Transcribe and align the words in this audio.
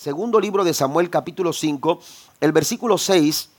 segundo 0.00 0.40
libro 0.40 0.64
de 0.64 0.72
Samuel 0.72 1.10
capítulo 1.10 1.52
5, 1.52 2.00
el 2.40 2.52
versículo 2.52 2.96
6 2.96 3.50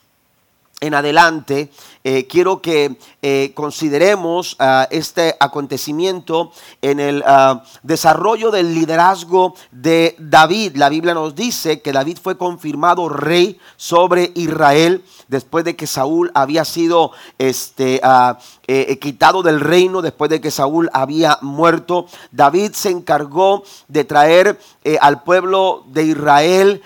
en 0.79 0.95
adelante, 0.95 1.69
eh, 2.03 2.25
quiero 2.25 2.59
que 2.63 2.97
eh, 3.21 3.51
consideremos 3.53 4.55
ah, 4.57 4.87
este 4.89 5.35
acontecimiento 5.39 6.51
en 6.81 6.99
el 6.99 7.23
ah, 7.27 7.63
desarrollo 7.83 8.49
del 8.49 8.73
liderazgo 8.73 9.53
de 9.69 10.15
David. 10.17 10.77
La 10.77 10.89
Biblia 10.89 11.13
nos 11.13 11.35
dice 11.35 11.83
que 11.83 11.91
David 11.91 12.17
fue 12.19 12.35
confirmado 12.35 13.07
rey 13.07 13.59
sobre 13.77 14.31
Israel 14.33 15.05
después 15.27 15.63
de 15.63 15.75
que 15.75 15.85
Saúl 15.85 16.31
había 16.33 16.65
sido 16.65 17.11
este, 17.37 18.01
ah, 18.01 18.39
eh, 18.73 18.99
quitado 18.99 19.43
del 19.43 19.59
reino, 19.59 20.01
después 20.01 20.29
de 20.29 20.41
que 20.41 20.51
Saúl 20.51 20.89
había 20.93 21.37
muerto. 21.41 22.05
David 22.31 22.71
se 22.73 22.89
encargó 22.89 23.63
de 23.87 24.03
traer 24.03 24.59
al 24.99 25.23
pueblo 25.23 25.83
de 25.87 26.03
Israel 26.03 26.81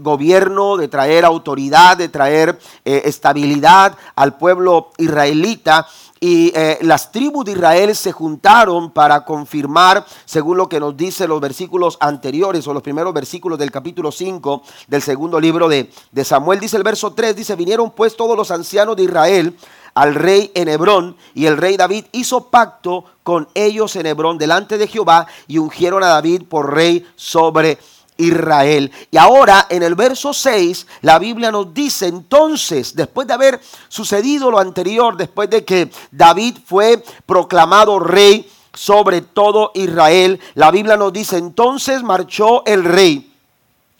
gobierno, 0.00 0.76
de 0.76 0.86
traer 0.88 1.24
autoridad, 1.24 1.96
de 1.96 2.08
traer 2.08 2.58
estabilidad 2.84 3.96
al 4.14 4.36
pueblo 4.36 4.90
israelita 4.98 5.86
y 6.24 6.52
eh, 6.54 6.78
las 6.82 7.10
tribus 7.10 7.44
de 7.44 7.50
Israel 7.50 7.96
se 7.96 8.12
juntaron 8.12 8.92
para 8.92 9.24
confirmar, 9.24 10.06
según 10.24 10.56
lo 10.56 10.68
que 10.68 10.78
nos 10.78 10.96
dice 10.96 11.26
los 11.26 11.40
versículos 11.40 11.98
anteriores 11.98 12.64
o 12.68 12.72
los 12.72 12.84
primeros 12.84 13.12
versículos 13.12 13.58
del 13.58 13.72
capítulo 13.72 14.12
5 14.12 14.62
del 14.86 15.02
segundo 15.02 15.40
libro 15.40 15.68
de, 15.68 15.90
de 16.12 16.24
Samuel. 16.24 16.60
Dice 16.60 16.76
el 16.76 16.84
verso 16.84 17.12
3, 17.12 17.34
dice, 17.34 17.56
vinieron 17.56 17.90
pues 17.90 18.14
todos 18.16 18.36
los 18.36 18.52
ancianos 18.52 18.94
de 18.94 19.02
Israel 19.02 19.56
al 19.94 20.14
rey 20.14 20.50
en 20.54 20.68
Hebrón 20.68 21.16
y 21.34 21.46
el 21.46 21.56
rey 21.56 21.76
David 21.76 22.06
hizo 22.12 22.48
pacto 22.48 23.04
con 23.22 23.48
ellos 23.54 23.94
en 23.96 24.06
Hebrón 24.06 24.38
delante 24.38 24.78
de 24.78 24.88
Jehová 24.88 25.26
y 25.46 25.58
ungieron 25.58 26.02
a 26.02 26.08
David 26.08 26.44
por 26.48 26.72
rey 26.74 27.06
sobre 27.14 27.78
Israel. 28.16 28.90
Y 29.10 29.16
ahora 29.16 29.66
en 29.68 29.82
el 29.82 29.94
verso 29.94 30.32
6 30.32 30.86
la 31.02 31.18
Biblia 31.18 31.50
nos 31.50 31.72
dice 31.74 32.06
entonces, 32.06 32.94
después 32.94 33.26
de 33.26 33.34
haber 33.34 33.60
sucedido 33.88 34.50
lo 34.50 34.58
anterior, 34.58 35.16
después 35.16 35.50
de 35.50 35.64
que 35.64 35.90
David 36.10 36.58
fue 36.64 37.02
proclamado 37.26 37.98
rey 37.98 38.50
sobre 38.74 39.20
todo 39.20 39.70
Israel, 39.74 40.40
la 40.54 40.70
Biblia 40.70 40.96
nos 40.96 41.12
dice 41.12 41.36
entonces 41.36 42.02
marchó 42.02 42.64
el 42.64 42.84
rey 42.84 43.34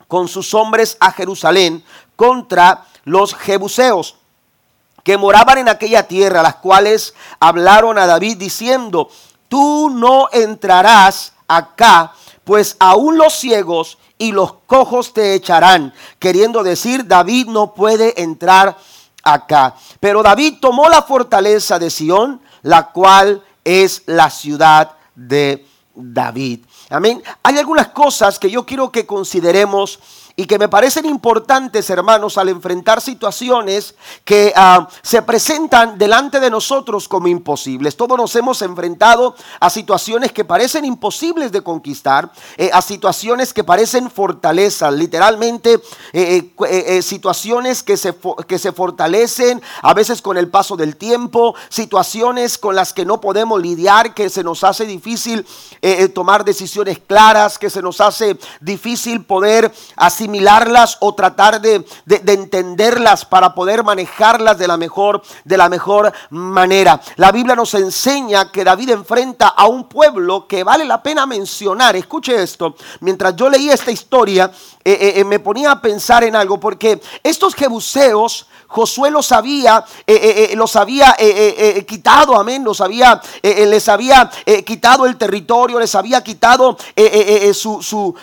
con 0.08 0.28
sus 0.28 0.54
hombres 0.54 0.96
a 1.00 1.12
Jerusalén 1.12 1.84
contra 2.16 2.86
los 3.04 3.34
jebuseos 3.34 4.16
que 5.02 5.16
moraban 5.16 5.58
en 5.58 5.68
aquella 5.68 6.06
tierra, 6.06 6.42
las 6.42 6.56
cuales 6.56 7.14
hablaron 7.40 7.98
a 7.98 8.06
David 8.06 8.36
diciendo, 8.38 9.08
tú 9.48 9.90
no 9.90 10.28
entrarás 10.32 11.32
acá, 11.48 12.12
pues 12.44 12.76
aún 12.78 13.18
los 13.18 13.34
ciegos 13.34 13.98
y 14.18 14.32
los 14.32 14.54
cojos 14.66 15.12
te 15.12 15.34
echarán. 15.34 15.92
Queriendo 16.18 16.62
decir, 16.62 17.06
David 17.06 17.48
no 17.48 17.74
puede 17.74 18.22
entrar 18.22 18.76
acá. 19.22 19.74
Pero 20.00 20.22
David 20.22 20.58
tomó 20.60 20.88
la 20.88 21.02
fortaleza 21.02 21.78
de 21.78 21.90
Sión, 21.90 22.40
la 22.62 22.92
cual 22.92 23.42
es 23.64 24.02
la 24.06 24.30
ciudad 24.30 24.92
de 25.14 25.66
David. 25.94 26.60
Amén. 26.90 27.22
Hay 27.42 27.58
algunas 27.58 27.88
cosas 27.88 28.38
que 28.38 28.50
yo 28.50 28.64
quiero 28.64 28.90
que 28.90 29.06
consideremos 29.06 29.98
y 30.36 30.46
que 30.46 30.58
me 30.58 30.68
parecen 30.68 31.06
importantes, 31.06 31.90
hermanos, 31.90 32.38
al 32.38 32.48
enfrentar 32.48 33.00
situaciones 33.00 33.94
que 34.24 34.52
ah, 34.56 34.88
se 35.02 35.22
presentan 35.22 35.98
delante 35.98 36.40
de 36.40 36.50
nosotros 36.50 37.08
como 37.08 37.28
imposibles. 37.28 37.96
Todos 37.96 38.16
nos 38.16 38.34
hemos 38.36 38.62
enfrentado 38.62 39.34
a 39.60 39.68
situaciones 39.70 40.32
que 40.32 40.44
parecen 40.44 40.84
imposibles 40.84 41.52
de 41.52 41.62
conquistar, 41.62 42.32
eh, 42.56 42.70
a 42.72 42.80
situaciones 42.80 43.52
que 43.52 43.64
parecen 43.64 44.10
fortalezas, 44.10 44.92
literalmente 44.94 45.80
eh, 46.12 46.52
eh, 46.68 47.02
situaciones 47.02 47.82
que 47.82 47.96
se, 47.96 48.14
que 48.46 48.58
se 48.58 48.72
fortalecen 48.72 49.60
a 49.82 49.94
veces 49.94 50.22
con 50.22 50.36
el 50.38 50.48
paso 50.48 50.76
del 50.76 50.96
tiempo, 50.96 51.54
situaciones 51.68 52.56
con 52.56 52.74
las 52.74 52.92
que 52.92 53.04
no 53.04 53.20
podemos 53.20 53.60
lidiar, 53.60 54.14
que 54.14 54.30
se 54.30 54.42
nos 54.42 54.64
hace 54.64 54.86
difícil 54.86 55.46
tomar 56.14 56.44
decisiones 56.44 57.00
claras, 57.04 57.58
que 57.58 57.68
se 57.68 57.82
nos 57.82 58.00
hace 58.00 58.38
difícil 58.60 59.24
poder 59.24 59.72
así 59.96 60.21
asimilarlas 60.22 60.98
o 61.00 61.14
tratar 61.14 61.60
de, 61.60 61.84
entenderlas 62.06 63.24
para 63.24 63.54
poder 63.54 63.82
manejarlas 63.82 64.56
de 64.56 64.68
la, 64.68 64.76
mejor, 64.76 65.20
de 65.44 65.56
la 65.56 65.68
mejor 65.68 66.12
manera. 66.30 67.00
La 67.16 67.32
Biblia 67.32 67.56
nos 67.56 67.74
enseña 67.74 68.52
que 68.52 68.62
David 68.62 68.90
enfrenta 68.90 69.48
a 69.48 69.66
un 69.66 69.88
pueblo 69.88 70.46
que 70.46 70.62
vale 70.62 70.84
la 70.84 71.02
pena 71.02 71.26
mencionar. 71.26 71.96
Escuche 71.96 72.40
esto, 72.40 72.76
mientras 73.00 73.34
yo 73.34 73.50
leía 73.50 73.74
esta 73.74 73.90
historia, 73.90 74.50
eh, 74.84 74.92
eh, 75.00 75.12
eh, 75.16 75.24
me 75.24 75.40
ponía 75.40 75.72
a 75.72 75.80
pensar 75.80 76.22
en 76.22 76.36
algo, 76.36 76.60
porque 76.60 77.00
estos 77.24 77.54
jebuseos 77.54 78.46
Josué 78.72 79.10
los 79.10 79.30
había, 79.32 79.84
eh, 80.06 80.14
eh, 80.14 80.48
eh, 80.52 80.56
los 80.56 80.76
había 80.76 81.14
quitado, 81.86 82.34
amén, 82.34 82.64
los 82.64 82.80
había, 82.80 83.20
les 83.42 83.86
había 83.86 84.30
quitado 84.64 85.04
el 85.04 85.18
territorio, 85.18 85.78
les 85.78 85.94
había 85.94 86.24
quitado 86.24 86.78
su, 87.52 87.82
su, 87.82 88.14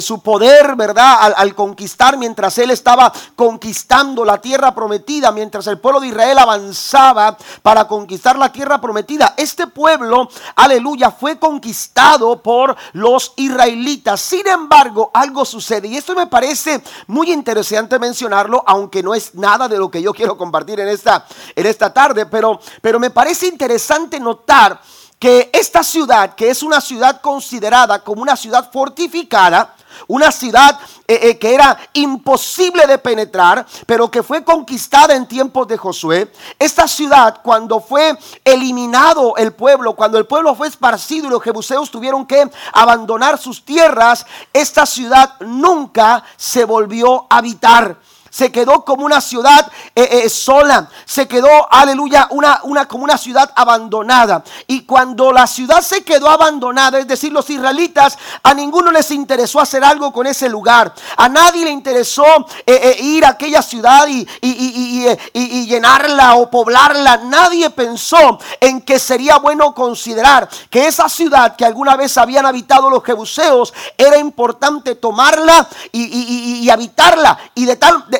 su, 0.00 0.20
poder, 0.20 0.76
¿verdad? 0.76 0.95
Al, 0.96 1.34
al, 1.36 1.54
conquistar 1.54 2.16
mientras 2.16 2.56
él 2.58 2.70
estaba 2.70 3.12
conquistando 3.34 4.24
la 4.24 4.40
tierra 4.40 4.74
prometida, 4.74 5.30
mientras 5.30 5.66
el 5.66 5.78
pueblo 5.78 6.00
de 6.00 6.08
Israel 6.08 6.38
avanzaba 6.38 7.36
para 7.62 7.86
conquistar 7.86 8.38
la 8.38 8.50
tierra 8.50 8.80
prometida. 8.80 9.34
Este 9.36 9.66
pueblo, 9.66 10.28
aleluya, 10.54 11.10
fue 11.10 11.38
conquistado 11.38 12.42
por 12.42 12.76
los 12.92 13.34
israelitas. 13.36 14.20
Sin 14.20 14.46
embargo, 14.46 15.10
algo 15.12 15.44
sucede 15.44 15.88
y 15.88 15.96
esto 15.96 16.14
me 16.14 16.26
parece 16.26 16.82
muy 17.06 17.30
interesante 17.30 17.98
mencionarlo, 17.98 18.62
aunque 18.66 19.02
no 19.02 19.14
es 19.14 19.34
nada 19.34 19.68
de 19.68 19.78
lo 19.78 19.90
que 19.90 20.00
yo 20.02 20.12
quiero 20.12 20.36
compartir 20.36 20.80
en 20.80 20.88
esta, 20.88 21.26
en 21.54 21.66
esta 21.66 21.92
tarde, 21.92 22.26
pero, 22.26 22.58
pero 22.80 22.98
me 22.98 23.10
parece 23.10 23.46
interesante 23.46 24.18
notar 24.18 24.80
que 25.18 25.50
esta 25.52 25.82
ciudad, 25.82 26.34
que 26.34 26.50
es 26.50 26.62
una 26.62 26.80
ciudad 26.80 27.20
considerada 27.20 28.02
como 28.02 28.22
una 28.22 28.36
ciudad 28.36 28.70
fortificada, 28.70 29.74
una 30.06 30.30
ciudad 30.30 30.78
eh, 31.08 31.20
eh, 31.22 31.38
que 31.38 31.54
era 31.54 31.78
imposible 31.92 32.86
de 32.86 32.98
penetrar, 32.98 33.66
pero 33.86 34.10
que 34.10 34.22
fue 34.22 34.44
conquistada 34.44 35.14
en 35.14 35.26
tiempos 35.26 35.68
de 35.68 35.76
Josué. 35.76 36.32
Esta 36.58 36.88
ciudad, 36.88 37.40
cuando 37.42 37.80
fue 37.80 38.18
eliminado 38.44 39.36
el 39.36 39.52
pueblo, 39.52 39.94
cuando 39.94 40.18
el 40.18 40.26
pueblo 40.26 40.54
fue 40.54 40.68
esparcido 40.68 41.26
y 41.28 41.30
los 41.30 41.42
jebuseos 41.42 41.90
tuvieron 41.90 42.26
que 42.26 42.50
abandonar 42.72 43.38
sus 43.38 43.64
tierras, 43.64 44.26
esta 44.52 44.86
ciudad 44.86 45.34
nunca 45.40 46.24
se 46.36 46.64
volvió 46.64 47.26
a 47.30 47.38
habitar 47.38 47.98
se 48.30 48.52
quedó 48.52 48.84
como 48.84 49.04
una 49.04 49.20
ciudad 49.20 49.70
eh, 49.94 50.22
eh, 50.24 50.28
sola, 50.28 50.88
se 51.04 51.26
quedó, 51.26 51.48
aleluya, 51.72 52.28
una, 52.30 52.60
una, 52.64 52.86
como 52.86 53.04
una 53.04 53.18
ciudad 53.18 53.50
abandonada. 53.54 54.42
Y 54.66 54.82
cuando 54.82 55.32
la 55.32 55.46
ciudad 55.46 55.80
se 55.80 56.04
quedó 56.04 56.28
abandonada, 56.28 56.98
es 56.98 57.06
decir, 57.06 57.32
los 57.32 57.48
israelitas, 57.50 58.18
a 58.42 58.54
ninguno 58.54 58.90
les 58.90 59.10
interesó 59.10 59.60
hacer 59.60 59.84
algo 59.84 60.12
con 60.12 60.26
ese 60.26 60.48
lugar, 60.48 60.92
a 61.16 61.28
nadie 61.28 61.64
le 61.64 61.70
interesó 61.70 62.24
eh, 62.64 62.96
ir 63.00 63.24
a 63.24 63.30
aquella 63.30 63.62
ciudad 63.62 64.06
y, 64.08 64.26
y 64.42 65.66
llenarla 65.66 66.36
o 66.36 66.50
poblarla, 66.50 67.18
nadie 67.18 67.70
pensó 67.70 68.38
en 68.60 68.80
que 68.82 68.98
sería 68.98 69.38
bueno 69.38 69.74
considerar 69.74 70.48
que 70.70 70.86
esa 70.86 71.08
ciudad 71.08 71.56
que 71.56 71.64
alguna 71.64 71.96
vez 71.96 72.16
habían 72.18 72.46
habitado 72.46 72.90
los 72.90 73.04
jebuseos, 73.04 73.72
era 73.96 74.18
importante 74.18 74.94
tomarla 74.94 75.68
y, 75.92 76.68
habitarla. 76.70 77.38
Y 77.54 77.64
de 77.64 77.76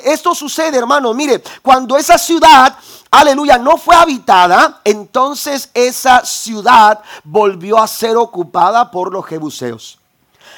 esto 0.06 0.34
sucede, 0.34 0.78
hermano, 0.78 1.12
mire, 1.12 1.42
cuando 1.62 1.96
esa 1.96 2.16
ciudad, 2.16 2.76
aleluya, 3.10 3.58
no 3.58 3.76
fue 3.76 3.96
habitada, 3.96 4.80
entonces 4.84 5.68
esa 5.74 6.24
ciudad 6.24 7.00
volvió 7.24 7.78
a 7.78 7.88
ser 7.88 8.16
ocupada 8.16 8.90
por 8.90 9.12
los 9.12 9.26
jebuseos. 9.26 9.98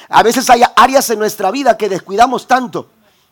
A 0.07 0.21
veces 0.21 0.49
hay 0.49 0.61
áreas 0.75 1.09
en 1.09 1.19
nuestra 1.19 1.49
vida 1.49 1.77
que 1.77 1.89
descuidamos 1.89 2.47
tanto 2.47 2.87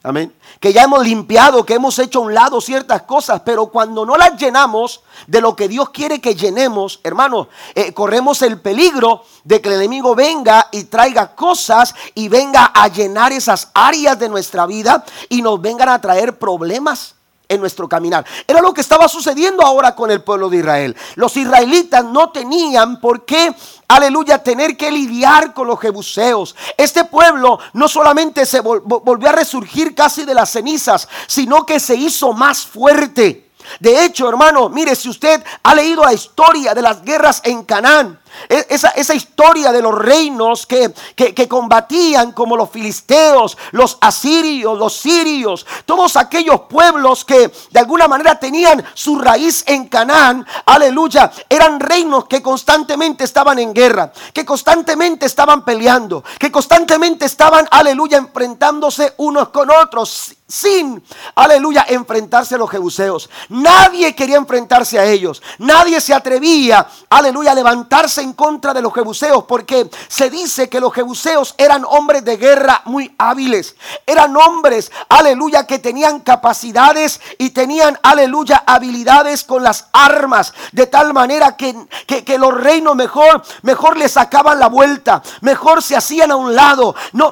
Amén. 0.08 0.34
Que 0.62 0.72
ya 0.72 0.84
hemos 0.84 1.06
limpiado, 1.06 1.66
que 1.66 1.74
hemos 1.74 2.00
hecho 2.00 2.20
a 2.20 2.22
un 2.22 2.34
lado 2.34 2.62
ciertas 2.62 3.02
cosas, 3.02 3.42
pero 3.44 3.68
cuando 3.68 4.06
no 4.06 4.16
las 4.16 4.38
llenamos 4.38 5.02
de 5.28 5.42
lo 5.42 5.54
que 5.54 5.68
Dios 5.68 5.90
quiere 5.90 6.22
que 6.22 6.34
llenemos, 6.34 7.02
hermanos, 7.04 7.48
eh, 7.76 7.92
corremos 7.92 8.42
el 8.42 8.62
peligro 8.62 9.26
de 9.44 9.60
que 9.60 9.68
el 9.68 9.76
enemigo 9.76 10.16
venga 10.16 10.70
y 10.72 10.86
traiga 10.86 11.36
cosas 11.36 11.94
y 12.16 12.30
venga 12.30 12.72
a 12.74 12.88
llenar 12.88 13.34
esas 13.34 13.70
áreas 13.74 14.18
de 14.18 14.30
nuestra 14.30 14.66
vida 14.66 15.04
y 15.28 15.42
nos 15.42 15.60
vengan 15.60 15.90
a 15.90 16.00
traer 16.00 16.40
problemas 16.40 17.17
en 17.50 17.60
nuestro 17.60 17.88
caminar. 17.88 18.26
Era 18.48 18.62
lo 18.62 18.74
que 18.74 18.82
estaba 18.82 19.08
sucediendo 19.08 19.64
ahora 19.66 19.96
con 19.96 20.12
el 20.12 20.22
pueblo 20.22 20.50
de 20.50 20.58
Israel. 20.58 20.96
Los 21.16 21.38
israelitas 21.38 22.04
no 22.04 22.32
tenían 22.32 23.00
por 23.00 23.26
qué, 23.26 23.54
aleluya, 23.88 24.44
tener 24.44 24.76
que 24.76 24.92
lidiar 24.92 25.54
con 25.54 25.68
los 25.68 25.80
jebuseos. 25.80 26.56
Este 26.76 27.06
pueblo 27.06 27.60
no 27.74 27.88
solamente 27.88 28.46
se 28.46 28.60
volvió 28.60 29.30
a 29.30 29.34
resurgir 29.34 29.96
casi 29.96 30.26
de 30.26 30.34
las 30.34 30.52
cenizas, 30.52 31.08
sino 31.28 31.66
que 31.66 31.80
se 31.80 31.96
hizo 31.96 32.34
más 32.34 32.66
fuerte. 32.66 33.48
De 33.80 34.06
hecho, 34.06 34.30
hermano, 34.30 34.70
mire, 34.70 34.96
si 34.96 35.10
usted 35.10 35.44
ha 35.64 35.76
leído 35.76 36.04
la 36.04 36.14
historia 36.14 36.74
de 36.74 36.82
las 36.82 37.02
guerras 37.02 37.42
en 37.44 37.64
Canaán, 37.64 38.20
esa, 38.50 38.90
esa, 38.90 39.14
historia 39.14 39.72
de 39.72 39.82
los 39.82 39.96
reinos 39.96 40.66
que, 40.66 40.94
que, 41.16 41.48
combatían 41.48 42.32
como 42.32 42.56
los 42.56 42.70
filisteos, 42.70 43.58
los 43.72 43.98
asirios, 44.02 44.78
los 44.78 44.96
sirios, 44.96 45.66
todos 45.86 46.16
aquellos 46.16 46.62
pueblos 46.62 47.26
que 47.26 47.52
de 47.72 47.80
alguna 47.80 48.08
manera 48.08 48.40
tenían 48.40 48.84
su 48.94 49.20
raíz 49.20 49.64
en 49.68 49.88
Canaán, 49.88 50.46
aleluya, 50.66 51.32
eran 51.50 51.80
reinos 51.80 52.26
que 52.26 52.42
constantemente 52.42 53.24
estaban 53.24 53.60
en 53.60 53.74
guerra, 53.74 54.12
que 54.34 54.46
constantemente 54.46 55.26
estaban 55.26 55.64
peleando, 55.66 56.24
que 56.40 56.52
constantemente 56.52 57.26
estaban, 57.26 57.68
aleluya, 57.72 58.18
enfrentándose 58.18 59.14
unos 59.18 59.50
con 59.50 59.70
otros 59.72 60.38
sin, 60.48 61.04
aleluya, 61.36 61.86
enfrentarse 61.90 62.56
a 62.56 62.58
los 62.58 62.70
jebuseos. 62.70 63.30
Nadie 63.50 64.16
quería 64.16 64.38
enfrentarse 64.38 64.98
a 64.98 65.06
ellos. 65.06 65.42
Nadie 65.58 66.00
se 66.00 66.14
atrevía, 66.14 66.88
aleluya, 67.10 67.52
a 67.52 67.56
levantarse 67.56 68.22
en 68.28 68.34
contra 68.34 68.74
de 68.74 68.82
los 68.82 68.94
jebuseos 68.94 69.46
porque 69.46 69.90
se 70.08 70.30
dice 70.30 70.70
que 70.70 70.80
los 70.80 70.94
jebuseos 70.94 71.56
eran 71.58 71.86
hombres 71.86 72.24
de 72.26 72.38
guerra 72.38 72.82
muy 72.86 73.14
hábiles. 73.18 73.76
Eran 74.06 74.36
hombres, 74.36 74.92
aleluya, 75.10 75.66
que 75.66 75.80
tenían 75.80 76.20
capacidades 76.20 77.22
y 77.38 77.52
tenían, 77.52 77.98
aleluya, 78.04 78.64
habilidades 78.66 79.44
con 79.44 79.64
las 79.64 79.88
armas. 79.94 80.54
De 80.72 80.88
tal 80.88 81.14
manera 81.14 81.56
que, 81.56 81.76
que, 82.06 82.38
los 82.38 82.54
reinos 82.54 82.96
mejor, 82.96 83.42
mejor 83.64 83.98
le 83.98 84.10
sacaban 84.10 84.60
la 84.60 84.68
vuelta. 84.68 85.22
Mejor 85.42 85.82
se 85.82 85.96
hacían 85.96 86.32
a 86.32 86.36
un 86.36 86.56
lado. 86.56 86.96
No, 87.14 87.32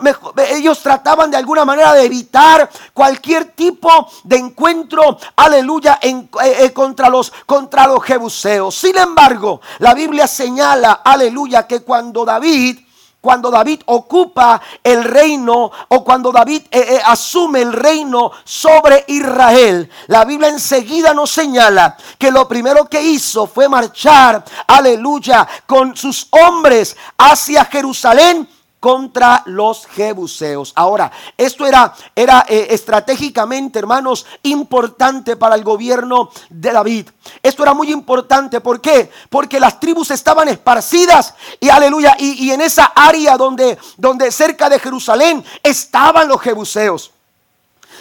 ellos 0.49 0.79
trataban 0.81 1.29
de 1.29 1.37
alguna 1.37 1.65
manera 1.65 1.93
de 1.93 2.05
evitar 2.05 2.69
cualquier 2.93 3.45
tipo 3.51 4.09
de 4.23 4.37
encuentro, 4.37 5.17
aleluya, 5.35 5.99
en, 6.01 6.29
eh, 6.43 6.65
eh, 6.65 6.73
contra, 6.73 7.09
los, 7.09 7.31
contra 7.45 7.87
los 7.87 8.03
jebuseos. 8.03 8.75
Sin 8.75 8.97
embargo, 8.97 9.61
la 9.79 9.93
Biblia 9.93 10.27
señala, 10.27 10.84
aleluya, 10.93 11.67
que 11.67 11.81
cuando 11.81 12.25
David 12.25 12.79
cuando 13.25 13.49
David 13.49 13.81
ocupa 13.87 14.61
el 14.83 15.03
reino 15.03 15.71
o 15.87 16.03
cuando 16.03 16.31
David 16.31 16.61
eh, 16.69 17.01
asume 17.03 17.63
el 17.63 17.73
reino 17.73 18.31
sobre 18.43 19.03
Israel, 19.07 19.89
la 20.05 20.23
Biblia 20.25 20.49
enseguida 20.49 21.11
nos 21.11 21.31
señala 21.31 21.97
que 22.19 22.29
lo 22.29 22.47
primero 22.47 22.85
que 22.85 23.01
hizo 23.01 23.47
fue 23.47 23.67
marchar, 23.67 24.45
aleluya, 24.67 25.47
con 25.65 25.97
sus 25.97 26.27
hombres 26.29 26.95
hacia 27.17 27.65
Jerusalén 27.65 28.47
contra 28.85 29.41
los 29.47 29.87
jebuseos. 29.87 30.71
Ahora, 30.75 31.11
esto 31.35 31.65
era, 31.65 31.91
era 32.15 32.45
eh, 32.47 32.67
estratégicamente, 32.69 33.79
hermanos, 33.79 34.27
importante 34.43 35.37
para 35.37 35.55
el 35.55 35.63
gobierno 35.63 36.29
de 36.51 36.71
David. 36.71 37.09
Esto 37.41 37.63
era 37.63 37.73
muy 37.73 37.91
importante. 37.91 38.61
¿Por 38.61 38.79
qué? 38.81 39.09
Porque 39.31 39.59
las 39.59 39.79
tribus 39.79 40.11
estaban 40.11 40.49
esparcidas 40.49 41.33
y 41.59 41.69
aleluya. 41.69 42.15
Y, 42.19 42.51
en 42.51 42.61
esa 42.61 42.85
área 42.95 43.37
donde, 43.37 43.79
donde 43.97 44.31
cerca 44.31 44.69
de 44.69 44.77
Jerusalén 44.77 45.43
estaban 45.63 46.27
los 46.27 46.39
jebuseos. 46.39 47.09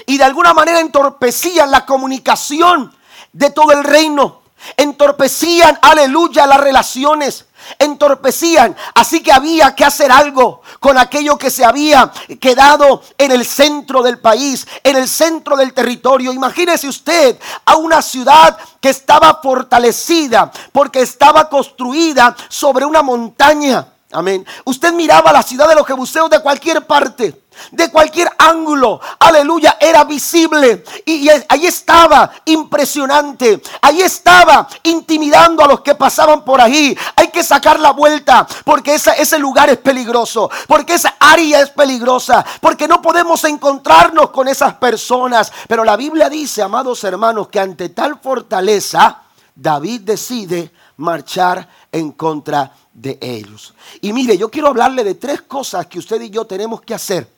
Y 0.04 0.18
de 0.18 0.24
alguna 0.24 0.52
manera 0.52 0.80
entorpecían 0.80 1.70
la 1.70 1.86
comunicación 1.86 2.94
de 3.32 3.48
todo 3.48 3.72
el 3.72 3.84
reino. 3.84 4.42
Entorpecían, 4.76 5.78
aleluya, 5.80 6.46
las 6.46 6.60
relaciones 6.60 7.46
entorpecían. 7.78 8.76
Así 8.94 9.22
que 9.22 9.32
había 9.32 9.74
que 9.74 9.84
hacer 9.84 10.10
algo 10.10 10.62
con 10.80 10.98
aquello 10.98 11.38
que 11.38 11.50
se 11.50 11.64
había 11.64 12.10
quedado 12.40 13.02
en 13.18 13.32
el 13.32 13.44
centro 13.44 14.02
del 14.02 14.18
país, 14.18 14.66
en 14.82 14.96
el 14.96 15.08
centro 15.08 15.56
del 15.56 15.72
territorio. 15.72 16.32
Imagínese 16.32 16.88
usted 16.88 17.38
a 17.64 17.76
una 17.76 18.02
ciudad 18.02 18.56
que 18.80 18.90
estaba 18.90 19.40
fortalecida 19.42 20.50
porque 20.72 21.02
estaba 21.02 21.48
construida 21.48 22.36
sobre 22.48 22.84
una 22.84 23.02
montaña. 23.02 23.93
Amén. 24.12 24.46
Usted 24.64 24.92
miraba 24.92 25.32
la 25.32 25.42
ciudad 25.42 25.68
de 25.68 25.74
los 25.74 25.86
jebuseos 25.86 26.30
de 26.30 26.40
cualquier 26.40 26.86
parte 26.86 27.44
de 27.70 27.90
cualquier 27.90 28.30
ángulo, 28.38 29.00
aleluya, 29.18 29.76
era 29.80 30.04
visible. 30.04 30.84
Y, 31.04 31.28
ahí 31.48 31.66
estaba 31.66 32.30
impresionante, 32.44 33.60
ahí 33.80 34.02
estaba 34.02 34.68
intimidando 34.82 35.64
a 35.64 35.68
los 35.68 35.80
que 35.80 35.94
pasaban 35.94 36.44
por 36.44 36.60
ahí. 36.60 36.96
Hay 37.16 37.28
que 37.28 37.42
sacar 37.42 37.80
la 37.80 37.92
vuelta 37.92 38.46
porque 38.64 38.94
ese, 38.94 39.38
lugar 39.38 39.70
es 39.70 39.78
peligroso, 39.78 40.50
porque 40.66 40.94
esa 40.94 41.16
área 41.18 41.60
es 41.60 41.70
peligrosa, 41.70 42.44
porque 42.60 42.88
no 42.88 43.02
podemos 43.02 43.44
encontrarnos 43.44 44.30
con 44.30 44.48
esas 44.48 44.74
personas. 44.74 45.52
Pero 45.68 45.84
la 45.84 45.96
Biblia 45.96 46.28
dice, 46.28 46.62
amados 46.62 47.02
hermanos, 47.04 47.48
que 47.48 47.60
ante 47.60 47.88
tal 47.90 48.18
fortaleza, 48.20 49.22
David 49.54 50.02
decide 50.02 50.72
marchar 50.96 51.68
en 51.90 52.12
contra 52.12 52.62
de 52.64 52.74
ellos. 53.20 53.74
Y 54.00 54.12
mire, 54.12 54.38
yo 54.38 54.50
quiero 54.50 54.68
hablarle 54.68 55.04
de 55.04 55.14
tres 55.14 55.42
cosas 55.42 55.86
que 55.86 55.98
usted 55.98 56.20
y 56.20 56.30
yo 56.30 56.44
tenemos 56.46 56.80
que 56.80 56.94
hacer 56.94 57.28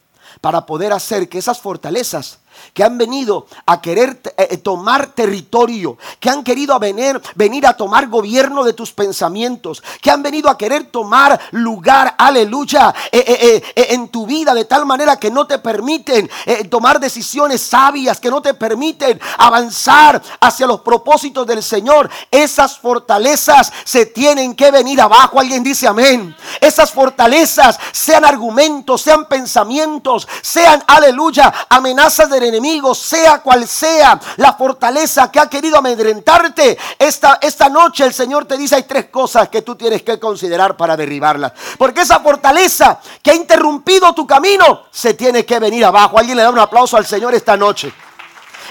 para 0.41 0.67
poder 0.67 0.93
hacer 0.93 1.29
que 1.29 1.39
esas 1.39 1.61
fortalezas 1.61 2.39
que 2.73 2.85
han 2.85 2.99
venido 2.99 3.47
a 3.67 3.81
querer 3.81 4.21
eh, 4.37 4.49
eh, 4.51 4.57
tomar 4.59 5.09
territorio, 5.09 5.99
que 6.21 6.31
han 6.31 6.45
querido 6.45 6.75
a 6.75 6.79
venir, 6.79 7.21
venir 7.35 7.67
a 7.67 7.75
tomar 7.75 8.09
gobierno 8.09 8.65
de 8.65 8.73
tus 8.73 8.93
pensamientos, 8.93 9.83
que 10.01 10.11
han 10.11 10.23
venido 10.23 10.49
a 10.49 10.59
querer 10.59 10.85
tomar 10.91 11.39
lugar, 11.53 12.15
aleluya, 12.19 12.95
eh, 13.13 13.63
en 13.75 14.09
tu 14.09 14.27
vida 14.27 14.55
de 14.55 14.65
tal 14.65 14.87
manera 14.87 15.19
que 15.19 15.31
no 15.31 15.47
te 15.47 15.59
permiten 15.59 16.29
tomar 16.71 17.01
decisiones 17.01 17.61
sabias, 17.61 18.21
que 18.21 18.31
no 18.31 18.43
te 18.43 18.55
permiten 18.55 19.21
avanzar 19.39 20.23
hacia 20.41 20.67
los 20.67 20.81
propósitos 20.81 21.47
del 21.47 21.63
Señor. 21.63 22.11
Esas 22.31 22.79
fortalezas 22.79 23.73
se 23.85 24.07
tienen 24.07 24.55
que 24.55 24.71
venir 24.71 25.01
abajo. 25.01 25.41
Alguien 25.41 25.63
dice 25.63 25.87
amén. 25.87 26.35
Esas 26.61 26.91
fortalezas 26.91 27.79
sean 27.93 28.25
argumentos, 28.25 29.03
sean 29.03 29.27
pensamientos, 29.27 30.27
sean, 30.43 30.83
aleluya, 30.87 31.53
amenazas 31.69 32.31
de 32.31 32.37
enemigo, 32.39 32.56
sea 32.95 33.41
cual 33.43 33.67
sea 33.67 34.21
la 34.37 34.55
fortaleza 34.55 35.31
que 35.31 35.41
ha 35.41 35.49
querido 35.49 35.79
amedrentarte, 35.79 36.79
esta, 36.99 37.39
esta 37.41 37.69
noche 37.69 38.05
el 38.05 38.15
Señor 38.15 38.45
te 38.45 38.57
dice 38.57 38.77
hay 38.77 38.85
tres 38.85 39.07
cosas 39.07 39.49
que 39.49 39.63
tú 39.63 39.77
tienes 39.77 40.03
que 40.03 40.19
considerar 40.19 40.77
para 40.77 40.97
derribarlas. 40.97 41.53
Porque 41.79 42.03
esa 42.03 42.21
fortaleza 42.21 43.01
que 43.23 43.31
ha 43.31 43.35
interrumpido 43.35 44.13
tu 44.15 44.27
camino 44.27 44.85
se 44.91 45.15
tiene 45.15 45.45
que 45.45 45.59
venir 45.59 45.85
abajo. 45.85 46.19
Alguien 46.19 46.37
le 46.37 46.43
da 46.43 46.51
un 46.51 46.59
aplauso 46.59 46.97
al 46.97 47.07
Señor 47.07 47.35
esta 47.35 47.57
noche. 47.57 47.93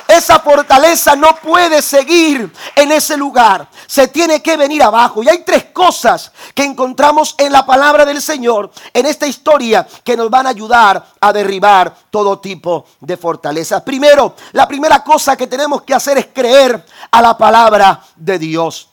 Esa 0.07 0.39
fortaleza 0.39 1.15
no 1.15 1.35
puede 1.35 1.81
seguir 1.81 2.53
en 2.75 2.91
ese 2.91 3.17
lugar. 3.17 3.67
Se 3.87 4.07
tiene 4.07 4.41
que 4.41 4.55
venir 4.55 4.83
abajo. 4.83 5.23
Y 5.23 5.29
hay 5.29 5.43
tres 5.43 5.65
cosas 5.65 6.31
que 6.53 6.63
encontramos 6.63 7.35
en 7.37 7.51
la 7.51 7.65
palabra 7.65 8.05
del 8.05 8.21
Señor, 8.21 8.71
en 8.93 9.05
esta 9.05 9.25
historia, 9.25 9.87
que 10.03 10.15
nos 10.15 10.29
van 10.29 10.45
a 10.45 10.51
ayudar 10.51 11.05
a 11.19 11.33
derribar 11.33 11.95
todo 12.11 12.39
tipo 12.39 12.85
de 12.99 13.17
fortalezas. 13.17 13.81
Primero, 13.81 14.35
la 14.51 14.67
primera 14.67 15.03
cosa 15.03 15.35
que 15.35 15.47
tenemos 15.47 15.81
que 15.81 15.95
hacer 15.95 16.17
es 16.17 16.27
creer 16.27 16.85
a 17.11 17.21
la 17.21 17.37
palabra 17.37 18.01
de 18.15 18.37
Dios. 18.37 18.89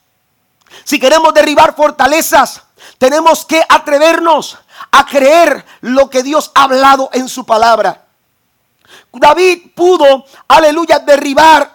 Si 0.85 0.99
queremos 0.99 1.35
derribar 1.35 1.75
fortalezas, 1.75 2.62
tenemos 2.99 3.45
que 3.45 3.62
atrevernos 3.69 4.59
a 4.90 5.04
creer 5.04 5.64
lo 5.81 6.09
que 6.09 6.23
Dios 6.23 6.50
ha 6.54 6.64
hablado 6.64 7.11
en 7.12 7.28
su 7.28 7.45
palabra. 7.45 8.07
David 9.12 9.73
pudo, 9.75 10.25
aleluya, 10.49 10.99
derribar 10.99 11.71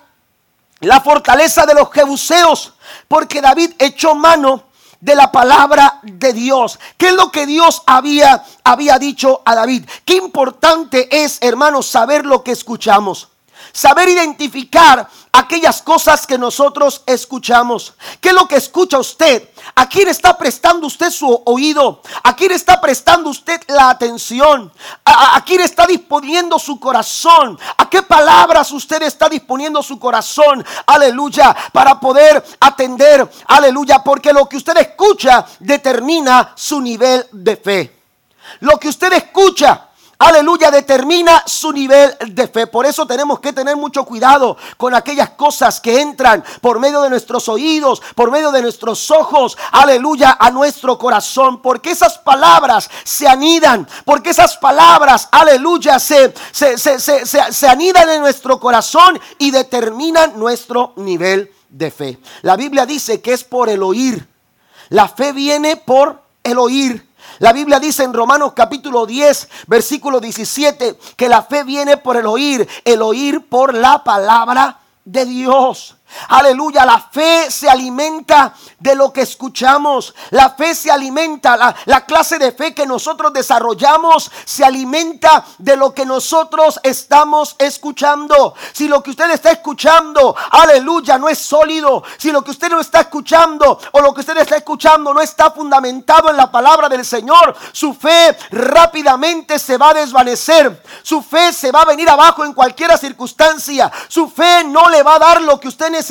la 0.81 1.01
fortaleza 1.01 1.65
de 1.65 1.73
los 1.73 1.91
jebuseos 1.91 2.73
porque 3.07 3.41
David 3.41 3.71
echó 3.79 4.15
mano 4.15 4.63
de 4.99 5.15
la 5.15 5.31
palabra 5.31 5.99
de 6.03 6.33
Dios. 6.33 6.79
¿Qué 6.97 7.09
es 7.09 7.13
lo 7.13 7.31
que 7.31 7.45
Dios 7.45 7.83
había, 7.85 8.43
había 8.63 8.97
dicho 8.97 9.41
a 9.45 9.55
David? 9.55 9.85
Qué 10.05 10.15
importante 10.15 11.23
es, 11.23 11.37
hermanos, 11.41 11.87
saber 11.87 12.25
lo 12.25 12.43
que 12.43 12.51
escuchamos. 12.51 13.29
Saber 13.71 14.09
identificar 14.09 15.09
aquellas 15.31 15.81
cosas 15.81 16.25
que 16.25 16.37
nosotros 16.37 17.03
escuchamos. 17.05 17.93
¿Qué 18.19 18.29
es 18.29 18.35
lo 18.35 18.47
que 18.47 18.55
escucha 18.55 18.97
usted? 18.97 19.49
¿A 19.75 19.87
quién 19.87 20.07
está 20.07 20.37
prestando 20.37 20.87
usted 20.87 21.11
su 21.11 21.41
oído? 21.45 22.01
¿A 22.23 22.35
quién 22.35 22.51
está 22.51 22.81
prestando 22.81 23.29
usted 23.29 23.61
la 23.67 23.89
atención? 23.89 24.71
¿A, 25.05 25.43
quién 25.45 25.61
está 25.61 25.85
disponiendo 25.85 26.57
su 26.57 26.79
corazón? 26.79 27.59
¿A 27.77 27.89
qué 27.89 28.01
palabras 28.01 28.71
usted 28.71 29.01
está 29.03 29.29
disponiendo 29.29 29.83
su 29.83 29.99
corazón? 29.99 30.65
Aleluya, 30.85 31.55
para 31.71 31.99
poder 31.99 32.43
atender. 32.59 33.29
Aleluya, 33.47 34.03
porque 34.03 34.33
lo 34.33 34.47
que 34.49 34.57
usted 34.57 34.77
escucha 34.77 35.45
determina 35.59 36.53
su 36.55 36.81
nivel 36.81 37.27
de 37.31 37.57
fe. 37.57 38.01
Lo 38.61 38.79
que 38.79 38.89
usted 38.89 39.13
escucha 39.13 39.87
aleluya, 40.19 40.71
determina 40.71 41.43
su 41.45 41.71
nivel 41.71 42.15
de 42.29 42.47
fe. 42.47 42.67
Por 42.67 42.85
eso 42.85 43.05
tenemos 43.05 43.39
que 43.39 43.53
tener 43.53 43.75
mucho 43.75 44.03
cuidado 44.05 44.57
con 44.77 44.93
aquellas 44.93 45.31
cosas 45.31 45.79
que 45.79 46.01
entran 46.01 46.43
por 46.61 46.79
medio 46.79 47.01
de 47.01 47.09
nuestros 47.09 47.47
oídos, 47.49 48.01
por 48.15 48.31
medio 48.31 48.51
de 48.51 48.61
nuestros 48.61 49.09
ojos, 49.11 49.57
aleluya, 49.71 50.37
a 50.39 50.49
nuestro 50.51 50.97
corazón. 50.97 51.61
Porque 51.61 51.91
esas 51.91 52.17
palabras 52.17 52.89
se 53.03 53.27
anidan, 53.27 53.87
porque 54.05 54.31
esas 54.31 54.57
palabras, 54.57 55.29
aleluya, 55.31 55.99
se, 55.99 56.33
se, 56.51 56.77
se, 56.77 57.25
se 57.25 57.67
anidan 57.67 58.09
en 58.09 58.21
nuestro 58.21 58.59
corazón 58.59 59.19
y 59.37 59.51
determinan 59.51 60.37
nuestro 60.39 60.93
nivel 60.97 61.51
de 61.69 61.91
fe. 61.91 62.19
La 62.41 62.55
Biblia 62.55 62.85
dice 62.85 63.21
que 63.21 63.33
es 63.33 63.43
por 63.43 63.69
el 63.69 63.83
oír. 63.83 64.27
La 64.89 65.07
fe 65.07 65.33
viene 65.33 65.75
por 65.75 66.21
el 66.43 66.57
oír. 66.57 67.06
La 67.39 67.53
Biblia 67.53 67.79
dice 67.79 68.03
en 68.03 68.13
Romanos 68.13 68.53
capítulo 68.55 69.05
10, 69.05 69.49
versículo 69.67 70.19
17, 70.19 70.97
que 71.15 71.29
la 71.29 71.43
fe 71.43 71.63
viene 71.63 71.97
por 71.97 72.17
el 72.17 72.25
oír, 72.25 72.67
el 72.83 73.01
oír 73.01 73.47
por 73.47 73.73
la 73.73 74.03
palabra 74.03 74.79
de 75.05 75.25
Dios. 75.25 75.96
Aleluya, 76.29 76.85
la 76.85 76.99
fe 76.99 77.49
se 77.51 77.69
alimenta 77.69 78.53
de 78.79 78.95
lo 78.95 79.13
que 79.13 79.21
escuchamos. 79.21 80.13
La 80.31 80.51
fe 80.51 80.73
se 80.73 80.91
alimenta, 80.91 81.55
la, 81.55 81.75
la, 81.85 82.05
clase 82.05 82.39
de 82.39 82.51
fe 82.51 82.73
que 82.73 82.85
nosotros 82.85 83.31
desarrollamos 83.33 84.31
se 84.45 84.63
alimenta 84.63 85.45
de 85.57 85.75
lo 85.75 85.93
que 85.93 86.05
nosotros 86.05 86.79
estamos 86.83 87.55
escuchando. 87.59 88.55
Si 88.73 88.87
lo 88.87 89.03
que 89.03 89.11
usted 89.11 89.29
está 89.31 89.51
escuchando, 89.51 90.35
aleluya, 90.51 91.17
no 91.17 91.29
es 91.29 91.39
sólido, 91.39 92.03
si 92.17 92.31
lo 92.31 92.43
que 92.43 92.51
usted 92.51 92.69
no 92.69 92.79
está 92.79 93.01
escuchando 93.01 93.79
o 93.91 94.01
lo 94.01 94.13
que 94.13 94.21
usted 94.21 94.37
está 94.37 94.57
escuchando 94.57 95.13
no 95.13 95.21
está 95.21 95.51
fundamentado 95.51 96.29
en 96.29 96.37
la 96.37 96.51
palabra 96.51 96.89
del 96.89 97.05
Señor, 97.05 97.55
su 97.71 97.93
fe 97.93 98.37
rápidamente 98.51 99.59
se 99.59 99.77
va 99.77 99.91
a 99.91 99.95
desvanecer. 99.95 100.83
Su 101.03 101.21
fe 101.21 101.53
se 101.53 101.71
va 101.71 101.81
a 101.81 101.85
venir 101.85 102.09
abajo 102.09 102.43
en 102.43 102.53
cualquier 102.53 102.97
circunstancia. 102.97 103.91
Su 104.07 104.29
fe 104.29 104.63
no 104.65 104.89
le 104.89 105.03
va 105.03 105.15
a 105.15 105.19
dar 105.19 105.41
lo 105.41 105.59
que 105.59 105.67
usted 105.67 105.89
necesita 105.89 106.06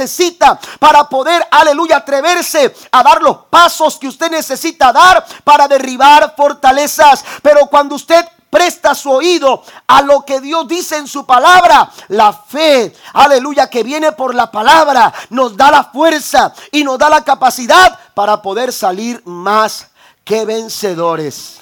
para 0.79 1.09
poder, 1.09 1.47
aleluya, 1.51 1.99
atreverse 1.99 2.75
a 2.91 3.03
dar 3.03 3.23
los 3.23 3.39
pasos 3.51 3.99
que 3.99 4.09
usted 4.09 4.31
necesita 4.31 4.93
dar 4.93 5.25
para 5.45 5.69
derribar 5.69 6.35
fortalezas. 6.37 7.25
Pero 7.43 7.67
cuando 7.67 7.95
usted 7.95 8.25
presta 8.51 8.95
su 8.95 9.11
oído 9.11 9.63
a 9.87 10.03
lo 10.03 10.25
que 10.25 10.41
Dios 10.41 10.67
dice 10.67 10.97
en 10.97 11.07
su 11.07 11.27
palabra. 11.27 11.91
La 12.09 12.33
fe, 12.33 12.95
aleluya, 13.13 13.69
que 13.69 13.83
viene 13.83 14.13
por 14.13 14.35
la 14.35 14.51
palabra, 14.51 15.13
nos 15.31 15.57
da 15.57 15.71
la 15.71 15.85
fuerza 15.85 16.55
y 16.73 16.83
nos 16.83 16.99
da 16.99 17.09
la 17.09 17.25
capacidad 17.25 17.99
para 18.15 18.41
poder 18.41 18.73
salir 18.73 19.23
más 19.27 19.89
que 20.25 20.45
vencedores. 20.45 21.59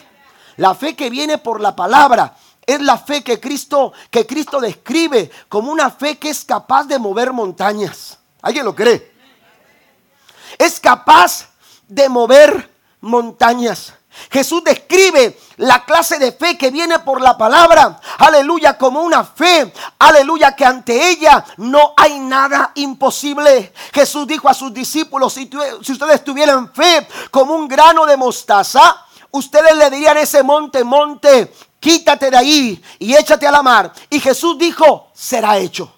La 0.56 0.74
fe 0.74 0.94
que 0.94 1.10
viene 1.10 1.38
por 1.38 1.60
la 1.60 1.74
palabra 1.74 2.36
es 2.64 2.80
la 2.80 2.96
fe 2.96 3.22
que 3.24 3.40
Cristo 3.40 3.92
que 4.10 4.26
Cristo 4.26 4.60
describe 4.60 5.30
como 5.48 5.70
una 5.70 5.90
fe 5.90 6.18
que 6.18 6.30
es 6.30 6.44
capaz 6.44 6.84
de 6.84 6.98
mover 6.98 7.32
montañas. 7.32 8.18
¿Alguien 8.44 8.66
lo 8.66 8.74
cree? 8.74 9.10
Es 10.58 10.78
capaz 10.78 11.48
de 11.88 12.10
mover 12.10 12.70
montañas. 13.00 13.94
Jesús 14.30 14.62
describe 14.62 15.38
la 15.56 15.82
clase 15.86 16.18
de 16.18 16.30
fe 16.30 16.58
que 16.58 16.70
viene 16.70 16.98
por 16.98 17.22
la 17.22 17.38
palabra, 17.38 17.98
aleluya, 18.18 18.76
como 18.76 19.00
una 19.00 19.24
fe, 19.24 19.72
aleluya, 19.98 20.54
que 20.54 20.66
ante 20.66 21.08
ella 21.10 21.42
no 21.56 21.94
hay 21.96 22.18
nada 22.18 22.72
imposible. 22.74 23.72
Jesús 23.94 24.26
dijo 24.26 24.46
a 24.46 24.54
sus 24.54 24.74
discípulos, 24.74 25.32
si, 25.32 25.50
ustedes 25.90 26.22
tuvieran 26.22 26.70
fe 26.70 27.08
como 27.30 27.54
un 27.54 27.66
grano 27.66 28.04
de 28.04 28.18
mostaza, 28.18 29.06
ustedes 29.30 29.74
le 29.74 29.88
dirían 29.88 30.18
a 30.18 30.20
ese 30.20 30.42
monte, 30.42 30.84
monte, 30.84 31.50
quítate 31.80 32.30
de 32.30 32.36
ahí 32.36 32.84
y 32.98 33.14
échate 33.14 33.46
a 33.46 33.50
la 33.50 33.62
mar. 33.62 33.90
Y 34.10 34.20
Jesús 34.20 34.58
dijo, 34.58 35.08
será 35.14 35.56
hecho. 35.56 35.90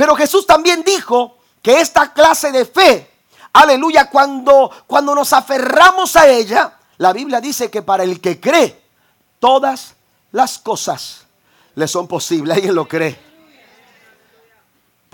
Pero 0.00 0.16
Jesús 0.16 0.46
también 0.46 0.82
dijo 0.82 1.36
que 1.60 1.78
esta 1.78 2.14
clase 2.14 2.50
de 2.50 2.64
fe, 2.64 3.10
aleluya, 3.52 4.08
cuando, 4.08 4.70
cuando 4.86 5.14
nos 5.14 5.30
aferramos 5.34 6.16
a 6.16 6.26
ella, 6.26 6.72
la 6.96 7.12
Biblia 7.12 7.38
dice 7.38 7.70
que 7.70 7.82
para 7.82 8.02
el 8.02 8.18
que 8.18 8.40
cree, 8.40 8.82
todas 9.38 9.94
las 10.32 10.58
cosas 10.58 11.26
le 11.74 11.86
son 11.86 12.08
posibles. 12.08 12.56
¿Alguien 12.56 12.74
lo 12.74 12.88
cree? 12.88 13.20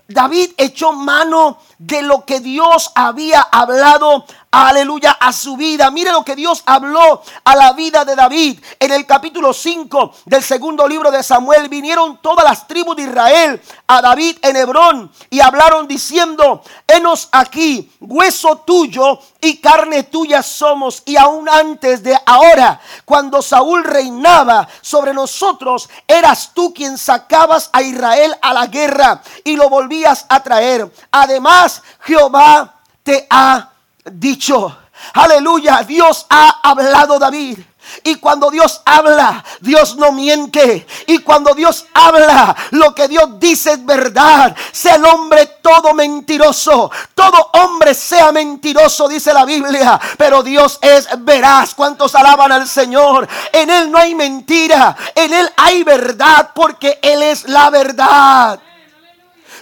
David 0.07 0.53
echó 0.57 0.93
mano 0.93 1.59
de 1.79 2.03
lo 2.03 2.25
que 2.25 2.41
Dios 2.41 2.91
había 2.95 3.41
hablado 3.41 4.25
aleluya, 4.65 5.17
a 5.21 5.33
su 5.33 5.57
vida. 5.57 5.91
Mire 5.91 6.13
lo 6.13 6.25
que 6.25 6.37
Dios 6.37 6.63
habló 6.67 7.23
a 7.45 7.57
la 7.57 7.73
vida 7.73 8.05
de 8.05 8.17
David. 8.17 8.61
En 8.79 8.93
el 8.93 9.05
capítulo 9.07 9.53
5 9.53 10.13
del 10.25 10.43
segundo 10.43 10.89
libro 10.89 11.11
de 11.11 11.23
Samuel 11.23 11.69
vinieron 11.69 12.19
todas 12.23 12.45
las 12.45 12.67
tribus 12.67 12.97
de 12.97 13.03
Israel 13.03 13.61
a 13.87 14.01
David 14.01 14.39
en 14.43 14.57
Hebrón 14.57 15.13
y 15.31 15.41
hablaron 15.41 15.87
diciendo, 15.87 16.63
henos 16.87 17.29
aquí, 17.33 17.91
hueso 18.01 18.59
tuyo 18.59 19.21
y 19.41 19.59
carne 19.59 20.05
tuya 20.05 20.43
somos. 20.43 21.03
Y 21.05 21.17
aún 21.17 21.49
antes 21.49 22.03
de 22.03 22.17
ahora, 22.25 22.81
cuando 23.05 23.43
Saúl 23.43 23.85
reinaba 23.85 24.67
sobre 24.81 25.13
nosotros, 25.13 25.89
eras 26.07 26.53
tú 26.55 26.73
quien 26.73 26.97
sacabas 26.97 27.69
a 27.73 27.83
Israel 27.83 28.35
a 28.41 28.55
la 28.55 28.67
guerra 28.67 29.23
y 29.45 29.57
lo 29.57 29.69
volvías 29.69 30.25
a 30.29 30.43
traer. 30.43 30.91
Además, 31.11 31.66
Jehová 32.01 32.75
te 33.03 33.27
ha 33.31 33.71
dicho. 34.05 34.77
Aleluya, 35.15 35.83
Dios 35.87 36.27
ha 36.29 36.61
hablado 36.63 37.19
David. 37.19 37.59
Y 38.03 38.17
cuando 38.17 38.51
Dios 38.51 38.83
habla, 38.85 39.45
Dios 39.61 39.97
no 39.97 40.13
miente. 40.13 40.87
Y 41.07 41.19
cuando 41.19 41.55
Dios 41.55 41.87
habla, 41.95 42.55
lo 42.73 42.95
que 42.95 43.09
Dios 43.09 43.39
dice 43.39 43.73
es 43.73 43.85
verdad. 43.85 44.55
Sea 44.73 44.97
el 44.97 45.05
hombre 45.05 45.47
todo 45.63 45.95
mentiroso. 45.95 46.91
Todo 47.15 47.51
hombre 47.55 47.95
sea 47.95 48.33
mentiroso, 48.33 49.09
dice 49.09 49.33
la 49.33 49.45
Biblia. 49.45 50.01
Pero 50.19 50.43
Dios 50.43 50.79
es 50.83 51.09
veraz. 51.19 51.75
¿Cuántos 51.75 52.15
alaban 52.15 52.53
al 52.53 52.69
Señor? 52.69 53.29
En 53.53 53.71
Él 53.71 53.91
no 53.91 53.99
hay 53.99 54.15
mentira. 54.15 54.97
En 55.15 55.33
Él 55.33 55.51
hay 55.57 55.83
verdad 55.83 56.51
porque 56.55 56.99
Él 57.03 57.23
es 57.23 57.49
la 57.49 57.71
verdad. 57.71 58.61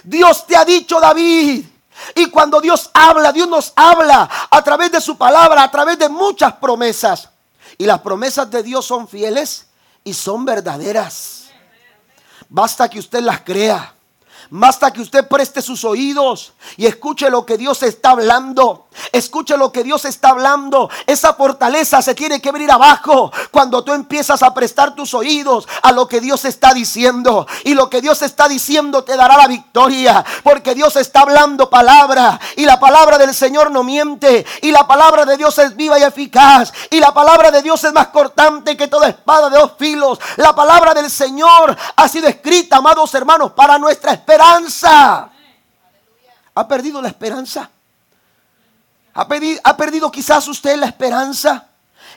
Dios 0.03 0.45
te 0.45 0.55
ha 0.55 0.65
dicho, 0.65 0.99
David 0.99 1.65
y 2.13 2.29
cuando 2.29 2.61
Dios 2.61 2.89
habla, 2.93 3.31
Dios 3.31 3.47
nos 3.47 3.73
habla 3.75 4.29
a 4.51 4.61
través 4.63 4.91
de 4.91 5.01
su 5.01 5.17
palabra, 5.17 5.63
a 5.63 5.71
través 5.71 5.97
de 5.97 6.09
muchas 6.09 6.53
promesas. 6.53 7.29
Y 7.77 7.85
las 7.85 8.01
promesas 8.01 8.49
de 8.51 8.61
Dios 8.61 8.85
son 8.85 9.07
fieles 9.07 9.67
y 10.03 10.13
son 10.13 10.45
verdaderas. 10.45 11.45
Basta 12.47 12.87
que 12.89 12.99
usted 12.99 13.21
las 13.21 13.41
crea. 13.41 13.94
Basta 14.49 14.91
que 14.91 15.01
usted 15.01 15.27
preste 15.27 15.61
sus 15.61 15.83
oídos 15.83 16.53
y 16.77 16.85
escuche 16.85 17.29
lo 17.29 17.45
que 17.45 17.57
Dios 17.57 17.81
está 17.83 18.11
hablando. 18.11 18.87
Escuche 19.11 19.57
lo 19.57 19.71
que 19.71 19.83
Dios 19.83 20.05
está 20.05 20.29
hablando. 20.29 20.89
Esa 21.07 21.33
fortaleza 21.33 22.01
se 22.01 22.13
tiene 22.13 22.41
que 22.41 22.51
venir 22.51 22.71
abajo 22.71 23.31
cuando 23.51 23.83
tú 23.83 23.91
empiezas 23.91 24.43
a 24.43 24.53
prestar 24.53 24.95
tus 24.95 25.13
oídos 25.13 25.67
a 25.81 25.91
lo 25.91 26.07
que 26.07 26.21
Dios 26.21 26.45
está 26.45 26.73
diciendo. 26.73 27.47
Y 27.63 27.73
lo 27.73 27.89
que 27.89 28.01
Dios 28.01 28.21
está 28.21 28.47
diciendo 28.47 29.03
te 29.03 29.17
dará 29.17 29.35
la 29.35 29.47
victoria. 29.47 30.23
Porque 30.43 30.75
Dios 30.75 30.95
está 30.95 31.21
hablando 31.21 31.69
palabra. 31.69 32.39
Y 32.55 32.65
la 32.65 32.79
palabra 32.79 33.17
del 33.17 33.33
Señor 33.33 33.71
no 33.71 33.83
miente. 33.83 34.45
Y 34.61 34.71
la 34.71 34.87
palabra 34.87 35.25
de 35.25 35.37
Dios 35.37 35.57
es 35.57 35.75
viva 35.75 35.97
y 35.99 36.03
eficaz. 36.03 36.71
Y 36.91 36.99
la 36.99 37.13
palabra 37.13 37.49
de 37.51 37.63
Dios 37.63 37.83
es 37.83 37.93
más 37.93 38.07
cortante 38.07 38.77
que 38.77 38.87
toda 38.87 39.09
espada 39.09 39.49
de 39.49 39.57
dos 39.57 39.71
filos. 39.77 40.19
La 40.37 40.53
palabra 40.53 40.93
del 40.93 41.09
Señor 41.09 41.75
ha 41.95 42.07
sido 42.07 42.27
escrita, 42.27 42.77
amados 42.77 43.13
hermanos, 43.15 43.51
para 43.51 43.77
nuestra 43.77 44.13
esperanza 44.13 44.34
esperanza. 44.35 45.29
¿Ha 46.55 46.67
perdido 46.67 47.01
la 47.01 47.07
esperanza? 47.07 47.69
¿Ha 49.13 49.27
perdido, 49.27 49.61
¿Ha 49.63 49.77
perdido 49.77 50.11
quizás 50.11 50.47
usted 50.47 50.77
la 50.77 50.87
esperanza? 50.87 51.67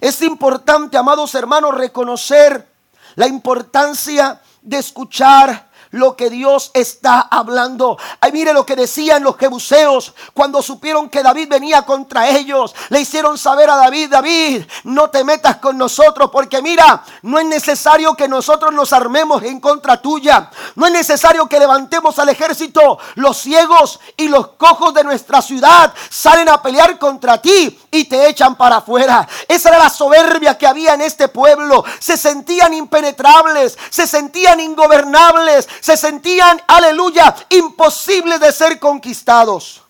Es 0.01 0.21
importante, 0.23 0.97
amados 0.97 1.35
hermanos, 1.35 1.75
reconocer 1.75 2.67
la 3.15 3.27
importancia 3.27 4.41
de 4.63 4.79
escuchar 4.79 5.68
lo 5.91 6.17
que 6.17 6.31
Dios 6.31 6.71
está 6.75 7.21
hablando. 7.21 7.99
Ay, 8.21 8.33
mire 8.33 8.53
lo 8.53 8.67
que 8.67 8.77
decían 8.77 9.23
los 9.23 9.37
jebuseos 9.37 10.15
cuando 10.35 10.63
supieron 10.63 11.09
que 11.09 11.23
David 11.23 11.49
venía 11.49 11.83
contra 11.83 12.29
ellos. 12.29 12.75
Le 12.89 13.01
hicieron 13.01 13.39
saber 13.39 13.71
a 13.71 13.77
David, 13.77 14.11
David, 14.11 14.65
no 14.85 15.11
te 15.11 15.25
metas 15.25 15.57
con 15.57 15.79
nosotros 15.79 16.31
porque 16.33 16.63
mira, 16.63 17.03
no 17.23 17.39
es 17.39 17.47
necesario 17.47 18.15
que 18.15 18.29
nosotros 18.29 18.73
nos 18.73 18.93
armemos 18.93 19.43
en 19.43 19.61
contra 19.61 20.01
tuya. 20.01 20.51
No 20.75 20.87
es 20.87 20.93
necesario 20.93 21.49
que 21.49 21.59
levantemos 21.59 22.19
al 22.19 22.29
ejército. 22.29 22.99
Los 23.15 23.39
ciegos 23.39 24.01
y 24.17 24.29
los 24.29 24.49
cojos 24.49 24.95
de 24.95 25.05
nuestra 25.05 25.43
ciudad 25.43 25.93
salen 26.11 26.49
a 26.49 26.63
pelear 26.63 26.99
contra 26.99 27.41
ti 27.41 27.79
y 27.91 28.05
te 28.05 28.29
echan 28.29 28.57
para 28.57 28.77
afuera. 28.77 29.27
Esa 29.47 29.71
era 29.71 29.79
la 29.79 29.91
soberbia 29.91 30.57
que 30.57 30.67
había 30.67 30.95
en 30.95 31.03
este 31.03 31.29
pueblo. 31.29 31.85
Se 31.99 32.17
sentían 32.17 32.75
impenetrables, 32.75 33.79
se 33.91 34.07
sentían 34.07 34.61
ingobernables, 34.61 35.69
se 35.81 35.97
sentían, 35.97 36.61
aleluya, 36.67 37.35
imposibles 37.51 38.41
de 38.41 38.53
ser 38.53 38.79
conquistados. 38.79 39.83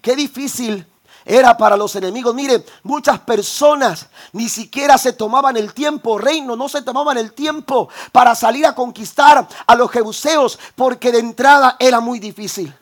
Qué 0.00 0.16
difícil 0.16 0.86
era 1.24 1.56
para 1.56 1.76
los 1.76 1.94
enemigos. 1.96 2.34
Mire, 2.34 2.64
muchas 2.82 3.18
personas 3.20 4.06
ni 4.32 4.48
siquiera 4.48 4.98
se 4.98 5.12
tomaban 5.12 5.56
el 5.56 5.72
tiempo, 5.74 6.18
reino, 6.18 6.56
no 6.56 6.68
se 6.68 6.82
tomaban 6.82 7.18
el 7.18 7.32
tiempo 7.32 7.88
para 8.12 8.34
salir 8.34 8.66
a 8.66 8.74
conquistar 8.74 9.46
a 9.66 9.74
los 9.74 9.90
jebuseos, 9.90 10.58
porque 10.74 11.12
de 11.12 11.20
entrada 11.20 11.76
era 11.78 12.00
muy 12.00 12.18
difícil. 12.18 12.74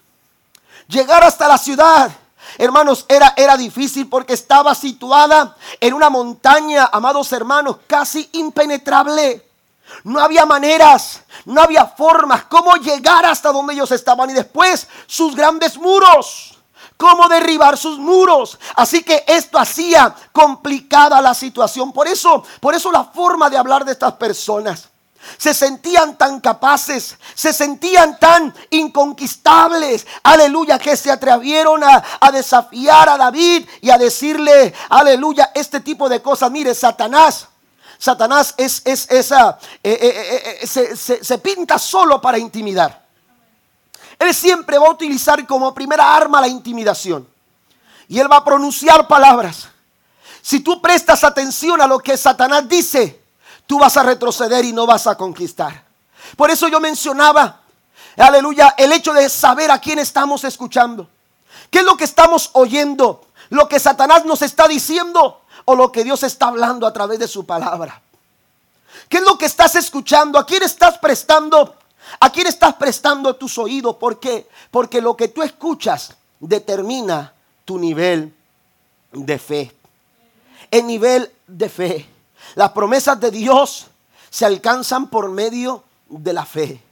Llegar 0.88 1.24
hasta 1.24 1.48
la 1.48 1.58
ciudad. 1.58 2.10
Hermanos, 2.56 3.04
era, 3.08 3.34
era 3.36 3.56
difícil 3.56 4.08
porque 4.08 4.32
estaba 4.32 4.74
situada 4.74 5.54
en 5.80 5.92
una 5.92 6.08
montaña, 6.08 6.88
amados 6.92 7.30
hermanos, 7.32 7.76
casi 7.86 8.28
impenetrable. 8.32 9.47
No 10.04 10.20
había 10.20 10.46
maneras, 10.46 11.22
no 11.44 11.60
había 11.60 11.86
formas, 11.86 12.44
cómo 12.44 12.74
llegar 12.76 13.24
hasta 13.24 13.52
donde 13.52 13.74
ellos 13.74 13.90
estaban 13.90 14.30
y 14.30 14.34
después 14.34 14.86
sus 15.06 15.34
grandes 15.34 15.76
muros 15.76 16.54
cómo 16.98 17.28
derribar 17.28 17.78
sus 17.78 17.98
muros. 17.98 18.58
Así 18.74 19.02
que 19.02 19.24
esto 19.26 19.58
hacía 19.58 20.14
complicada 20.32 21.22
la 21.22 21.32
situación. 21.32 21.92
Por 21.92 22.06
eso, 22.06 22.44
por 22.60 22.74
eso 22.74 22.92
la 22.92 23.04
forma 23.04 23.48
de 23.48 23.56
hablar 23.56 23.86
de 23.86 23.92
estas 23.92 24.14
personas. 24.14 24.88
Se 25.36 25.52
sentían 25.52 26.16
tan 26.16 26.40
capaces, 26.40 27.16
se 27.34 27.52
sentían 27.52 28.18
tan 28.18 28.54
inconquistables, 28.70 30.06
aleluya, 30.22 30.78
que 30.78 30.96
se 30.96 31.10
atrevieron 31.10 31.82
a, 31.82 32.30
desafiar 32.32 33.08
a 33.08 33.16
David 33.16 33.68
y 33.80 33.90
a 33.90 33.98
decirle, 33.98 34.72
aleluya, 34.88 35.50
este 35.54 35.80
tipo 35.80 36.08
de 36.08 36.22
cosas. 36.22 36.50
Mire, 36.50 36.74
Satanás, 36.74 37.48
Satanás 37.98 38.54
es, 38.56 38.80
es 38.84 39.10
esa, 39.10 39.58
eh, 39.82 39.98
eh, 40.00 40.58
eh, 40.62 40.96
se 40.96 41.38
pinta 41.38 41.78
solo 41.78 42.20
para 42.20 42.38
intimidar. 42.38 43.06
Él 44.18 44.34
siempre 44.34 44.78
va 44.78 44.86
a 44.86 44.90
utilizar 44.90 45.44
como 45.46 45.74
primera 45.74 46.14
arma 46.14 46.40
la 46.40 46.48
intimidación. 46.48 47.28
Y 48.08 48.18
él 48.18 48.30
va 48.30 48.36
a 48.36 48.44
pronunciar 48.44 49.06
palabras. 49.06 49.68
Si 50.40 50.60
tú 50.60 50.80
prestas 50.80 51.24
atención 51.24 51.80
a 51.80 51.86
lo 51.86 51.98
que 51.98 52.16
Satanás 52.16 52.68
dice, 52.68 53.22
tú 53.66 53.78
vas 53.78 53.96
a 53.96 54.02
retroceder 54.02 54.64
y 54.64 54.72
no 54.72 54.86
vas 54.86 55.06
a 55.06 55.16
conquistar. 55.16 55.84
Por 56.36 56.50
eso 56.50 56.68
yo 56.68 56.80
mencionaba, 56.80 57.60
aleluya, 58.16 58.74
el 58.78 58.92
hecho 58.92 59.12
de 59.12 59.28
saber 59.28 59.70
a 59.70 59.78
quién 59.80 59.98
estamos 59.98 60.44
escuchando. 60.44 61.08
¿Qué 61.70 61.80
es 61.80 61.84
lo 61.84 61.96
que 61.96 62.04
estamos 62.04 62.50
oyendo? 62.54 63.26
¿Lo 63.50 63.68
que 63.68 63.78
Satanás 63.78 64.24
nos 64.24 64.42
está 64.42 64.66
diciendo 64.66 65.42
o 65.70 65.76
lo 65.76 65.92
que 65.92 66.02
Dios 66.02 66.22
está 66.22 66.48
hablando 66.48 66.86
a 66.86 66.92
través 66.94 67.18
de 67.18 67.28
su 67.28 67.44
palabra? 67.44 68.00
¿Qué 69.10 69.18
es 69.18 69.22
lo 69.22 69.36
que 69.36 69.44
estás 69.44 69.74
escuchando? 69.74 70.38
¿A 70.38 70.46
quién 70.46 70.62
estás 70.62 70.96
prestando 70.96 71.74
¿A 72.20 72.30
quién 72.30 72.46
estás 72.46 72.74
prestando 72.74 73.36
tus 73.36 73.58
oídos? 73.58 73.96
¿Por 73.96 74.18
qué? 74.18 74.48
Porque 74.70 75.02
lo 75.02 75.14
que 75.14 75.28
tú 75.28 75.42
escuchas 75.42 76.14
determina 76.40 77.34
tu 77.66 77.78
nivel 77.78 78.34
de 79.12 79.38
fe. 79.38 79.76
El 80.70 80.86
nivel 80.86 81.30
de 81.46 81.68
fe. 81.68 82.08
Las 82.54 82.70
promesas 82.72 83.20
de 83.20 83.30
Dios 83.30 83.88
se 84.30 84.46
alcanzan 84.46 85.10
por 85.10 85.30
medio 85.30 85.84
de 86.08 86.32
la 86.32 86.46
fe. 86.46 86.82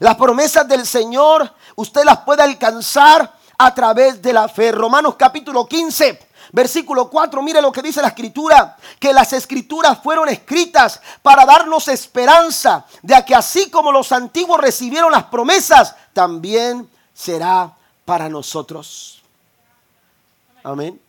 Las 0.00 0.16
promesas 0.16 0.66
del 0.66 0.84
Señor 0.84 1.48
usted 1.76 2.02
las 2.04 2.18
puede 2.18 2.42
alcanzar 2.42 3.32
a 3.56 3.72
través 3.72 4.20
de 4.20 4.32
la 4.32 4.48
fe. 4.48 4.72
Romanos 4.72 5.14
capítulo 5.16 5.66
15, 5.66 6.25
Versículo 6.52 7.10
4, 7.10 7.42
mire 7.42 7.60
lo 7.60 7.72
que 7.72 7.82
dice 7.82 8.00
la 8.00 8.08
escritura, 8.08 8.76
que 8.98 9.12
las 9.12 9.32
escrituras 9.32 9.98
fueron 10.02 10.28
escritas 10.28 11.00
para 11.22 11.44
darnos 11.44 11.88
esperanza 11.88 12.84
de 13.02 13.24
que 13.24 13.34
así 13.34 13.70
como 13.70 13.92
los 13.92 14.12
antiguos 14.12 14.60
recibieron 14.60 15.12
las 15.12 15.24
promesas, 15.24 15.94
también 16.12 16.88
será 17.14 17.72
para 18.04 18.28
nosotros. 18.28 19.22
Amén. 20.62 21.00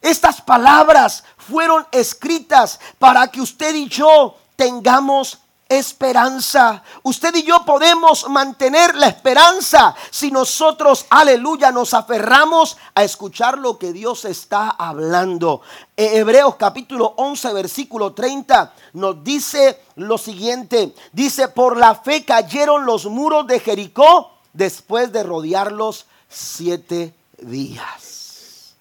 Estas 0.00 0.40
palabras 0.40 1.22
fueron 1.38 1.86
escritas 1.92 2.80
para 2.98 3.28
que 3.28 3.40
usted 3.40 3.74
y 3.74 3.88
yo 3.88 4.36
tengamos 4.56 5.38
esperanza. 5.78 6.82
Usted 7.02 7.34
y 7.36 7.42
yo 7.42 7.64
podemos 7.64 8.28
mantener 8.28 8.94
la 8.94 9.08
esperanza 9.08 9.94
si 10.10 10.30
nosotros, 10.30 11.06
aleluya, 11.10 11.72
nos 11.72 11.94
aferramos 11.94 12.76
a 12.94 13.02
escuchar 13.02 13.58
lo 13.58 13.78
que 13.78 13.92
Dios 13.92 14.24
está 14.24 14.70
hablando. 14.70 15.62
E, 15.96 16.18
Hebreos 16.18 16.56
capítulo 16.56 17.14
11, 17.16 17.52
versículo 17.52 18.12
30 18.12 18.72
nos 18.94 19.24
dice 19.24 19.80
lo 19.96 20.18
siguiente. 20.18 20.94
Dice, 21.12 21.48
por 21.48 21.76
la 21.76 21.94
fe 21.94 22.24
cayeron 22.24 22.86
los 22.86 23.06
muros 23.06 23.46
de 23.46 23.60
Jericó 23.60 24.32
después 24.52 25.12
de 25.12 25.22
rodearlos 25.22 26.06
siete 26.28 27.14
días. 27.38 28.74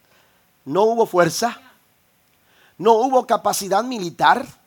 No 0.65 0.83
hubo 0.83 1.05
fuerza, 1.05 1.59
no 2.77 2.93
hubo 2.93 3.25
capacidad 3.25 3.83
militar 3.83 4.60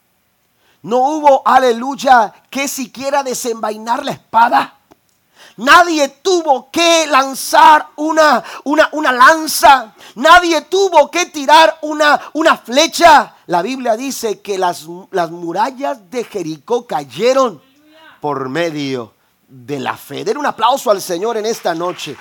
no 0.84 0.98
hubo, 0.98 1.42
aleluya, 1.46 2.30
que 2.50 2.68
siquiera 2.68 3.22
desenvainar 3.22 4.04
la 4.04 4.12
espada. 4.12 4.74
Nadie 5.56 6.09
tuvo 6.09 6.70
que 6.70 7.06
lanzar 7.06 7.88
una, 7.96 8.44
una, 8.64 8.90
una 8.92 9.11
lanza. 9.11 9.94
Nadie 10.16 10.61
tuvo 10.62 11.11
que 11.11 11.24
tirar 11.26 11.78
una, 11.80 12.20
una 12.35 12.59
flecha. 12.59 13.35
La 13.46 13.62
Biblia 13.62 13.96
dice 13.96 14.42
que 14.42 14.59
las, 14.59 14.87
las 15.11 15.30
murallas 15.30 16.11
de 16.11 16.22
Jericó 16.24 16.87
cayeron 16.87 17.62
por 18.20 18.50
medio 18.50 19.14
de 19.48 19.80
la 19.80 19.96
fe. 19.96 20.22
Den 20.22 20.37
un 20.37 20.44
aplauso 20.44 20.90
al 20.90 21.00
Señor 21.00 21.38
en 21.38 21.46
esta 21.46 21.74
noche. 21.74 22.14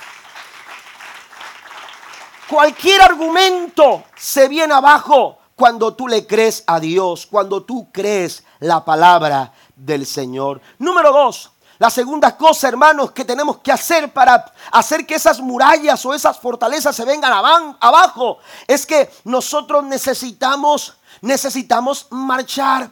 Cualquier 2.47 3.01
argumento 3.01 4.05
se 4.15 4.47
viene 4.47 4.73
abajo 4.73 5.39
cuando 5.55 5.93
tú 5.93 6.07
le 6.07 6.25
crees 6.25 6.63
a 6.67 6.79
Dios, 6.79 7.25
cuando 7.25 7.63
tú 7.63 7.89
crees 7.91 8.43
la 8.63 8.83
palabra 8.83 9.51
del 9.75 10.05
Señor. 10.05 10.61
Número 10.79 11.11
dos, 11.11 11.51
la 11.79 11.89
segunda 11.89 12.37
cosa, 12.37 12.67
hermanos, 12.69 13.11
que 13.11 13.25
tenemos 13.25 13.57
que 13.57 13.71
hacer 13.71 14.13
para 14.13 14.53
hacer 14.71 15.05
que 15.05 15.15
esas 15.15 15.39
murallas 15.39 16.05
o 16.05 16.13
esas 16.13 16.39
fortalezas 16.39 16.95
se 16.95 17.03
vengan 17.03 17.33
abajo, 17.79 18.37
es 18.67 18.85
que 18.85 19.11
nosotros 19.25 19.83
necesitamos, 19.83 20.95
necesitamos 21.21 22.07
marchar, 22.09 22.89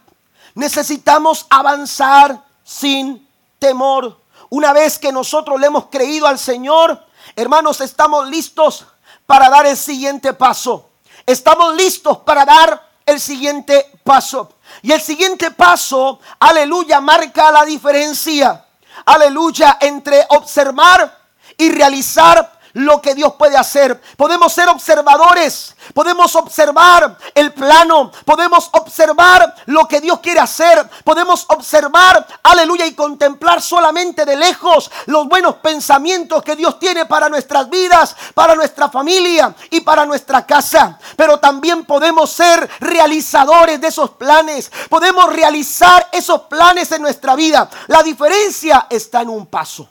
necesitamos 0.56 1.46
avanzar 1.50 2.44
sin 2.64 3.28
temor. 3.58 4.20
Una 4.50 4.74
vez 4.74 5.00
que 5.00 5.14
nosotros 5.14 5.60
le 5.60 5.68
hemos 5.68 5.86
creído 5.86 6.28
al 6.28 6.38
Señor, 6.38 7.02
hermanos, 7.36 7.80
estamos 7.80 8.28
listos 8.28 8.86
para 9.26 9.50
dar 9.50 9.66
el 9.66 9.78
siguiente 9.78 10.34
paso. 10.34 10.90
Estamos 11.26 11.76
listos 11.76 12.18
para 12.20 12.44
dar 12.44 12.91
el 13.12 13.20
siguiente 13.20 13.92
paso. 14.04 14.56
Y 14.82 14.92
el 14.92 15.02
siguiente 15.02 15.52
paso, 15.52 16.20
aleluya, 16.40 17.00
marca 17.02 17.52
la 17.52 17.64
diferencia, 17.66 18.66
aleluya, 19.06 19.78
entre 19.82 20.26
observar 20.30 21.20
y 21.58 21.70
realizar 21.70 22.60
lo 22.74 23.02
que 23.02 23.16
Dios 23.16 23.34
puede 23.34 23.58
hacer. 23.58 24.00
Podemos 24.18 24.54
ser 24.54 24.70
observadores, 24.70 25.76
podemos 25.94 26.36
observar 26.36 27.18
el 27.34 27.54
plano, 27.54 28.12
podemos 28.26 28.70
observar 28.74 29.56
lo 29.66 29.88
que 29.88 30.02
Dios 30.02 30.20
quiere 30.20 30.40
hacer, 30.40 30.90
podemos 31.04 31.46
observar, 31.50 32.26
aleluya, 32.44 32.86
y 32.86 32.94
contemplar 32.94 33.62
solamente 33.62 34.26
de 34.26 34.36
lejos 34.36 34.92
los 35.08 35.28
buenos 35.28 35.56
pensamientos 35.56 36.44
que 36.44 36.56
Dios 36.56 36.80
tiene 36.80 37.06
para 37.06 37.30
nuestras 37.30 37.70
vidas, 37.70 38.16
para 38.34 38.56
nuestra 38.56 38.90
familia 38.90 39.54
y 39.70 39.82
para 39.82 40.06
nuestra 40.06 40.46
casa. 40.46 40.98
Pero 41.16 41.40
también 41.40 41.86
podemos 41.86 42.32
ser 42.32 42.70
realizadores 42.80 43.80
de 43.80 43.88
esos 43.88 44.12
planes, 44.12 44.72
podemos 44.90 45.32
realizar 45.32 46.10
esos 46.12 46.42
planes 46.42 46.92
en 46.92 47.02
nuestra 47.02 47.36
vida. 47.36 47.70
La 47.88 48.04
diferencia 48.04 48.88
está 48.90 49.22
en 49.22 49.30
un 49.30 49.46
paso. 49.48 49.90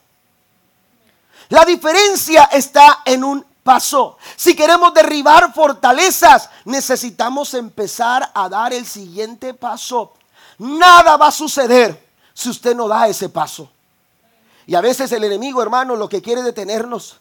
La 1.50 1.64
diferencia 1.64 2.44
está 2.44 3.02
en 3.04 3.24
un 3.24 3.44
paso. 3.62 4.16
Si 4.36 4.54
queremos 4.54 4.94
derribar 4.94 5.52
fortalezas, 5.52 6.48
necesitamos 6.64 7.54
empezar 7.54 8.30
a 8.32 8.48
dar 8.48 8.72
el 8.72 8.86
siguiente 8.86 9.52
paso. 9.54 10.12
Nada 10.58 11.16
va 11.16 11.26
a 11.26 11.32
suceder 11.32 12.08
si 12.32 12.50
usted 12.50 12.74
no 12.74 12.86
da 12.86 13.08
ese 13.08 13.28
paso. 13.28 13.68
Y 14.66 14.76
a 14.76 14.80
veces 14.80 15.10
el 15.10 15.24
enemigo, 15.24 15.60
hermano, 15.60 15.96
lo 15.96 16.08
que 16.08 16.22
quiere 16.22 16.42
detenernos, 16.42 17.16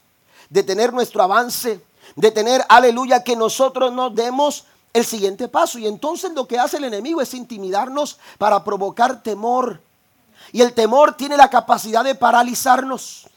detener 0.49 0.93
nuestro 0.93 1.23
avance, 1.23 1.83
detener, 2.15 2.63
aleluya, 2.69 3.23
que 3.23 3.35
nosotros 3.35 3.91
nos 3.91 4.13
demos 4.13 4.65
el 4.93 5.05
siguiente 5.05 5.47
paso. 5.47 5.79
Y 5.79 5.87
entonces 5.87 6.33
lo 6.33 6.47
que 6.47 6.59
hace 6.59 6.77
el 6.77 6.83
enemigo 6.83 7.19
es 7.21 7.33
intimidarnos 7.33 8.19
para 8.37 8.63
provocar 8.63 9.23
temor. 9.23 9.81
Y 10.51 10.61
el 10.61 10.73
temor 10.73 11.17
tiene 11.17 11.35
la 11.35 11.49
capacidad 11.49 12.03
de 12.03 12.13
paralizarnos. 12.13 13.28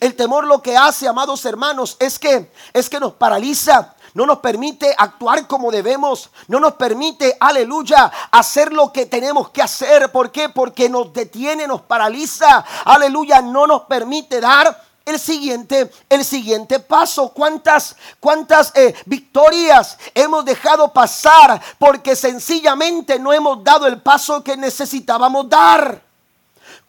El 0.00 0.16
temor 0.16 0.46
lo 0.46 0.62
que 0.62 0.76
hace, 0.78 1.06
amados 1.06 1.44
hermanos, 1.44 1.96
es 2.00 2.18
que 2.18 2.50
es 2.72 2.88
que 2.88 2.98
nos 2.98 3.12
paraliza, 3.12 3.94
no 4.14 4.24
nos 4.24 4.38
permite 4.38 4.94
actuar 4.96 5.46
como 5.46 5.70
debemos, 5.70 6.30
no 6.48 6.58
nos 6.58 6.74
permite, 6.74 7.36
aleluya, 7.38 8.10
hacer 8.30 8.72
lo 8.72 8.92
que 8.92 9.04
tenemos 9.04 9.50
que 9.50 9.60
hacer. 9.60 10.10
¿Por 10.10 10.32
qué? 10.32 10.48
Porque 10.48 10.88
nos 10.88 11.12
detiene, 11.12 11.66
nos 11.66 11.82
paraliza, 11.82 12.64
aleluya, 12.86 13.42
no 13.42 13.66
nos 13.66 13.82
permite 13.82 14.40
dar 14.40 14.90
el 15.04 15.20
siguiente, 15.20 15.90
el 16.08 16.24
siguiente 16.24 16.80
paso. 16.80 17.28
¿Cuántas, 17.28 17.94
cuántas 18.20 18.72
eh, 18.74 18.94
victorias 19.04 19.98
hemos 20.14 20.46
dejado 20.46 20.92
pasar 20.92 21.60
porque 21.78 22.16
sencillamente 22.16 23.18
no 23.18 23.34
hemos 23.34 23.62
dado 23.62 23.86
el 23.86 24.00
paso 24.00 24.42
que 24.42 24.56
necesitábamos 24.56 25.48
dar? 25.48 26.09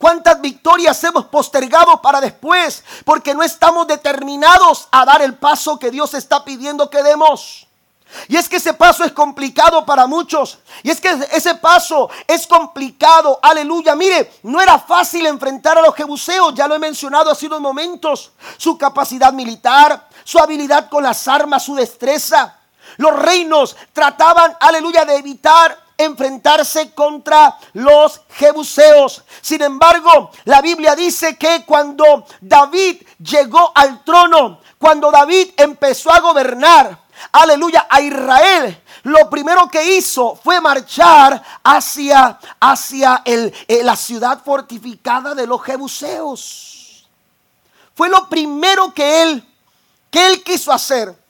¿Cuántas 0.01 0.41
victorias 0.41 1.01
hemos 1.03 1.25
postergado 1.25 2.01
para 2.01 2.19
después? 2.19 2.83
Porque 3.05 3.35
no 3.35 3.43
estamos 3.43 3.85
determinados 3.85 4.87
a 4.91 5.05
dar 5.05 5.21
el 5.21 5.35
paso 5.35 5.77
que 5.77 5.91
Dios 5.91 6.15
está 6.15 6.43
pidiendo 6.43 6.89
que 6.89 7.03
demos. 7.03 7.67
Y 8.27 8.35
es 8.35 8.49
que 8.49 8.57
ese 8.57 8.73
paso 8.73 9.03
es 9.03 9.11
complicado 9.11 9.85
para 9.85 10.07
muchos. 10.07 10.57
Y 10.81 10.89
es 10.89 10.99
que 10.99 11.09
ese 11.31 11.53
paso 11.53 12.09
es 12.27 12.47
complicado. 12.47 13.39
Aleluya. 13.43 13.95
Mire, 13.95 14.39
no 14.41 14.59
era 14.59 14.79
fácil 14.79 15.27
enfrentar 15.27 15.77
a 15.77 15.81
los 15.83 15.93
jebuseos. 15.93 16.55
Ya 16.55 16.67
lo 16.67 16.73
he 16.73 16.79
mencionado 16.79 17.29
hace 17.29 17.45
unos 17.45 17.61
momentos. 17.61 18.31
Su 18.57 18.79
capacidad 18.79 19.31
militar, 19.31 20.07
su 20.23 20.39
habilidad 20.39 20.89
con 20.89 21.03
las 21.03 21.27
armas, 21.27 21.63
su 21.63 21.75
destreza. 21.75 22.57
Los 22.97 23.15
reinos 23.17 23.77
trataban, 23.93 24.57
aleluya, 24.59 25.05
de 25.05 25.17
evitar 25.17 25.77
enfrentarse 26.03 26.91
contra 26.93 27.57
los 27.73 28.21
jebuseos. 28.29 29.23
Sin 29.41 29.61
embargo, 29.61 30.31
la 30.45 30.61
Biblia 30.61 30.95
dice 30.95 31.37
que 31.37 31.63
cuando 31.65 32.25
David 32.39 33.01
llegó 33.19 33.71
al 33.75 34.03
trono, 34.03 34.59
cuando 34.77 35.11
David 35.11 35.51
empezó 35.57 36.11
a 36.11 36.19
gobernar, 36.19 36.97
aleluya, 37.31 37.87
a 37.89 38.01
Israel, 38.01 38.81
lo 39.03 39.29
primero 39.29 39.67
que 39.69 39.97
hizo 39.97 40.35
fue 40.35 40.61
marchar 40.61 41.41
hacia, 41.63 42.39
hacia 42.59 43.21
eh, 43.25 43.81
la 43.83 43.95
ciudad 43.95 44.43
fortificada 44.43 45.33
de 45.33 45.47
los 45.47 45.61
jebuseos. 45.63 47.07
Fue 47.95 48.09
lo 48.09 48.27
primero 48.29 48.93
que 48.93 49.23
él, 49.23 49.47
que 50.09 50.27
él 50.27 50.43
quiso 50.43 50.71
hacer. 50.71 51.20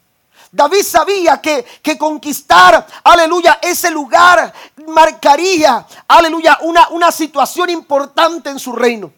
David 0.52 0.84
sabía 0.84 1.40
que, 1.40 1.64
que, 1.82 1.98
conquistar, 1.98 2.86
aleluya, 3.04 3.60
ese 3.62 3.90
lugar 3.90 4.54
marcaría, 4.88 5.86
aleluya, 6.08 6.58
una, 6.62 6.90
una 6.90 7.12
situación 7.12 7.70
importante 7.70 8.50
en 8.50 8.60
su 8.60 8.74
reino. 8.74 9.12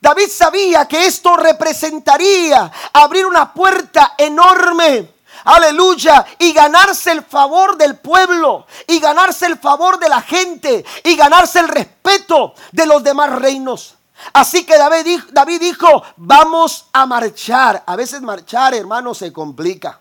David 0.00 0.28
sabía 0.28 0.86
que 0.86 1.06
esto 1.06 1.36
representaría 1.36 2.70
abrir 2.92 3.26
una 3.26 3.52
puerta 3.52 4.14
enorme 4.16 5.18
aleluya, 5.44 6.26
y 6.38 6.52
ganarse 6.52 7.12
el 7.12 7.22
favor 7.22 7.76
del 7.76 7.96
pueblo, 7.96 8.66
y 8.86 8.98
ganarse 9.00 9.46
el 9.46 9.58
favor 9.58 9.98
de 9.98 10.08
la 10.08 10.20
gente, 10.20 10.84
y 11.04 11.16
ganarse 11.16 11.60
el 11.60 11.68
respeto 11.68 12.54
de 12.72 12.86
los 12.86 13.02
demás 13.02 13.30
reinos. 13.30 13.97
Así 14.32 14.64
que 14.64 14.76
David, 14.76 15.20
David 15.32 15.60
dijo, 15.60 16.02
vamos 16.16 16.86
a 16.92 17.06
marchar. 17.06 17.82
A 17.86 17.96
veces 17.96 18.20
marchar, 18.20 18.74
hermano, 18.74 19.14
se 19.14 19.32
complica. 19.32 20.00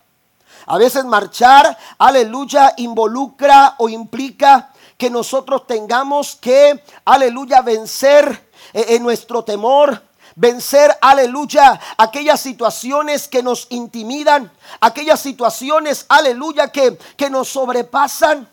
A 0.66 0.78
veces 0.78 1.06
marchar, 1.06 1.78
aleluya, 1.98 2.74
involucra 2.78 3.76
o 3.78 3.88
implica 3.88 4.72
que 4.98 5.10
nosotros 5.10 5.66
tengamos 5.66 6.36
que, 6.36 6.84
aleluya, 7.06 7.62
vencer 7.62 8.50
eh, 8.74 8.86
en 8.90 9.04
nuestro 9.04 9.44
temor, 9.44 10.04
vencer, 10.36 10.96
aleluya, 11.02 11.80
aquellas 11.98 12.42
situaciones 12.42 13.28
que 13.28 13.42
nos 13.42 13.68
intimidan, 13.70 14.52
aquellas 14.82 15.22
situaciones, 15.22 16.06
aleluya, 16.10 16.68
que, 16.70 16.98
que 17.16 17.30
nos 17.30 17.48
sobrepasan. 17.48 18.50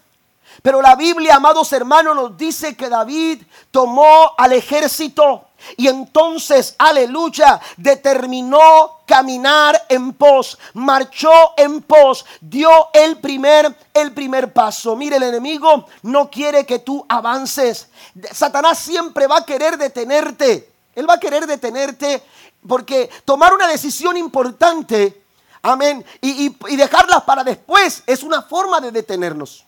Pero 0.62 0.81
la 0.81 0.94
Biblia, 0.94 1.35
amados 1.35 1.72
hermanos, 1.72 2.14
nos 2.14 2.37
dice 2.37 2.77
que 2.77 2.88
David 2.88 3.42
tomó 3.70 4.35
al 4.38 4.53
ejército 4.53 5.48
y 5.77 5.88
entonces, 5.88 6.74
aleluya, 6.79 7.61
determinó 7.77 9.00
caminar 9.07 9.85
en 9.88 10.12
pos, 10.12 10.59
marchó 10.74 11.31
en 11.57 11.83
pos, 11.83 12.24
dio 12.40 12.70
el 12.92 13.18
primer 13.18 13.77
el 13.94 14.12
primer 14.12 14.53
paso. 14.53 14.96
Mire, 14.96 15.16
el 15.16 15.22
enemigo 15.22 15.87
no 16.03 16.29
quiere 16.31 16.66
que 16.66 16.81
tú 16.81 17.05
avances. 17.09 17.88
Satanás 18.33 18.79
siempre 18.79 19.27
va 19.27 19.38
a 19.38 19.44
querer 19.44 19.79
detenerte. 19.79 20.72
Él 20.94 21.09
va 21.09 21.14
a 21.14 21.20
querer 21.20 21.46
detenerte 21.46 22.22
porque 22.66 23.11
tomar 23.24 23.53
una 23.53 23.66
decisión 23.68 24.16
importante, 24.16 25.22
amén, 25.62 26.05
y, 26.20 26.48
dejarla 26.77 27.24
para 27.24 27.44
después 27.44 28.03
es 28.07 28.22
una 28.22 28.42
forma 28.42 28.81
de 28.81 28.90
detenernos. 28.90 29.64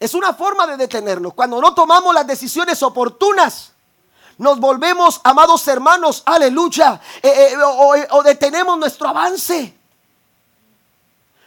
Es 0.00 0.14
una 0.14 0.32
forma 0.32 0.66
de 0.66 0.76
detenernos. 0.76 1.34
Cuando 1.34 1.60
no 1.60 1.74
tomamos 1.74 2.14
las 2.14 2.26
decisiones 2.26 2.82
oportunas, 2.82 3.72
nos 4.38 4.58
volvemos, 4.58 5.20
amados 5.24 5.66
hermanos, 5.68 6.22
aleluya, 6.24 7.00
eh, 7.22 7.50
eh, 7.52 7.56
o, 7.56 7.94
o, 8.10 8.22
detenemos 8.22 8.78
nuestro 8.78 9.08
avance. 9.08 9.76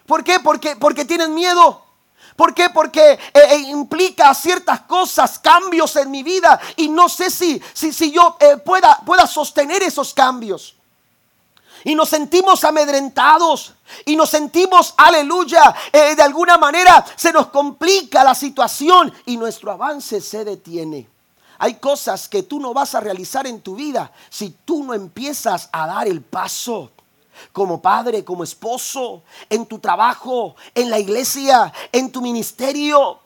¿Por 0.05 0.23
qué? 0.23 0.39
Porque, 0.39 0.75
porque 0.75 1.05
tienen 1.05 1.33
miedo. 1.33 1.83
¿Por 2.35 2.53
qué? 2.53 2.69
Porque 2.69 3.11
eh, 3.11 3.19
eh, 3.33 3.55
implica 3.69 4.33
ciertas 4.33 4.81
cosas, 4.81 5.39
cambios 5.39 5.95
en 5.95 6.09
mi 6.09 6.23
vida 6.23 6.59
y 6.75 6.89
no 6.89 7.07
sé 7.07 7.29
si, 7.29 7.61
si, 7.73 7.93
si 7.93 8.11
yo 8.11 8.35
eh, 8.39 8.57
pueda, 8.57 8.99
pueda 9.05 9.27
sostener 9.27 9.83
esos 9.83 10.13
cambios. 10.13 10.75
Y 11.83 11.95
nos 11.95 12.09
sentimos 12.09 12.63
amedrentados 12.63 13.73
y 14.05 14.15
nos 14.15 14.29
sentimos, 14.29 14.93
aleluya, 14.97 15.73
de 15.91 16.21
alguna 16.21 16.57
manera 16.57 17.03
se 17.15 17.31
nos 17.31 17.47
complica 17.47 18.23
la 18.23 18.35
situación 18.35 19.11
y 19.25 19.35
nuestro 19.37 19.71
avance 19.71 20.21
se 20.21 20.45
detiene. 20.45 21.07
Hay 21.63 21.75
cosas 21.75 22.27
que 22.27 22.41
tú 22.41 22.59
no 22.59 22.73
vas 22.73 22.95
a 22.95 22.99
realizar 22.99 23.45
en 23.45 23.61
tu 23.61 23.75
vida 23.75 24.11
si 24.31 24.49
tú 24.65 24.83
no 24.83 24.95
empiezas 24.95 25.69
a 25.71 25.85
dar 25.85 26.07
el 26.07 26.21
paso 26.21 26.89
como 27.51 27.79
padre, 27.79 28.25
como 28.25 28.43
esposo, 28.43 29.21
en 29.47 29.67
tu 29.67 29.77
trabajo, 29.77 30.55
en 30.73 30.89
la 30.89 30.97
iglesia, 30.97 31.71
en 31.91 32.11
tu 32.11 32.19
ministerio. 32.19 33.19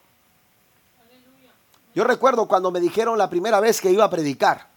Yo 1.94 2.04
recuerdo 2.04 2.46
cuando 2.46 2.72
me 2.72 2.82
dijeron 2.82 3.18
la 3.18 3.30
primera 3.30 3.62
vez 3.62 3.80
que 3.80 3.90
iba 3.90 4.04
a 4.04 4.10
predicar. 4.10 4.68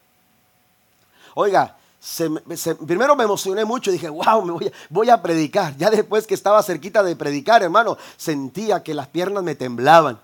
Oiga, 1.35 1.77
primero 2.87 3.17
me 3.17 3.25
emocioné 3.25 3.65
mucho, 3.65 3.91
dije, 3.91 4.09
wow, 4.09 4.45
me 4.45 4.53
voy 4.53 4.69
a, 4.69 4.73
voy 4.89 5.11
a 5.11 5.21
predicar. 5.21 5.77
Ya 5.77 5.91
después 5.91 6.29
que 6.29 6.35
estaba 6.35 6.63
cerquita 6.63 7.03
de 7.03 7.17
predicar, 7.17 7.65
hermano, 7.65 7.99
sentía 8.17 8.85
que 8.85 8.95
las 8.95 9.09
piernas 9.09 9.43
me 9.43 9.57
temblaban. 9.57 10.21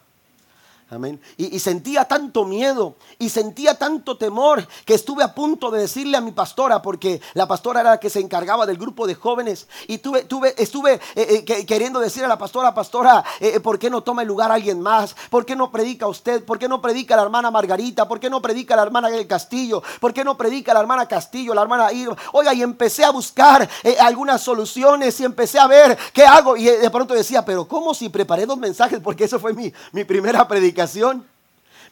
Y, 1.37 1.59
sentía 1.59 2.05
tanto 2.05 2.45
miedo 2.45 2.97
y 3.19 3.29
sentía 3.29 3.77
tanto 3.79 4.17
temor 4.17 4.67
que 4.85 4.95
estuve 4.95 5.25
a 5.25 5.35
punto 5.35 5.71
de 5.71 5.81
decirle 5.81 6.17
a 6.17 6.21
mi 6.21 6.31
pastora, 6.31 6.83
porque 6.83 7.21
la 7.35 7.49
pastora 7.49 7.81
era 7.81 7.91
la 7.91 8.01
que 8.01 8.11
se 8.11 8.21
encargaba 8.21 8.67
del 8.67 8.79
grupo 8.79 9.07
de 9.07 9.15
jóvenes, 9.15 9.67
y 9.89 9.99
tuve, 9.99 10.25
tuve, 10.25 10.55
estuve 10.57 11.01
eh, 11.15 11.45
eh, 11.47 11.67
queriendo 11.67 12.01
decir 12.01 12.25
a 12.25 12.29
la 12.29 12.39
pastora, 12.39 12.75
pastora, 12.75 13.25
eh, 13.41 13.61
¿por 13.61 13.79
qué 13.79 13.91
no 13.91 14.03
toma 14.03 14.23
el 14.23 14.29
lugar 14.29 14.53
alguien 14.53 14.81
más? 14.81 15.17
¿Por 15.31 15.45
qué 15.45 15.57
no 15.57 15.71
predica 15.71 16.07
usted? 16.07 16.45
¿Por 16.45 16.59
qué 16.59 16.69
no 16.69 16.81
predica 16.81 17.17
la 17.17 17.23
hermana 17.23 17.51
Margarita? 17.51 18.07
¿Por 18.07 18.21
qué 18.21 18.31
no 18.31 18.41
predica 18.41 18.77
la 18.77 18.83
hermana 18.83 19.11
del 19.11 19.27
Castillo? 19.27 19.83
¿Por 20.01 20.13
qué 20.13 20.23
no 20.25 20.37
predica 20.37 20.75
la 20.75 20.81
hermana 20.81 21.09
Castillo, 21.09 21.55
la 21.55 21.63
hermana 21.63 21.93
Irma? 21.93 22.17
Oiga, 22.33 22.55
y 22.55 22.63
empecé 22.63 23.05
a 23.05 23.11
buscar 23.11 23.69
algunas 24.01 24.43
soluciones 24.43 25.19
y 25.19 25.25
empecé 25.25 25.59
a 25.59 25.67
ver 25.67 25.99
qué 26.13 26.25
hago. 26.25 26.57
Y 26.57 26.65
de 26.65 26.91
pronto 26.91 27.15
decía, 27.15 27.45
pero 27.45 27.67
¿cómo 27.67 27.95
si 27.95 28.09
preparé 28.09 28.47
dos 28.47 28.59
mensajes? 28.59 29.01
Porque 29.01 29.25
eso 29.25 29.39
fue 29.41 29.53
mi, 29.53 29.73
mi 29.93 30.05
primera 30.05 30.47
predicación 30.47 30.84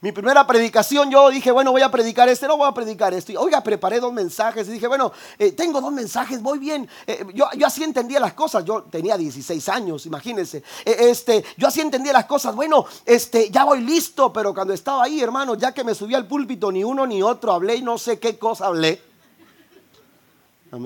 mi 0.03 0.11
primera 0.11 0.45
predicación, 0.45 1.13
yo 1.13 1.31
dije, 1.31 1.53
bueno, 1.53 1.71
voy 1.71 1.83
a 1.83 1.89
predicar 1.89 2.29
este, 2.29 2.49
no 2.49 2.57
voy 2.57 2.67
a 2.69 2.73
predicar 2.73 3.15
esto. 3.15 3.31
Y, 3.31 3.37
oiga, 3.37 3.63
preparé 3.63 4.01
dos 4.01 4.13
mensajes 4.13 4.67
y 4.67 4.73
dije, 4.73 4.89
bueno, 4.89 5.13
eh, 5.39 5.53
tengo 5.53 5.81
dos 5.81 5.93
mensajes, 5.93 6.43
voy 6.43 6.59
bien. 6.59 6.89
Eh, 7.07 7.25
yo, 7.33 7.47
yo, 7.57 7.69
así 7.69 7.85
entendía 7.85 8.19
las 8.19 8.33
cosas. 8.33 8.65
Yo 8.65 8.83
tenía 8.83 9.17
16 9.17 9.69
años, 9.69 10.05
imagínense. 10.05 10.65
Eh, 10.85 10.97
este, 11.03 11.45
yo 11.57 11.69
así 11.69 11.81
entendía 11.81 12.13
las 12.13 12.25
cosas. 12.25 12.53
Bueno, 12.57 12.85
este, 13.07 13.49
ya 13.49 13.63
voy 13.63 13.81
listo, 13.83 14.33
pero 14.33 14.53
cuando 14.53 14.75
estaba 14.75 15.05
ahí, 15.05 15.21
hermano, 15.21 15.55
ya 15.55 15.71
que 15.71 15.85
me 15.85 15.95
subí 15.95 16.17
al 16.17 16.27
púlpito, 16.27 16.73
ni 16.73 16.83
uno 16.83 17.07
ni 17.07 17.23
otro 17.23 17.53
hablé 17.53 17.77
y 17.77 17.83
no 17.83 17.97
sé 17.97 18.19
qué 18.19 18.37
cosa 18.37 18.67
hablé. 18.67 19.01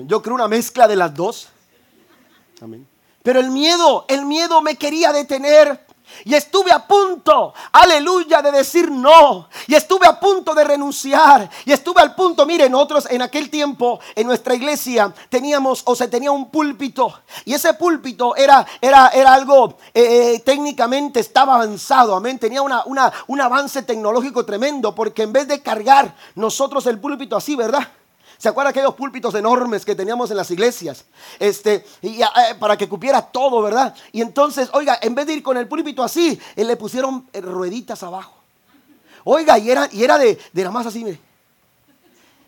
Yo 0.05 0.21
creo 0.21 0.35
una 0.35 0.47
mezcla 0.47 0.87
de 0.87 0.95
las 0.95 1.15
dos. 1.15 1.47
Pero 3.23 3.39
el 3.39 3.49
miedo, 3.49 4.05
el 4.09 4.27
miedo 4.27 4.61
me 4.61 4.75
quería 4.75 5.11
detener. 5.11 5.86
Y 6.25 6.33
estuve 6.33 6.71
a 6.71 6.85
punto, 6.85 7.53
aleluya, 7.71 8.41
de 8.41 8.51
decir 8.51 8.91
no. 8.91 9.47
Y 9.67 9.75
estuve 9.75 10.07
a 10.07 10.19
punto 10.19 10.53
de 10.53 10.63
renunciar. 10.63 11.49
Y 11.65 11.71
estuve 11.71 12.01
al 12.01 12.15
punto, 12.15 12.45
miren, 12.45 12.71
nosotros 12.71 13.07
en 13.09 13.21
aquel 13.21 13.49
tiempo, 13.49 13.99
en 14.15 14.27
nuestra 14.27 14.55
iglesia, 14.55 15.13
teníamos, 15.29 15.83
o 15.85 15.95
se 15.95 16.07
tenía 16.07 16.31
un 16.31 16.49
púlpito. 16.49 17.21
Y 17.45 17.53
ese 17.53 17.73
púlpito 17.73 18.35
era, 18.35 18.65
era, 18.81 19.09
era 19.09 19.33
algo, 19.33 19.77
eh, 19.93 20.35
eh, 20.35 20.39
técnicamente 20.39 21.19
estaba 21.19 21.55
avanzado, 21.55 22.15
amén. 22.15 22.39
Tenía 22.39 22.61
una, 22.61 22.83
una, 22.85 23.11
un 23.27 23.41
avance 23.41 23.83
tecnológico 23.83 24.45
tremendo, 24.45 24.93
porque 24.95 25.23
en 25.23 25.33
vez 25.33 25.47
de 25.47 25.61
cargar 25.61 26.15
nosotros 26.35 26.85
el 26.87 26.99
púlpito 26.99 27.35
así, 27.35 27.55
¿verdad? 27.55 27.87
¿Se 28.37 28.49
acuerdan 28.49 28.71
aquellos 28.71 28.93
púlpitos 28.93 29.33
enormes 29.35 29.83
que 29.83 29.95
teníamos 29.95 30.29
en 30.29 30.37
las 30.37 30.51
iglesias? 30.51 31.05
Este, 31.39 31.85
y, 32.01 32.21
eh, 32.21 32.27
para 32.59 32.77
que 32.77 32.87
cupiera 32.87 33.21
todo, 33.21 33.61
¿verdad? 33.61 33.95
Y 34.11 34.21
entonces, 34.21 34.69
oiga, 34.73 34.99
en 35.01 35.15
vez 35.15 35.25
de 35.25 35.33
ir 35.33 35.43
con 35.43 35.57
el 35.57 35.67
púlpito 35.67 36.03
así, 36.03 36.39
eh, 36.55 36.63
le 36.63 36.75
pusieron 36.77 37.27
eh, 37.33 37.41
rueditas 37.41 38.03
abajo. 38.03 38.35
Oiga, 39.23 39.57
y 39.57 39.71
era, 39.71 39.89
y 39.91 40.03
era 40.03 40.17
de, 40.17 40.39
de 40.53 40.63
la 40.63 40.71
más 40.71 40.85
así, 40.85 41.03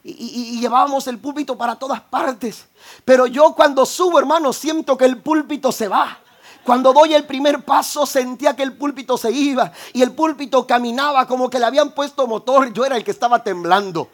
y, 0.03 0.59
llevábamos 0.59 1.07
el 1.07 1.19
púlpito 1.19 1.57
para 1.57 1.75
todas 1.75 2.01
partes. 2.01 2.65
Pero 3.03 3.27
yo 3.27 3.53
cuando 3.53 3.85
subo, 3.85 4.19
hermano, 4.19 4.53
siento 4.53 4.97
que 4.97 5.05
el 5.05 5.17
púlpito 5.21 5.71
se 5.71 5.87
va. 5.87 6.19
Cuando 6.63 6.93
doy 6.93 7.13
el 7.13 7.25
primer 7.25 7.63
paso 7.63 8.05
sentía 8.05 8.55
que 8.55 8.63
el 8.63 8.77
púlpito 8.77 9.17
se 9.17 9.31
iba 9.31 9.71
y 9.93 10.01
el 10.01 10.11
púlpito 10.11 10.67
caminaba 10.67 11.25
como 11.25 11.49
que 11.49 11.57
le 11.59 11.65
habían 11.65 11.91
puesto 11.91 12.27
motor. 12.27 12.71
Yo 12.73 12.85
era 12.85 12.95
el 12.97 13.03
que 13.03 13.11
estaba 13.11 13.43
temblando. 13.43 14.09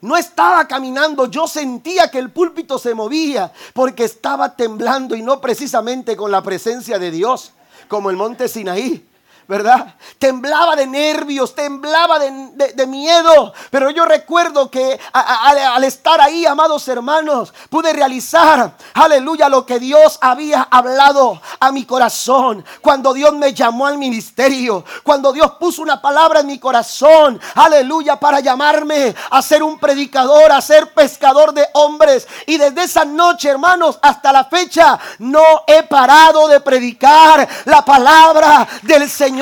No 0.00 0.16
estaba 0.16 0.66
caminando, 0.68 1.26
yo 1.26 1.46
sentía 1.46 2.10
que 2.10 2.18
el 2.18 2.30
púlpito 2.30 2.78
se 2.78 2.94
movía 2.94 3.52
porque 3.72 4.04
estaba 4.04 4.54
temblando 4.54 5.16
y 5.16 5.22
no 5.22 5.40
precisamente 5.40 6.16
con 6.16 6.30
la 6.30 6.42
presencia 6.42 6.98
de 6.98 7.10
Dios, 7.10 7.52
como 7.88 8.10
el 8.10 8.16
monte 8.16 8.48
Sinaí. 8.48 9.06
¿Verdad? 9.48 9.94
Temblaba 10.18 10.74
de 10.74 10.86
nervios, 10.86 11.54
temblaba 11.54 12.18
de, 12.18 12.86
miedo. 12.86 13.52
Pero 13.70 13.90
yo 13.90 14.04
recuerdo 14.04 14.70
que 14.70 14.98
al 15.12 15.84
estar 15.84 16.20
ahí, 16.20 16.46
amados 16.46 16.86
hermanos, 16.88 17.52
pude 17.70 17.92
realizar, 17.92 18.76
aleluya, 18.94 19.48
lo 19.48 19.64
que 19.64 19.78
Dios 19.78 20.18
había 20.20 20.62
hablado 20.62 21.40
a 21.60 21.70
mi 21.70 21.84
corazón. 21.84 22.64
Cuando 22.80 23.12
Dios 23.12 23.34
me 23.34 23.54
llamó 23.54 23.86
al 23.86 23.98
ministerio, 23.98 24.84
cuando 25.02 25.32
Dios 25.32 25.52
puso 25.60 25.82
una 25.82 26.00
palabra 26.00 26.40
en 26.40 26.46
mi 26.46 26.58
corazón, 26.58 27.40
aleluya, 27.54 28.18
para 28.18 28.40
llamarme 28.40 29.14
a 29.30 29.42
ser 29.42 29.62
un 29.62 29.78
predicador, 29.78 30.50
a 30.50 30.60
ser 30.60 30.92
pescador 30.92 31.52
de 31.52 31.66
hombres. 31.74 32.26
Y 32.46 32.58
desde 32.58 32.84
esa 32.84 33.04
noche, 33.04 33.48
hermanos, 33.48 33.98
hasta 34.02 34.32
la 34.32 34.44
fecha, 34.44 34.98
no 35.18 35.44
he 35.66 35.84
parado 35.84 36.48
de 36.48 36.60
predicar 36.60 37.48
la 37.64 37.84
palabra 37.84 38.66
del 38.82 39.08
Señor 39.08 39.35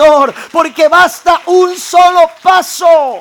porque 0.50 0.88
basta 0.88 1.42
un 1.46 1.76
solo 1.76 2.30
paso. 2.42 3.20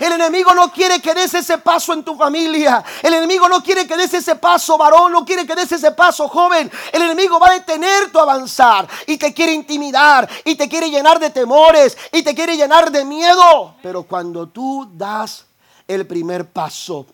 El 0.00 0.12
enemigo 0.12 0.52
no 0.54 0.72
quiere 0.72 1.00
que 1.00 1.14
des 1.14 1.32
ese 1.34 1.58
paso 1.58 1.92
en 1.92 2.02
tu 2.02 2.16
familia. 2.16 2.82
El 3.02 3.14
enemigo 3.14 3.48
no 3.48 3.62
quiere 3.62 3.86
que 3.86 3.96
des 3.96 4.12
ese 4.12 4.36
paso 4.36 4.76
varón, 4.76 5.12
no 5.12 5.24
quiere 5.24 5.46
que 5.46 5.54
des 5.54 5.70
ese 5.70 5.92
paso 5.92 6.28
joven. 6.28 6.70
El 6.92 7.02
enemigo 7.02 7.38
va 7.38 7.48
a 7.48 7.52
detener 7.52 8.10
tu 8.10 8.18
avanzar 8.18 8.88
y 9.06 9.16
te 9.16 9.32
quiere 9.32 9.52
intimidar 9.52 10.28
y 10.44 10.56
te 10.56 10.68
quiere 10.68 10.90
llenar 10.90 11.20
de 11.20 11.30
temores 11.30 11.96
y 12.12 12.22
te 12.22 12.34
quiere 12.34 12.56
llenar 12.56 12.90
de 12.90 13.04
miedo. 13.04 13.76
Pero 13.82 14.02
cuando 14.02 14.48
tú 14.48 14.88
das 14.92 15.46
el 15.86 16.06
primer 16.06 16.50
paso, 16.50 17.06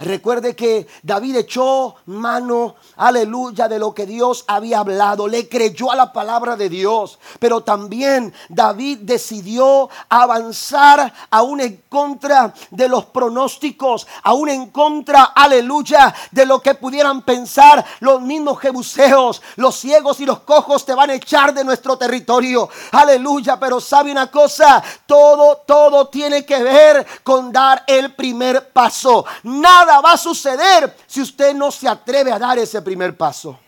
Recuerde 0.00 0.54
que 0.54 0.86
David 1.02 1.38
echó 1.38 1.96
mano, 2.06 2.76
aleluya, 2.96 3.66
de 3.66 3.80
lo 3.80 3.92
que 3.92 4.06
Dios 4.06 4.44
había 4.46 4.78
hablado. 4.78 5.26
Le 5.26 5.48
creyó 5.48 5.90
a 5.90 5.96
la 5.96 6.12
palabra 6.12 6.54
de 6.54 6.68
Dios. 6.68 7.18
Pero 7.40 7.62
también 7.62 8.32
David 8.48 8.98
decidió 9.02 9.90
avanzar 10.08 11.12
aún 11.30 11.60
en 11.60 11.82
contra 11.88 12.54
de 12.70 12.88
los 12.88 13.06
pronósticos, 13.06 14.06
aún 14.22 14.50
en 14.50 14.70
contra, 14.70 15.24
aleluya, 15.34 16.14
de 16.30 16.46
lo 16.46 16.62
que 16.62 16.76
pudieran 16.76 17.22
pensar 17.22 17.84
los 17.98 18.22
mismos 18.22 18.60
jebuseos. 18.60 19.42
Los 19.56 19.74
ciegos 19.80 20.20
y 20.20 20.26
los 20.26 20.40
cojos 20.40 20.84
te 20.84 20.94
van 20.94 21.10
a 21.10 21.14
echar 21.14 21.52
de 21.52 21.64
nuestro 21.64 21.98
territorio. 21.98 22.68
Aleluya, 22.92 23.58
pero 23.58 23.80
sabe 23.80 24.12
una 24.12 24.30
cosa, 24.30 24.80
todo, 25.06 25.56
todo 25.66 26.06
tiene 26.06 26.46
que 26.46 26.62
ver 26.62 27.04
con 27.24 27.50
dar 27.50 27.82
el 27.88 28.14
primer 28.14 28.68
paso. 28.70 29.24
Nada 29.42 29.87
va 30.00 30.12
a 30.12 30.16
suceder 30.16 30.94
si 31.06 31.20
usted 31.20 31.54
no 31.54 31.70
se 31.70 31.88
atreve 31.88 32.30
a 32.30 32.38
dar 32.38 32.58
ese 32.58 32.80
primer 32.82 33.16
paso. 33.16 33.58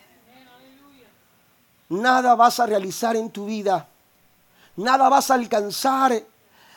Nada 1.89 2.35
vas 2.35 2.59
a 2.59 2.65
realizar 2.65 3.15
en 3.17 3.29
tu 3.29 3.45
vida. 3.45 3.85
Nada 4.77 5.09
vas 5.09 5.29
a 5.29 5.33
alcanzar. 5.33 6.13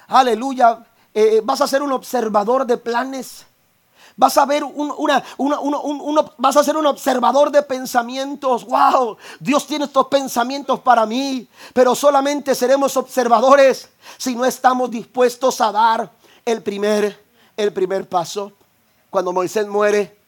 Aleluya. 0.09 0.85
Eh, 1.15 1.41
vas 1.45 1.61
a 1.61 1.69
ser 1.69 1.83
un 1.83 1.93
observador 1.93 2.67
de 2.67 2.77
planes. 2.77 3.47
Vas 4.17 4.37
a 4.37 4.45
ver 4.45 4.65
una, 4.65 5.23
vas 6.37 6.57
a 6.57 6.65
ser 6.65 6.77
un 6.77 6.87
observador 6.87 7.51
de 7.51 7.63
pensamientos. 7.63 8.65
Wow, 8.65 9.17
Dios 9.39 9.67
tiene 9.67 9.85
estos 9.85 10.09
pensamientos 10.09 10.81
para 10.81 11.07
mí. 11.07 11.47
Pero 11.73 11.95
solamente 11.95 12.55
seremos 12.55 12.97
observadores 12.97 13.89
si 14.19 14.35
no 14.35 14.45
estamos 14.45 14.91
dispuestos 14.91 15.61
a 15.61 15.71
dar 15.71 16.11
el 16.45 16.63
primer, 16.63 17.25
el 17.57 17.73
primer 17.73 18.09
paso 18.09 18.53
cuando 19.15 19.33
Moisés 19.33 19.69
muere 19.69 20.19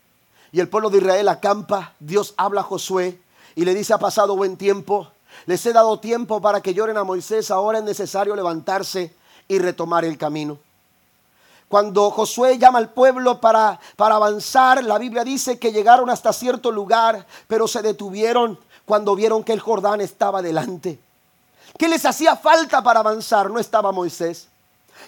y 0.53 0.61
el 0.61 0.68
pueblo 0.68 0.90
de 0.90 0.99
Israel 0.99 1.29
acampa, 1.29 1.94
Dios 1.99 2.35
habla 2.37 2.61
a 2.61 2.62
Josué 2.62 3.20
y 3.57 3.64
le 3.64 3.75
dice, 3.75 3.92
ha 3.92 3.99
pasado 3.99 4.37
buen 4.37 4.57
tiempo, 4.57 5.11
les 5.46 5.66
he 5.66 5.72
dado 5.72 5.99
tiempo 5.99 6.40
para 6.40 6.61
que 6.61 6.72
lloren 6.72 6.96
a 6.96 7.03
Moisés, 7.03 7.51
ahora 7.51 7.79
es 7.79 7.85
necesario 7.85 8.37
levantarse 8.37 9.12
y 9.49 9.59
retomar 9.59 10.05
el 10.05 10.16
camino. 10.16 10.61
Cuando 11.66 12.12
Josué 12.12 12.59
llama 12.59 12.79
al 12.79 12.90
pueblo 12.90 13.40
para, 13.40 13.81
para 13.96 14.14
avanzar, 14.14 14.85
la 14.85 14.99
Biblia 14.99 15.25
dice 15.25 15.59
que 15.59 15.72
llegaron 15.72 16.09
hasta 16.09 16.33
cierto 16.33 16.70
lugar, 16.70 17.27
pero 17.49 17.66
se 17.66 17.83
detuvieron 17.83 18.57
cuando 18.85 19.16
vieron 19.16 19.42
que 19.42 19.53
el 19.53 19.59
Jordán 19.59 20.01
estaba 20.01 20.42
delante. 20.42 21.01
¿Qué 21.77 21.88
les 21.88 22.07
hacía 22.07 22.37
falta 22.37 22.85
para 22.85 23.01
avanzar? 23.01 23.51
No 23.51 23.59
estaba 23.59 23.90
Moisés. 23.90 24.46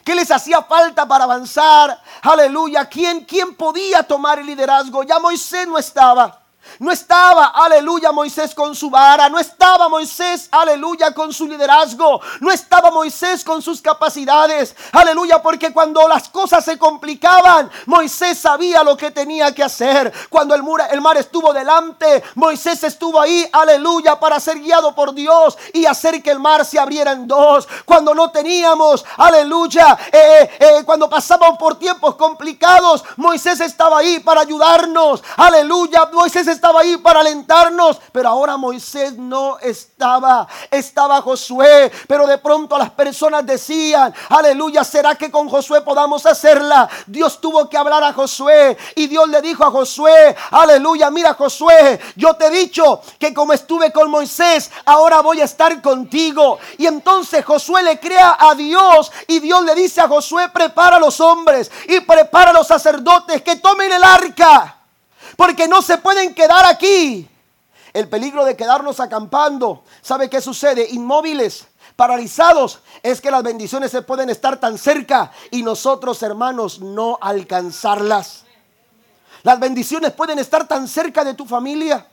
¿Qué 0.05 0.15
les 0.15 0.31
hacía 0.31 0.63
falta 0.63 1.07
para 1.07 1.25
avanzar? 1.25 2.01
Aleluya. 2.23 2.87
¿Quién, 2.87 3.25
¿Quién 3.25 3.55
podía 3.55 4.03
tomar 4.03 4.39
el 4.39 4.47
liderazgo? 4.47 5.03
Ya 5.03 5.19
Moisés 5.19 5.67
no 5.67 5.79
estaba. 5.79 6.48
No 6.79 6.91
estaba, 6.93 7.47
aleluya, 7.47 8.13
Moisés 8.13 8.55
con 8.55 8.75
su 8.75 8.91
vara. 8.91 9.29
No 9.29 9.39
estaba 9.39 9.89
Moisés, 9.89 10.49
aleluya, 10.51 11.13
con 11.13 11.33
su 11.33 11.47
liderazgo. 11.47 12.21
No 12.41 12.51
estaba 12.51 12.91
Moisés 12.91 13.45
con 13.45 13.63
sus 13.63 13.81
capacidades. 13.81 14.75
Aleluya, 14.93 15.43
porque 15.43 15.73
cuando 15.73 16.07
las 16.09 16.29
cosas 16.29 16.65
se 16.65 16.79
complicaban, 16.79 17.71
Moisés 17.87 18.39
sabía 18.39 18.83
lo 18.83 18.97
que 18.97 19.11
tenía 19.11 19.55
que 19.55 19.65
hacer. 19.65 20.13
Cuando 20.29 20.55
el, 20.55 20.63
el 20.91 21.01
mar 21.01 21.17
estuvo 21.17 21.53
delante, 21.53 22.23
Moisés 22.35 22.85
estuvo 22.85 23.21
ahí, 23.21 23.49
aleluya, 23.53 24.19
para 24.19 24.41
ser 24.41 24.61
guiado 24.61 24.95
por 24.95 25.15
Dios 25.15 25.59
y 25.73 25.87
hacer 25.87 26.23
que 26.23 26.31
el 26.31 26.39
mar 26.39 26.65
se 26.65 26.79
abriera 26.79 27.13
en 27.13 27.27
dos. 27.27 27.69
Cuando 27.85 28.15
no 28.15 28.31
teníamos, 28.31 29.05
aleluya, 29.17 29.99
eh, 30.13 30.19
eh, 30.39 30.51
eh, 30.61 30.83
cuando 30.85 31.09
pasábamos 31.09 31.59
por 31.59 31.79
tiempos 31.79 32.17
complicados, 32.17 33.05
Moisés 33.17 33.61
estaba 33.61 33.99
ahí 33.99 34.21
para 34.21 34.43
ayudarnos. 34.43 35.23
Aleluya, 35.37 36.09
Moisés 36.13 36.47
estaba 36.59 36.81
ahí 36.81 36.97
para 36.97 37.21
alentarnos, 37.21 38.01
pero 38.11 38.31
ahora 38.31 38.57
Moisés 38.57 39.17
no 39.17 39.61
estaba, 39.61 40.49
estaba 40.73 41.23
Josué, 41.23 41.93
pero 42.09 42.27
de 42.27 42.39
pronto 42.39 42.77
las 42.77 42.91
personas 42.91 43.47
decían, 43.47 44.13
aleluya, 44.29 44.83
¿será 44.83 45.15
que 45.15 45.31
con 45.31 45.49
Josué 45.49 45.83
podamos 45.83 46.27
hacerla? 46.27 46.89
Dios 47.07 47.41
tuvo 47.41 47.69
que 47.69 47.79
hablar 47.79 48.03
a 48.03 48.13
Josué 48.13 48.77
y 48.97 49.07
Dios 49.07 49.29
le 49.29 49.41
dijo 49.41 49.65
a 49.65 49.71
Josué, 49.71 50.35
aleluya, 50.51 51.13
mira 51.13 51.35
Josué, 51.35 52.01
yo 52.17 52.35
te 52.35 52.47
he 52.47 52.51
dicho 52.51 53.03
que 53.21 53.33
como 53.33 53.53
estuve 53.53 53.93
con 53.93 54.11
Moisés, 54.11 54.73
ahora 54.85 55.21
voy 55.21 55.41
a 55.41 55.45
estar 55.45 55.81
contigo. 55.81 56.59
Y 56.77 56.87
entonces 56.87 57.45
Josué 57.45 57.85
le 57.85 58.01
crea 58.01 58.37
a 58.37 58.57
Dios 58.57 59.13
y 59.29 59.39
Dios 59.39 59.63
le 59.63 59.77
dice 59.77 60.01
a 60.01 60.09
Josué, 60.09 60.49
prepara 60.49 60.97
a 60.97 61.01
los 61.01 61.21
hombres 61.21 61.71
y 61.87 62.01
prepara 62.01 62.51
a 62.51 62.55
los 62.55 62.67
sacerdotes 62.67 63.43
que 63.43 63.55
tomen 63.57 63.93
el 63.93 64.03
arca 64.03 64.78
porque 65.39 65.69
no 65.69 65.83
se 65.83 65.99
pueden 65.99 66.35
quedar 66.35 66.67
aquí. 66.67 67.31
El 67.93 68.09
peligro 68.09 68.45
de 68.45 68.57
quedarnos 68.57 68.99
acampando, 68.99 69.85
¿sabe 70.03 70.29
qué 70.29 70.41
sucede? 70.41 70.89
Inmóviles, 70.91 71.69
paralizados, 71.95 72.81
es 73.05 73.21
que 73.21 73.31
las 73.31 73.45
bendiciones 73.45 73.93
se 73.93 74.03
pueden 74.03 74.31
estar 74.31 74.59
tan 74.59 74.77
cerca 74.77 75.31
y 75.53 75.63
nosotros, 75.63 76.21
hermanos, 76.25 76.81
no 76.81 77.19
alcanzarlas. 77.21 78.47
Las 79.45 79.61
bendiciones 79.61 80.11
pueden 80.11 80.41
estar 80.41 80.67
tan 80.67 80.89
cerca 80.89 81.23
de 81.23 81.35
tu 81.35 81.47
familia. 81.47 82.05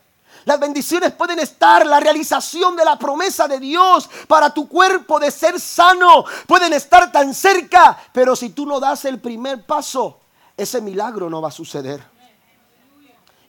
Las 0.46 0.60
bendiciones 0.60 1.12
pueden 1.12 1.40
estar, 1.40 1.84
la 1.84 2.00
realización 2.00 2.76
de 2.76 2.86
la 2.86 3.00
promesa 3.00 3.48
de 3.48 3.60
Dios 3.60 4.08
para 4.28 4.54
tu 4.54 4.68
cuerpo 4.70 5.20
de 5.20 5.32
ser 5.32 5.60
sano, 5.60 6.26
pueden 6.46 6.74
estar 6.74 7.12
tan 7.12 7.34
cerca, 7.34 7.98
pero 8.14 8.36
si 8.36 8.50
tú 8.50 8.68
no 8.68 8.80
das 8.80 9.04
el 9.06 9.20
primer 9.20 9.66
paso, 9.66 10.20
ese 10.56 10.80
milagro 10.80 11.28
no 11.28 11.42
va 11.42 11.48
a 11.48 11.52
suceder. 11.52 12.15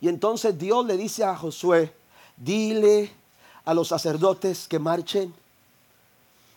Y 0.01 0.09
entonces 0.09 0.59
Dios 0.59 0.85
le 0.87 0.97
dice 0.97 1.25
a 1.25 1.37
Josué, 1.37 1.93
dile 2.37 3.13
a 3.65 3.75
los 3.75 3.89
sacerdotes 3.89 4.69
que 4.69 4.79
marchen. 4.79 5.35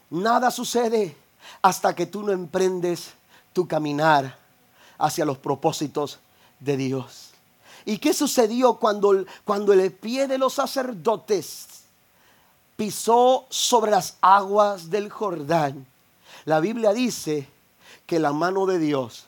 Nada 0.09 0.51
sucede 0.51 1.15
hasta 1.61 1.95
que 1.95 2.05
tú 2.05 2.23
no 2.23 2.31
emprendes 2.31 3.11
tu 3.53 3.67
caminar 3.67 4.37
hacia 4.97 5.25
los 5.25 5.37
propósitos 5.37 6.19
de 6.59 6.77
Dios. 6.77 7.29
¿Y 7.85 7.97
qué 7.97 8.13
sucedió 8.13 8.75
cuando, 8.75 9.25
cuando 9.45 9.71
el 9.73 9.91
pie 9.91 10.27
de 10.27 10.37
los 10.37 10.53
sacerdotes 10.53 11.67
pisó 12.75 13.45
sobre 13.49 13.91
las 13.91 14.17
aguas 14.21 14.89
del 14.89 15.09
Jordán? 15.09 15.85
La 16.45 16.59
Biblia 16.59 16.93
dice 16.93 17.47
que 18.05 18.19
la 18.19 18.33
mano 18.33 18.65
de 18.65 18.79
Dios 18.79 19.25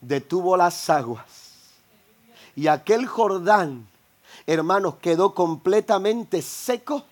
detuvo 0.00 0.56
las 0.56 0.88
aguas 0.88 1.41
y 2.56 2.66
aquel 2.66 3.06
Jordán, 3.06 3.88
hermanos, 4.46 4.96
quedó 5.00 5.34
completamente 5.34 6.42
seco 6.42 7.04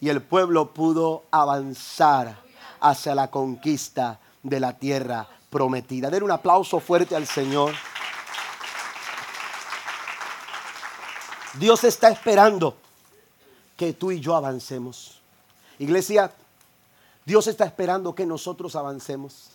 y 0.00 0.08
el 0.08 0.22
pueblo 0.22 0.72
pudo 0.72 1.24
avanzar 1.30 2.40
hacia 2.80 3.14
la 3.14 3.30
conquista 3.30 4.20
de 4.42 4.60
la 4.60 4.78
tierra 4.78 5.28
prometida. 5.50 6.10
Den 6.10 6.22
un 6.22 6.30
aplauso 6.30 6.80
fuerte 6.80 7.16
al 7.16 7.26
Señor. 7.26 7.74
Dios 11.58 11.84
está 11.84 12.10
esperando 12.10 12.76
que 13.76 13.92
tú 13.92 14.10
y 14.12 14.20
yo 14.20 14.36
avancemos. 14.36 15.20
Iglesia, 15.78 16.32
Dios 17.24 17.46
está 17.46 17.64
esperando 17.64 18.14
que 18.14 18.26
nosotros 18.26 18.74
avancemos. 18.76 19.50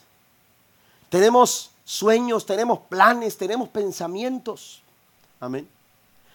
Tenemos 1.09 1.71
sueños, 1.85 2.45
tenemos 2.45 2.79
planes, 2.89 3.37
tenemos 3.37 3.69
pensamientos. 3.69 4.81
Amén. 5.43 5.67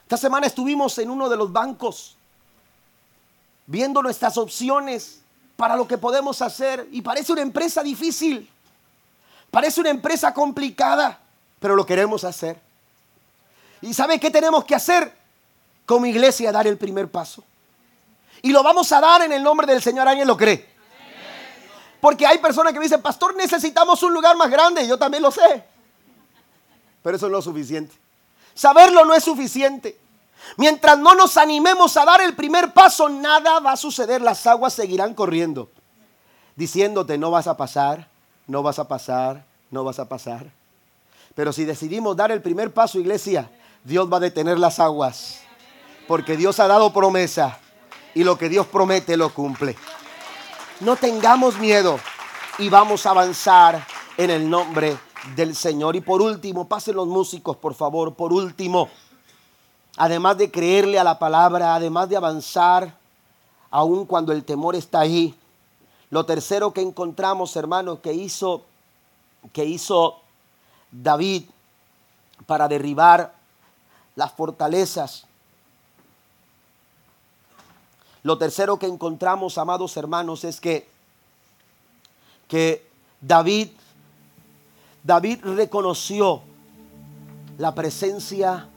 Esta 0.02 0.18
semana 0.18 0.46
estuvimos 0.46 0.98
en 0.98 1.08
uno 1.08 1.30
de 1.30 1.36
los 1.38 1.50
bancos 1.50 2.14
viendo 3.64 4.02
nuestras 4.02 4.36
opciones 4.36 5.22
para 5.56 5.76
lo 5.76 5.88
que 5.88 5.96
podemos 5.96 6.42
hacer 6.42 6.86
y 6.92 7.00
parece 7.00 7.32
una 7.32 7.40
empresa 7.40 7.82
difícil, 7.82 8.50
parece 9.50 9.80
una 9.80 9.88
empresa 9.88 10.34
complicada, 10.34 11.18
pero 11.58 11.74
lo 11.74 11.86
queremos 11.86 12.22
hacer. 12.22 12.60
¿Y 13.80 13.94
sabe 13.94 14.20
qué 14.20 14.30
tenemos 14.30 14.66
que 14.66 14.74
hacer? 14.74 15.10
Como 15.86 16.04
iglesia 16.04 16.52
dar 16.52 16.66
el 16.66 16.76
primer 16.76 17.10
paso. 17.10 17.42
Y 18.42 18.52
lo 18.52 18.62
vamos 18.62 18.92
a 18.92 19.00
dar 19.00 19.22
en 19.22 19.32
el 19.32 19.42
nombre 19.42 19.66
del 19.66 19.80
Señor. 19.80 20.06
¿Alguien 20.06 20.28
lo 20.28 20.36
cree? 20.36 20.68
Porque 21.98 22.26
hay 22.26 22.36
personas 22.36 22.74
que 22.74 22.78
me 22.78 22.84
dicen, 22.84 23.00
pastor, 23.00 23.34
necesitamos 23.34 24.02
un 24.02 24.12
lugar 24.12 24.36
más 24.36 24.50
grande. 24.50 24.86
Yo 24.86 24.98
también 24.98 25.22
lo 25.22 25.30
sé. 25.30 25.64
Pero 27.02 27.16
eso 27.16 27.30
no 27.30 27.38
es 27.38 27.44
suficiente. 27.44 28.07
Saberlo 28.58 29.04
no 29.04 29.14
es 29.14 29.22
suficiente. 29.22 29.96
Mientras 30.56 30.98
no 30.98 31.14
nos 31.14 31.36
animemos 31.36 31.96
a 31.96 32.04
dar 32.04 32.20
el 32.22 32.34
primer 32.34 32.72
paso, 32.72 33.08
nada 33.08 33.60
va 33.60 33.70
a 33.70 33.76
suceder. 33.76 34.20
Las 34.20 34.48
aguas 34.48 34.72
seguirán 34.72 35.14
corriendo, 35.14 35.70
diciéndote, 36.56 37.18
no 37.18 37.30
vas 37.30 37.46
a 37.46 37.56
pasar, 37.56 38.08
no 38.48 38.64
vas 38.64 38.80
a 38.80 38.88
pasar, 38.88 39.44
no 39.70 39.84
vas 39.84 40.00
a 40.00 40.08
pasar. 40.08 40.46
Pero 41.36 41.52
si 41.52 41.64
decidimos 41.64 42.16
dar 42.16 42.32
el 42.32 42.42
primer 42.42 42.74
paso, 42.74 42.98
iglesia, 42.98 43.48
Dios 43.84 44.12
va 44.12 44.16
a 44.16 44.20
detener 44.20 44.58
las 44.58 44.80
aguas. 44.80 45.38
Porque 46.08 46.36
Dios 46.36 46.58
ha 46.58 46.66
dado 46.66 46.92
promesa 46.92 47.60
y 48.12 48.24
lo 48.24 48.36
que 48.36 48.48
Dios 48.48 48.66
promete 48.66 49.16
lo 49.16 49.32
cumple. 49.32 49.76
No 50.80 50.96
tengamos 50.96 51.60
miedo 51.60 52.00
y 52.58 52.70
vamos 52.70 53.06
a 53.06 53.10
avanzar 53.10 53.86
en 54.16 54.30
el 54.30 54.50
nombre 54.50 54.98
del 55.34 55.54
Señor. 55.54 55.96
Y 55.96 56.00
por 56.00 56.22
último, 56.22 56.68
pasen 56.68 56.96
los 56.96 57.06
músicos, 57.06 57.56
por 57.56 57.74
favor, 57.74 58.14
por 58.14 58.32
último, 58.32 58.88
además 59.96 60.38
de 60.38 60.50
creerle 60.50 60.98
a 60.98 61.04
la 61.04 61.18
palabra, 61.18 61.74
además 61.74 62.08
de 62.08 62.16
avanzar, 62.16 62.94
aun 63.70 64.06
cuando 64.06 64.32
el 64.32 64.44
temor 64.44 64.74
está 64.74 65.00
ahí, 65.00 65.34
lo 66.10 66.24
tercero 66.24 66.72
que 66.72 66.80
encontramos, 66.80 67.54
hermanos, 67.56 67.98
que 68.00 68.14
hizo, 68.14 68.64
que 69.52 69.64
hizo 69.64 70.16
David 70.90 71.44
para 72.46 72.66
derribar 72.66 73.34
las 74.16 74.32
fortalezas. 74.32 75.26
Lo 78.22 78.38
tercero 78.38 78.78
que 78.78 78.86
encontramos, 78.86 79.58
amados 79.58 79.96
hermanos, 79.96 80.44
es 80.44 80.60
que, 80.60 80.88
que 82.48 82.86
David 83.20 83.68
David 85.08 85.38
reconoció 85.42 86.42
la 87.56 87.74
presencia 87.74 88.68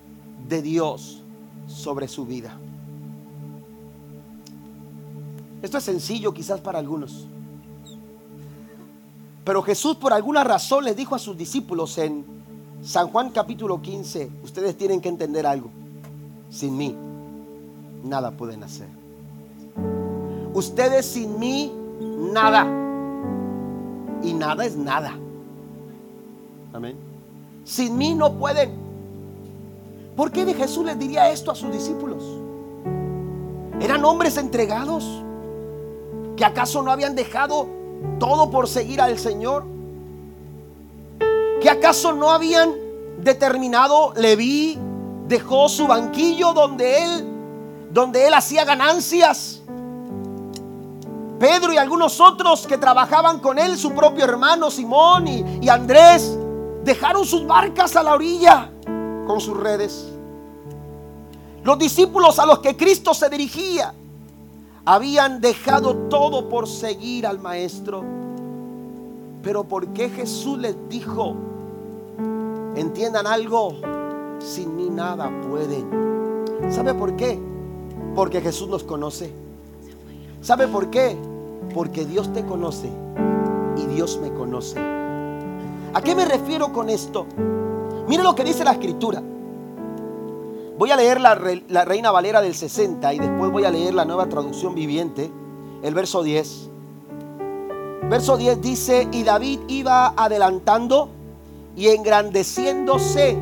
de 0.47 0.61
Dios 0.61 1.21
sobre 1.67 2.07
su 2.07 2.25
vida. 2.25 2.57
Esto 5.61 5.77
es 5.77 5.83
sencillo 5.83 6.33
quizás 6.33 6.61
para 6.61 6.79
algunos. 6.79 7.27
Pero 9.43 9.61
Jesús 9.61 9.97
por 9.97 10.13
alguna 10.13 10.45
razón 10.45 10.85
les 10.85 10.95
dijo 10.95 11.15
a 11.15 11.19
sus 11.19 11.35
discípulos 11.35 11.97
en 11.97 12.23
San 12.81 13.09
Juan 13.09 13.31
capítulo 13.31 13.81
15, 13.81 14.31
ustedes 14.41 14.77
tienen 14.77 15.01
que 15.01 15.09
entender 15.09 15.45
algo. 15.45 15.69
Sin 16.49 16.77
mí, 16.77 16.95
nada 18.05 18.31
pueden 18.31 18.63
hacer. 18.63 18.87
Ustedes 20.53 21.05
sin 21.07 21.37
mí, 21.37 21.73
nada. 22.31 22.63
Y 24.23 24.33
nada 24.33 24.63
es 24.63 24.77
nada. 24.77 25.13
Amén. 26.73 26.95
Sin 27.63 27.97
mí 27.97 28.13
no 28.13 28.33
pueden. 28.33 28.71
¿Por 30.15 30.31
qué 30.31 30.45
de 30.45 30.53
Jesús 30.53 30.85
les 30.85 30.97
diría 30.97 31.29
esto 31.29 31.51
a 31.51 31.55
sus 31.55 31.71
discípulos? 31.71 32.23
Eran 33.79 34.05
hombres 34.05 34.37
entregados 34.37 35.23
que 36.35 36.45
acaso 36.45 36.81
no 36.81 36.91
habían 36.91 37.15
dejado 37.15 37.67
todo 38.19 38.49
por 38.49 38.67
seguir 38.67 39.01
al 39.01 39.17
Señor. 39.17 39.65
Que 41.61 41.69
acaso 41.69 42.13
no 42.13 42.31
habían 42.31 42.71
determinado 43.19 44.13
Leví 44.15 44.77
dejó 45.27 45.69
su 45.69 45.87
banquillo 45.87 46.53
donde 46.53 47.03
él 47.03 47.27
donde 47.91 48.27
él 48.27 48.33
hacía 48.33 48.63
ganancias. 48.63 49.61
Pedro 51.39 51.73
y 51.73 51.77
algunos 51.77 52.19
otros 52.21 52.67
que 52.67 52.77
trabajaban 52.77 53.39
con 53.39 53.57
él, 53.59 53.77
su 53.77 53.93
propio 53.93 54.23
hermano 54.23 54.69
Simón 54.71 55.27
y, 55.27 55.43
y 55.61 55.69
Andrés, 55.69 56.37
dejaron 56.83 57.25
sus 57.25 57.45
barcas 57.45 57.95
a 57.95 58.03
la 58.03 58.13
orilla 58.13 58.71
con 59.27 59.39
sus 59.39 59.57
redes. 59.57 60.11
Los 61.63 61.77
discípulos 61.77 62.39
a 62.39 62.45
los 62.45 62.59
que 62.59 62.75
Cristo 62.75 63.13
se 63.13 63.29
dirigía 63.29 63.93
habían 64.83 65.41
dejado 65.41 65.95
todo 66.09 66.49
por 66.49 66.67
seguir 66.67 67.27
al 67.27 67.39
Maestro. 67.39 68.03
Pero 69.43 69.63
¿por 69.63 69.87
qué 69.89 70.09
Jesús 70.09 70.57
les 70.57 70.75
dijo, 70.89 71.35
entiendan 72.75 73.27
algo, 73.27 73.75
sin 74.39 74.75
mí 74.75 74.89
nada 74.89 75.31
pueden? 75.49 76.45
¿Sabe 76.69 76.93
por 76.93 77.15
qué? 77.15 77.39
Porque 78.15 78.41
Jesús 78.41 78.67
nos 78.67 78.83
conoce. 78.83 79.33
¿Sabe 80.41 80.67
por 80.67 80.89
qué? 80.89 81.17
Porque 81.73 82.05
Dios 82.05 82.33
te 82.33 82.43
conoce 82.43 82.89
y 83.77 83.85
Dios 83.85 84.19
me 84.21 84.31
conoce. 84.33 85.00
¿A 85.93 86.01
qué 86.01 86.15
me 86.15 86.23
refiero 86.23 86.71
con 86.71 86.89
esto? 86.89 87.25
Mire 88.07 88.23
lo 88.23 88.33
que 88.33 88.45
dice 88.45 88.63
la 88.63 88.71
escritura. 88.71 89.21
Voy 90.77 90.89
a 90.89 90.95
leer 90.95 91.19
la, 91.19 91.35
Reina 91.35 92.11
Valera 92.11 92.41
del 92.41 92.55
60 92.55 93.13
y 93.13 93.19
después 93.19 93.51
voy 93.51 93.65
a 93.65 93.71
leer 93.71 93.93
la 93.93 94.05
nueva 94.05 94.27
traducción 94.27 94.73
viviente, 94.73 95.29
el 95.83 95.93
verso 95.93 96.23
10. 96.23 96.69
Verso 98.09 98.37
10 98.37 98.61
dice, 98.61 99.07
y 99.11 99.23
David 99.23 99.59
iba 99.67 100.13
adelantando 100.15 101.09
y 101.75 101.89
engrandeciéndose. 101.89 103.37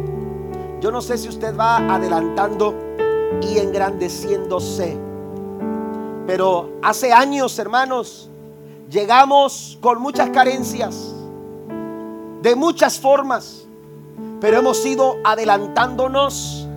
Yo 0.82 0.92
no 0.92 1.02
sé 1.02 1.20
si 1.20 1.30
usted 1.30 1.56
va 1.56 1.78
adelantando 1.94 2.74
y 3.42 3.60
engrandeciéndose. 3.60 4.98
Pero 6.26 6.72
hace 6.82 7.14
años, 7.14 7.58
hermanos, 7.60 8.30
llegamos 8.90 9.78
con 9.82 10.02
muchas 10.02 10.32
carencias 10.32 11.16
de 12.42 12.56
muchas 12.56 13.00
formas, 13.00 13.68
pero 14.40 14.60
hemos 14.60 14.86
ido 14.86 15.18
adelantándonos 15.24 16.68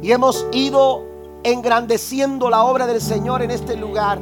y 0.00 0.12
hemos 0.12 0.46
ido 0.52 1.04
engrandeciendo 1.42 2.50
la 2.50 2.62
obra 2.64 2.86
del 2.86 3.00
Señor 3.00 3.42
en 3.42 3.50
este 3.50 3.76
lugar. 3.76 4.20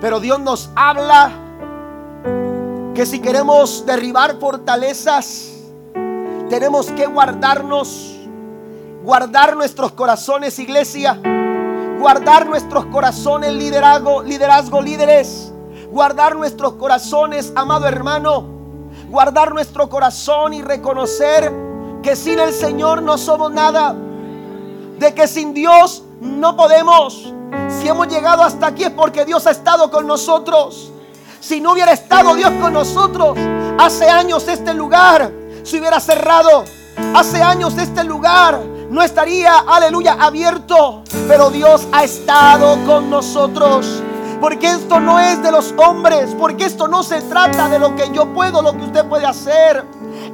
Pero 0.00 0.20
Dios 0.20 0.38
nos 0.38 0.70
habla 0.76 1.32
que 2.94 3.04
si 3.04 3.20
queremos 3.20 3.84
derribar 3.84 4.38
fortalezas, 4.38 5.50
tenemos 6.48 6.90
que 6.92 7.06
guardarnos, 7.06 8.16
guardar 9.02 9.56
nuestros 9.56 9.92
corazones, 9.92 10.58
iglesia, 10.60 11.20
guardar 11.98 12.46
nuestros 12.46 12.86
corazones, 12.86 13.52
liderazgo, 13.52 14.22
liderazgo, 14.22 14.80
líderes, 14.80 15.52
guardar 15.90 16.36
nuestros 16.36 16.74
corazones, 16.74 17.52
amado 17.56 17.86
hermano 17.88 18.57
guardar 19.08 19.52
nuestro 19.52 19.88
corazón 19.88 20.54
y 20.54 20.62
reconocer 20.62 21.52
que 22.02 22.14
sin 22.14 22.38
el 22.38 22.52
Señor 22.52 23.02
no 23.02 23.18
somos 23.18 23.52
nada. 23.52 23.94
De 24.98 25.14
que 25.14 25.26
sin 25.26 25.54
Dios 25.54 26.02
no 26.20 26.56
podemos. 26.56 27.32
Si 27.68 27.88
hemos 27.88 28.08
llegado 28.08 28.42
hasta 28.42 28.68
aquí 28.68 28.84
es 28.84 28.90
porque 28.90 29.24
Dios 29.24 29.46
ha 29.46 29.50
estado 29.50 29.90
con 29.90 30.06
nosotros. 30.06 30.92
Si 31.40 31.60
no 31.60 31.72
hubiera 31.72 31.92
estado 31.92 32.34
Dios 32.34 32.50
con 32.60 32.72
nosotros, 32.72 33.38
hace 33.78 34.08
años 34.08 34.46
este 34.48 34.74
lugar 34.74 35.32
se 35.62 35.78
hubiera 35.78 36.00
cerrado. 36.00 36.64
Hace 37.14 37.40
años 37.40 37.78
este 37.78 38.02
lugar 38.02 38.60
no 38.90 39.02
estaría, 39.02 39.58
aleluya, 39.60 40.16
abierto. 40.18 41.04
Pero 41.28 41.50
Dios 41.50 41.86
ha 41.92 42.04
estado 42.04 42.84
con 42.84 43.08
nosotros. 43.08 44.02
Porque 44.40 44.70
esto 44.70 45.00
no 45.00 45.18
es 45.18 45.42
de 45.42 45.50
los 45.50 45.74
hombres. 45.76 46.34
Porque 46.38 46.64
esto 46.64 46.88
no 46.88 47.02
se 47.02 47.20
trata 47.22 47.68
de 47.68 47.78
lo 47.78 47.94
que 47.96 48.10
yo 48.12 48.32
puedo, 48.32 48.62
lo 48.62 48.72
que 48.72 48.84
usted 48.84 49.04
puede 49.06 49.26
hacer. 49.26 49.84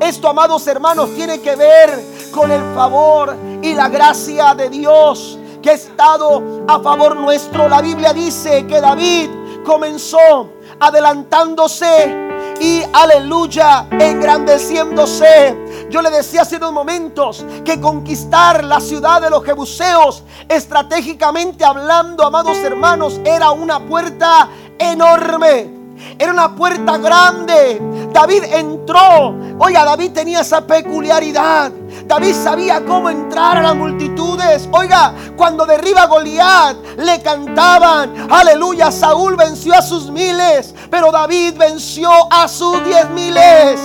Esto, 0.00 0.28
amados 0.28 0.66
hermanos, 0.66 1.14
tiene 1.14 1.40
que 1.40 1.56
ver 1.56 2.04
con 2.30 2.50
el 2.50 2.62
favor 2.74 3.36
y 3.62 3.74
la 3.74 3.88
gracia 3.88 4.54
de 4.54 4.68
Dios 4.68 5.38
que 5.62 5.70
ha 5.70 5.74
estado 5.74 6.64
a 6.68 6.78
favor 6.80 7.16
nuestro. 7.16 7.68
La 7.68 7.80
Biblia 7.80 8.12
dice 8.12 8.66
que 8.66 8.80
David 8.80 9.30
comenzó 9.64 10.50
adelantándose 10.78 12.24
y 12.60 12.82
aleluya, 12.92 13.86
engrandeciéndose. 13.90 15.63
Yo 15.90 16.02
le 16.02 16.10
decía 16.10 16.42
hace 16.42 16.56
unos 16.56 16.72
momentos 16.72 17.44
que 17.64 17.80
conquistar 17.80 18.64
la 18.64 18.80
ciudad 18.80 19.20
de 19.20 19.30
los 19.30 19.44
jebuseos, 19.44 20.24
estratégicamente 20.48 21.64
hablando, 21.64 22.24
amados 22.24 22.58
hermanos, 22.58 23.20
era 23.24 23.50
una 23.50 23.80
puerta 23.80 24.48
enorme. 24.78 25.84
Era 26.18 26.32
una 26.32 26.54
puerta 26.54 26.98
grande. 26.98 27.80
David 28.12 28.44
entró. 28.52 29.34
Oiga, 29.58 29.84
David 29.84 30.12
tenía 30.12 30.40
esa 30.40 30.66
peculiaridad. 30.66 31.72
David 32.06 32.34
sabía 32.34 32.84
cómo 32.84 33.08
entrar 33.10 33.58
a 33.58 33.62
las 33.62 33.76
multitudes. 33.76 34.68
Oiga, 34.72 35.14
cuando 35.36 35.64
derriba 35.64 36.02
a 36.02 36.06
Goliat, 36.06 36.76
le 36.98 37.22
cantaban, 37.22 38.28
aleluya, 38.30 38.90
Saúl 38.90 39.36
venció 39.36 39.74
a 39.74 39.82
sus 39.82 40.10
miles, 40.10 40.74
pero 40.90 41.10
David 41.10 41.54
venció 41.56 42.10
a 42.30 42.48
sus 42.48 42.84
diez 42.84 43.08
miles. 43.10 43.80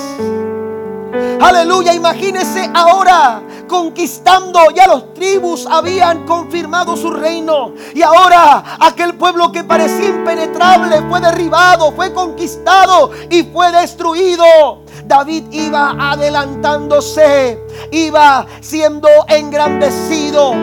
Aleluya, 1.41 1.93
imagínese 1.93 2.70
ahora 2.74 3.41
conquistando, 3.68 4.72
ya 4.72 4.88
los 4.88 5.14
tribus 5.14 5.66
habían 5.68 6.26
confirmado 6.26 6.97
su 6.97 7.12
reino 7.12 7.74
y 7.93 8.01
ahora 8.01 8.78
aquel 8.80 9.16
pueblo 9.16 9.51
que 9.51 9.64
parecía 9.64 10.10
impenetrable 10.10 11.01
fue 11.07 11.22
derribado, 11.22 11.91
fue 11.93 12.14
conquistado 12.14 13.12
y 13.30 13.43
fue 13.43 13.72
destruido. 13.72 14.84
David 15.05 15.45
iba 15.51 15.95
adelantándose, 16.12 17.60
iba 17.91 18.45
siendo 18.62 19.07
engrandecido. 19.28 20.53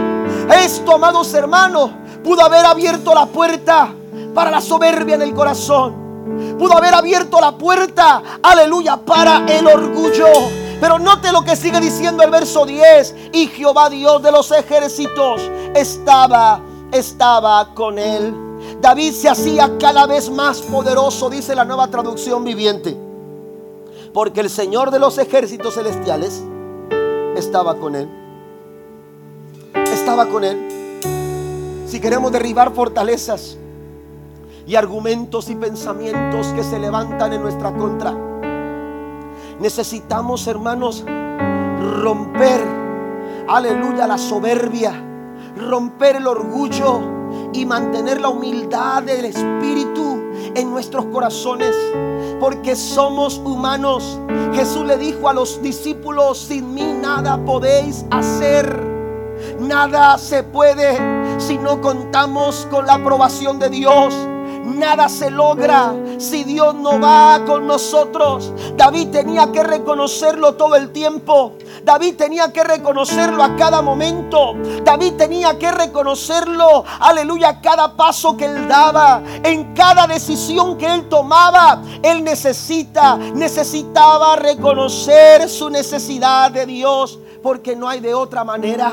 Esto, 0.55 0.95
amados 0.95 1.33
hermanos, 1.35 1.91
pudo 2.23 2.45
haber 2.45 2.65
abierto 2.65 3.15
la 3.15 3.27
puerta 3.27 3.93
para 4.35 4.51
la 4.51 4.61
soberbia 4.61 5.17
en 5.17 5.23
el 5.23 5.35
corazón. 5.35 6.06
Pudo 6.59 6.77
haber 6.77 6.95
abierto 6.95 7.41
la 7.41 7.57
puerta, 7.57 8.23
aleluya, 8.43 8.97
para 8.97 9.45
el 9.47 9.67
orgullo. 9.67 10.27
Pero 10.81 10.99
note 10.99 11.33
lo 11.33 11.43
que 11.43 11.57
sigue 11.57 11.81
diciendo 11.81 12.23
el 12.23 12.31
verso 12.31 12.67
10. 12.67 13.15
Y 13.33 13.47
Jehová 13.49 13.89
Dios 13.89 14.23
de 14.23 14.31
los 14.33 14.51
ejércitos 14.53 15.41
estaba, 15.75 16.61
estaba 16.93 17.75
con 17.75 17.99
él. 17.99 18.35
David 18.81 19.13
se 19.13 19.29
hacía 19.29 19.79
cada 19.79 20.07
vez 20.07 20.31
más 20.31 20.61
poderoso, 20.61 21.31
dice 21.31 21.55
la 21.55 21.65
nueva 21.65 21.89
traducción 21.89 22.45
viviente. 22.45 22.97
Porque 24.13 24.41
el 24.41 24.51
Señor 24.51 24.91
de 24.91 24.99
los 24.99 25.19
ejércitos 25.19 25.75
celestiales 25.75 26.43
estaba 27.37 27.77
con 27.77 27.95
él. 27.95 28.09
Estaba 29.75 30.27
con 30.27 30.45
él. 30.45 31.03
Si 31.87 32.01
queremos 32.01 32.33
derribar 32.33 32.73
fortalezas 32.73 33.57
y 34.67 34.75
argumentos 34.75 35.49
y 35.49 35.55
pensamientos 35.55 36.49
que 36.49 36.63
se 36.63 36.79
levantan 36.79 37.33
en 37.33 37.43
nuestra 37.43 37.73
contra 37.73 38.15
Necesitamos, 39.61 40.47
hermanos, 40.49 41.03
romper, 42.03 42.61
aleluya, 43.49 44.07
la 44.07 44.19
soberbia, 44.19 44.93
romper 45.57 46.17
el 46.17 46.27
orgullo 46.27 47.01
y 47.55 47.65
mantener 47.65 48.21
la 48.21 48.29
humildad 48.29 49.03
del 49.03 49.25
Espíritu 49.25 50.21
en 50.55 50.71
nuestros 50.71 51.07
corazones, 51.07 51.75
porque 52.39 52.77
somos 52.77 53.39
humanos. 53.39 54.21
Jesús 54.53 54.85
le 54.85 54.99
dijo 54.99 55.27
a 55.27 55.33
los 55.33 55.63
discípulos, 55.63 56.37
sin 56.37 56.75
mí 56.75 56.95
nada 57.01 57.43
podéis 57.43 58.05
hacer. 58.11 58.85
Nada 59.59 60.19
se 60.19 60.43
puede 60.43 61.41
si 61.41 61.57
no 61.57 61.81
contamos 61.81 62.69
con 62.71 62.87
la 62.87 62.95
aprobación 62.95 63.59
de 63.59 63.71
Dios. 63.71 64.15
Nada 64.67 65.09
se 65.09 65.31
logra 65.31 65.95
si 66.19 66.45
Dios 66.45 66.75
no 66.75 67.01
va 67.01 67.43
con 67.47 67.67
nosotros. 67.67 68.53
David 68.77 69.09
tenía 69.11 69.53
que 69.53 69.63
reconocerlo 69.63 70.55
todo 70.55 70.75
el 70.75 70.91
tiempo. 70.91 71.53
David 71.85 72.17
tenía 72.17 72.53
que 72.53 72.65
reconocerlo 72.65 73.43
a 73.43 73.55
cada 73.57 73.81
momento. 73.81 74.55
David 74.85 75.15
tenía 75.15 75.57
que 75.59 75.71
reconocerlo, 75.71 76.85
aleluya, 76.99 77.61
cada 77.61 77.97
paso 77.97 78.37
que 78.37 78.47
él 78.47 78.67
daba, 78.67 79.23
en 79.45 79.73
cada 79.73 80.07
decisión 80.07 80.77
que 80.77 80.93
él 80.93 81.09
tomaba. 81.09 81.81
Él 82.03 82.25
necesita, 82.25 83.17
necesitaba 83.17 84.37
reconocer 84.37 85.49
su 85.49 85.71
necesidad 85.71 86.51
de 86.51 86.67
Dios, 86.67 87.19
porque 87.43 87.77
no 87.77 87.89
hay 87.89 88.01
de 88.01 88.15
otra 88.15 88.43
manera. 88.43 88.93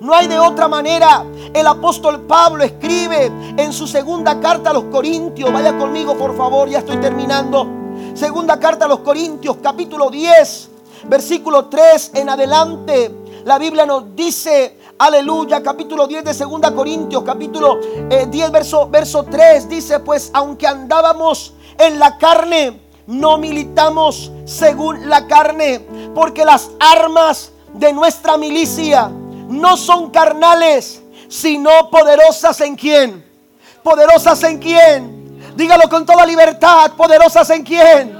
No 0.00 0.14
hay 0.14 0.28
de 0.28 0.38
otra 0.38 0.68
manera. 0.68 1.24
El 1.52 1.66
apóstol 1.66 2.20
Pablo 2.22 2.62
escribe 2.62 3.32
en 3.56 3.72
su 3.72 3.86
segunda 3.86 4.38
carta 4.38 4.70
a 4.70 4.72
los 4.72 4.84
Corintios. 4.84 5.52
Vaya 5.52 5.76
conmigo, 5.76 6.16
por 6.16 6.36
favor, 6.36 6.68
ya 6.68 6.78
estoy 6.78 6.98
terminando. 6.98 7.66
Segunda 8.14 8.60
carta 8.60 8.84
a 8.84 8.88
los 8.88 9.00
Corintios, 9.00 9.56
capítulo 9.60 10.08
10, 10.08 10.68
versículo 11.08 11.66
3 11.66 12.12
en 12.14 12.28
adelante. 12.28 13.12
La 13.44 13.58
Biblia 13.58 13.86
nos 13.86 14.14
dice, 14.14 14.78
aleluya, 14.98 15.62
capítulo 15.62 16.06
10 16.06 16.24
de 16.24 16.34
Segunda 16.34 16.72
Corintios, 16.72 17.24
capítulo 17.24 17.78
10, 18.08 18.10
eh, 18.10 18.50
verso, 18.52 18.88
verso 18.88 19.24
3, 19.24 19.68
dice, 19.68 20.00
pues 20.00 20.30
aunque 20.32 20.66
andábamos 20.66 21.54
en 21.76 21.98
la 21.98 22.18
carne, 22.18 22.80
no 23.06 23.38
militamos 23.38 24.30
según 24.44 25.08
la 25.08 25.26
carne, 25.26 25.80
porque 26.14 26.44
las 26.44 26.70
armas 26.78 27.52
de 27.72 27.92
nuestra 27.92 28.36
milicia 28.36 29.10
no 29.48 29.76
son 29.76 30.10
carnales, 30.10 31.02
sino 31.28 31.70
poderosas 31.90 32.60
en 32.60 32.76
quién. 32.76 33.24
Poderosas 33.82 34.42
en 34.44 34.58
quién. 34.58 35.54
Dígalo 35.56 35.88
con 35.88 36.04
toda 36.04 36.26
libertad. 36.26 36.92
Poderosas 36.96 37.48
en 37.50 37.62
quién. 37.62 38.16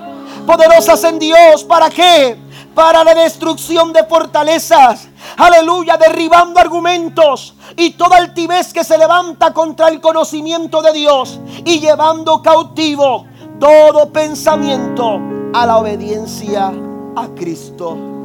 Poderosas 0.46 1.04
en 1.04 1.18
Dios. 1.18 1.64
¿Para 1.64 1.90
qué? 1.90 2.36
Para 2.74 3.04
la 3.04 3.14
destrucción 3.14 3.92
de 3.92 4.04
fortalezas. 4.04 5.08
Aleluya, 5.36 5.96
derribando 5.96 6.58
argumentos 6.60 7.54
y 7.76 7.90
toda 7.90 8.16
altivez 8.16 8.72
que 8.72 8.84
se 8.84 8.96
levanta 8.96 9.52
contra 9.52 9.88
el 9.88 10.00
conocimiento 10.00 10.80
de 10.80 10.92
Dios 10.92 11.38
y 11.64 11.80
llevando 11.80 12.42
cautivo 12.42 13.26
todo 13.60 14.10
pensamiento 14.12 15.20
a 15.52 15.66
la 15.66 15.78
obediencia 15.78 16.72
a 17.16 17.28
Cristo 17.34 18.17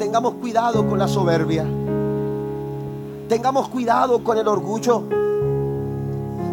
tengamos 0.00 0.32
cuidado 0.36 0.88
con 0.88 0.98
la 0.98 1.06
soberbia. 1.06 1.66
Tengamos 3.28 3.68
cuidado 3.68 4.24
con 4.24 4.38
el 4.38 4.48
orgullo. 4.48 5.02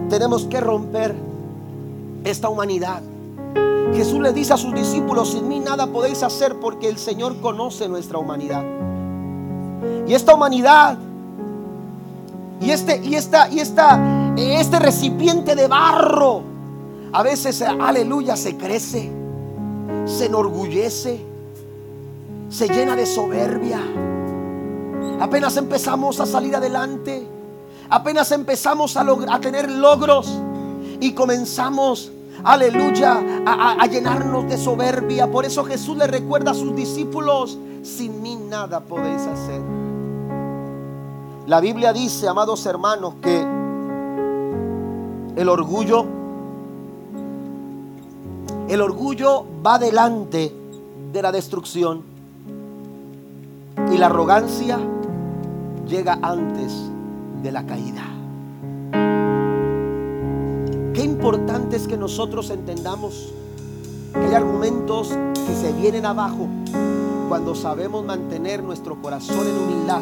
Tenemos 0.10 0.44
que 0.48 0.60
romper 0.60 1.16
esta 2.26 2.50
humanidad. 2.50 3.02
Jesús 3.94 4.20
le 4.20 4.34
dice 4.34 4.52
a 4.52 4.58
sus 4.58 4.74
discípulos, 4.74 5.32
sin 5.32 5.48
mí 5.48 5.62
nada 5.62 5.88
podéis 5.88 6.24
hacer 6.24 6.60
porque 6.60 6.90
el 6.90 6.98
Señor 6.98 7.40
conoce 7.40 7.88
nuestra 7.88 8.18
humanidad. 8.18 8.66
Y 10.06 10.14
esta 10.14 10.36
humanidad 10.36 10.98
y 12.60 12.72
este 12.72 12.98
y 13.02 13.16
esta 13.16 13.50
y 13.50 13.60
esta 13.60 14.34
este 14.36 14.80
recipiente 14.80 15.56
de 15.56 15.70
barro 15.70 16.42
a 17.14 17.24
veces 17.24 17.62
aleluya 17.62 18.36
se 18.36 18.58
crece, 18.58 19.10
se 20.06 20.26
enorgullece 20.26 21.27
se 22.50 22.68
llena 22.68 22.96
de 22.96 23.06
soberbia. 23.06 23.80
Apenas 25.20 25.58
empezamos 25.58 26.20
a 26.20 26.26
salir 26.26 26.56
adelante, 26.56 27.28
apenas 27.90 28.32
empezamos 28.32 28.96
a, 28.98 29.40
tener 29.40 29.70
logros 29.72 30.32
y 31.00 31.14
comenzamos, 31.14 32.12
aleluya, 32.44 33.20
a, 33.46 33.74
a 33.82 33.86
llenarnos 33.88 34.48
de 34.48 34.58
soberbia. 34.58 35.30
Por 35.30 35.46
eso 35.46 35.64
Jesús 35.64 35.98
le 35.98 36.08
recuerda 36.08 36.52
a 36.52 36.54
sus 36.54 36.76
discípulos, 36.76 37.58
sin 37.84 38.22
mí 38.22 38.36
nada 38.36 38.80
podéis 38.80 39.22
hacer. 39.24 39.62
La 41.48 41.60
Biblia 41.60 41.94
dice, 41.94 42.28
amados 42.28 42.66
hermanos, 42.66 43.16
que 43.22 43.42
el 45.36 45.50
orgullo, 45.50 46.06
el 48.68 48.82
orgullo 48.82 49.46
va 49.66 49.80
delante 49.80 50.54
de 51.12 51.22
la 51.22 51.32
destrucción 51.32 52.04
y 53.92 53.98
la 53.98 54.08
arrogancia 54.08 54.80
llega 55.88 56.20
antes 56.22 56.74
de 57.42 57.52
la 57.52 57.66
caída. 57.66 58.04
Qué 60.94 61.04
importante 61.04 61.76
es 61.76 61.88
que 61.88 61.98
nosotros 61.98 62.50
entendamos 62.50 63.34
que 64.14 64.20
hay 64.20 64.34
argumentos 64.34 65.10
que 65.34 65.56
se 65.56 65.72
vienen 65.74 66.06
abajo 66.06 66.48
cuando 67.30 67.54
sabemos 67.56 68.04
mantener 68.04 68.64
nuestro 68.64 69.02
corazón 69.02 69.48
en 69.48 69.58
humildad 69.58 70.02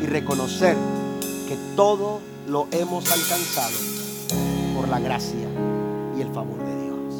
y 0.00 0.06
reconocer 0.06 0.76
que 1.48 1.56
todo 1.74 2.20
lo 2.48 2.68
hemos 2.70 3.10
alcanzado 3.10 3.74
por 4.76 4.88
la 4.88 5.00
gracia 5.00 5.48
y 6.16 6.20
el 6.20 6.28
favor 6.32 6.58
de 6.58 6.82
Dios. 6.84 7.14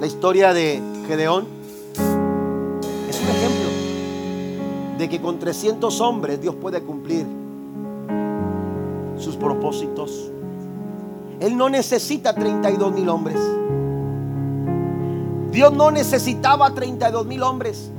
La 0.00 0.06
historia 0.06 0.52
de 0.52 0.97
Gedeón 1.08 1.46
es 3.08 3.18
un 3.18 3.28
ejemplo 3.30 4.98
de 4.98 5.08
que 5.08 5.22
con 5.22 5.38
300 5.38 6.02
hombres 6.02 6.38
Dios 6.38 6.54
puede 6.54 6.82
cumplir 6.82 7.24
sus 9.16 9.34
propósitos. 9.36 10.30
Él 11.40 11.56
no 11.56 11.70
necesita 11.70 12.34
32 12.34 12.92
mil 12.92 13.08
hombres. 13.08 13.40
Dios 15.50 15.72
no 15.72 15.90
necesitaba 15.90 16.74
32 16.74 17.24
mil 17.24 17.42
hombres. 17.42 17.90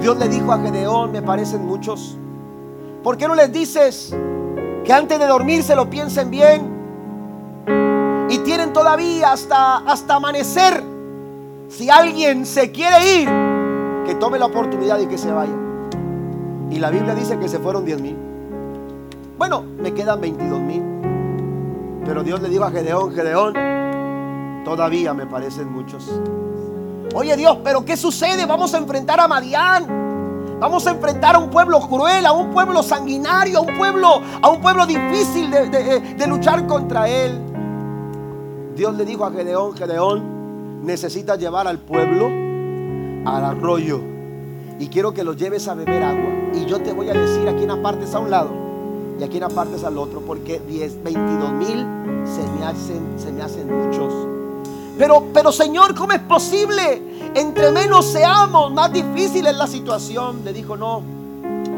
Dios 0.00 0.18
le 0.18 0.28
dijo 0.28 0.50
a 0.50 0.58
Gedeón, 0.58 1.12
me 1.12 1.22
parecen 1.22 1.64
muchos. 1.64 2.18
¿Por 3.04 3.16
qué 3.16 3.28
no 3.28 3.36
les 3.36 3.52
dices 3.52 4.12
que 4.84 4.92
antes 4.92 5.20
de 5.20 5.26
dormir 5.28 5.62
se 5.62 5.76
lo 5.76 5.88
piensen 5.88 6.32
bien? 6.32 6.74
Y 8.28 8.38
tienen 8.38 8.72
todavía 8.72 9.30
hasta, 9.30 9.76
hasta 9.76 10.16
amanecer. 10.16 10.93
Si 11.76 11.90
alguien 11.90 12.46
se 12.46 12.70
quiere 12.70 13.16
ir, 13.16 13.28
que 14.06 14.14
tome 14.14 14.38
la 14.38 14.46
oportunidad 14.46 15.00
y 15.00 15.06
que 15.06 15.18
se 15.18 15.32
vaya. 15.32 15.54
Y 16.70 16.78
la 16.78 16.90
Biblia 16.90 17.16
dice 17.16 17.36
que 17.36 17.48
se 17.48 17.58
fueron 17.58 17.84
10 17.84 18.00
mil. 18.00 18.16
Bueno, 19.36 19.64
me 19.80 19.92
quedan 19.92 20.20
22 20.20 20.60
mil. 20.60 20.82
Pero 22.04 22.22
Dios 22.22 22.40
le 22.42 22.48
dijo 22.48 22.62
a 22.62 22.70
Gedeón, 22.70 23.12
Gedeón, 23.12 23.54
todavía 24.64 25.14
me 25.14 25.26
parecen 25.26 25.72
muchos. 25.72 26.20
Oye 27.12 27.36
Dios, 27.36 27.58
pero 27.64 27.84
¿qué 27.84 27.96
sucede? 27.96 28.46
Vamos 28.46 28.72
a 28.74 28.78
enfrentar 28.78 29.18
a 29.18 29.26
Madián. 29.26 30.58
Vamos 30.60 30.86
a 30.86 30.92
enfrentar 30.92 31.34
a 31.34 31.40
un 31.40 31.50
pueblo 31.50 31.80
cruel, 31.80 32.24
a 32.24 32.30
un 32.30 32.50
pueblo 32.50 32.84
sanguinario, 32.84 33.58
a 33.58 33.62
un 33.62 33.76
pueblo, 33.76 34.20
a 34.40 34.48
un 34.48 34.60
pueblo 34.60 34.86
difícil 34.86 35.50
de, 35.50 35.68
de 35.68 36.26
luchar 36.28 36.68
contra 36.68 37.08
él. 37.08 37.36
Dios 38.76 38.94
le 38.94 39.04
dijo 39.04 39.24
a 39.24 39.32
Gedeón, 39.32 39.76
Gedeón, 39.76 40.33
necesitas 40.84 41.38
llevar 41.38 41.66
al 41.66 41.78
pueblo 41.78 42.26
al 42.26 43.44
arroyo 43.44 44.00
y 44.78 44.88
quiero 44.88 45.14
que 45.14 45.24
los 45.24 45.36
lleves 45.36 45.68
a 45.68 45.74
beber 45.74 46.02
agua. 46.02 46.30
Y 46.54 46.66
yo 46.66 46.80
te 46.80 46.92
voy 46.92 47.08
a 47.08 47.14
decir 47.14 47.48
a 47.48 47.56
quién 47.56 47.70
apartes 47.70 48.14
a 48.14 48.18
un 48.18 48.30
lado 48.30 48.50
y 49.18 49.24
a 49.24 49.28
quién 49.28 49.44
apartes 49.44 49.84
al 49.84 49.98
otro, 49.98 50.20
porque 50.20 50.60
10, 50.60 51.02
22 51.02 51.52
mil 51.52 51.86
se 52.24 52.42
me 52.58 52.64
hacen, 52.64 53.02
se 53.16 53.32
me 53.32 53.42
hacen 53.42 53.68
muchos. 53.72 54.12
Pero, 54.98 55.24
pero 55.32 55.52
Señor, 55.52 55.94
¿cómo 55.94 56.12
es 56.12 56.20
posible? 56.20 57.02
Entre 57.34 57.70
menos 57.72 58.06
seamos, 58.06 58.72
más 58.72 58.92
difícil 58.92 59.46
es 59.46 59.56
la 59.56 59.66
situación. 59.66 60.44
Le 60.44 60.52
dijo, 60.52 60.76
no, 60.76 61.02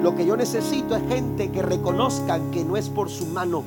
lo 0.03 0.15
que 0.15 0.27
yo 0.27 0.37
necesito 0.37 0.95
es 0.97 1.03
gente 1.09 1.51
que 1.51 1.63
reconozca 1.63 2.39
que 2.51 2.65
no 2.65 2.77
es 2.77 2.89
por 2.89 3.09
su 3.09 3.27
mano. 3.27 3.63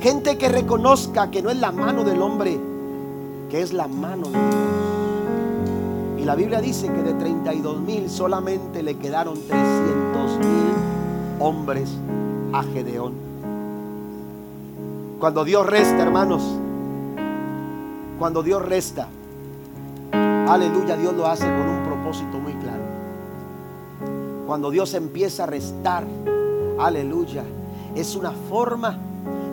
Gente 0.00 0.38
que 0.38 0.48
reconozca 0.48 1.30
que 1.30 1.42
no 1.42 1.50
es 1.50 1.58
la 1.58 1.72
mano 1.72 2.04
del 2.04 2.22
hombre, 2.22 2.58
que 3.50 3.62
es 3.62 3.72
la 3.72 3.88
mano 3.88 4.26
de 4.26 4.38
Dios. 4.38 6.18
Y 6.18 6.24
la 6.24 6.34
Biblia 6.34 6.60
dice 6.60 6.86
que 6.88 7.02
de 7.02 7.14
32 7.14 7.80
mil 7.80 8.10
solamente 8.10 8.82
le 8.82 8.96
quedaron 8.96 9.34
300 9.34 10.38
mil 10.38 10.74
hombres 11.40 11.90
a 12.52 12.62
Gedeón. 12.62 13.14
Cuando 15.18 15.44
Dios 15.44 15.66
resta, 15.66 16.02
hermanos, 16.02 16.42
cuando 18.18 18.42
Dios 18.42 18.62
resta, 18.64 19.08
aleluya, 20.12 20.96
Dios 20.96 21.14
lo 21.14 21.26
hace 21.26 21.44
con 21.44 21.68
un 21.68 21.84
propósito 21.84 22.38
muy 22.38 22.52
claro. 22.54 22.82
Cuando 24.46 24.70
Dios 24.70 24.94
empieza 24.94 25.44
a 25.44 25.46
restar, 25.46 26.04
aleluya, 26.78 27.44
es 27.94 28.16
una 28.16 28.32
forma 28.32 28.98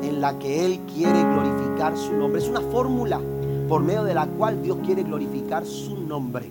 en 0.02 0.22
la 0.22 0.38
que 0.38 0.66
Él 0.66 0.82
quiere 0.94 1.22
glorificar 1.24 1.98
su 1.98 2.14
nombre. 2.14 2.42
Es 2.42 2.48
una 2.48 2.62
fórmula 2.62 3.20
por 3.68 3.82
medio 3.82 4.04
de 4.04 4.14
la 4.14 4.28
cual 4.28 4.62
Dios 4.62 4.78
quiere 4.86 5.04
glorificar 5.04 5.66
su 5.66 5.98
nombre. 6.02 6.50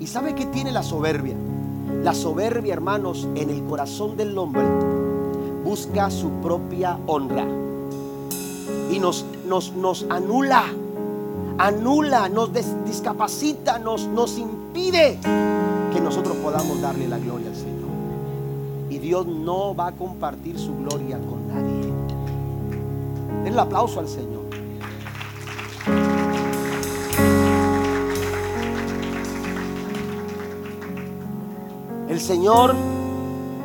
¿Y 0.00 0.06
sabe 0.06 0.34
qué 0.34 0.46
tiene 0.46 0.72
la 0.72 0.82
soberbia? 0.82 1.34
La 2.02 2.14
soberbia, 2.14 2.72
hermanos, 2.72 3.28
en 3.34 3.50
el 3.50 3.62
corazón 3.64 4.16
del 4.16 4.36
hombre 4.36 4.64
busca 5.64 6.10
su 6.10 6.30
propia 6.42 6.98
honra 7.06 7.46
y 8.90 8.98
nos, 8.98 9.24
nos, 9.46 9.72
nos 9.74 10.06
anula 10.10 10.64
anula, 11.58 12.28
nos 12.28 12.50
discapacita, 12.84 13.78
nos, 13.78 14.06
nos 14.06 14.38
impide 14.38 15.18
que 15.92 16.00
nosotros 16.00 16.36
podamos 16.36 16.80
darle 16.80 17.08
la 17.08 17.18
gloria 17.18 17.48
al 17.48 17.56
Señor. 17.56 17.72
Y 18.90 18.98
Dios 18.98 19.26
no 19.26 19.74
va 19.74 19.88
a 19.88 19.92
compartir 19.92 20.58
su 20.58 20.76
gloria 20.76 21.18
con 21.18 21.48
nadie. 21.48 21.92
Den 23.44 23.52
el 23.52 23.58
aplauso 23.58 24.00
al 24.00 24.08
Señor. 24.08 24.41
El 32.12 32.20
Señor 32.20 32.74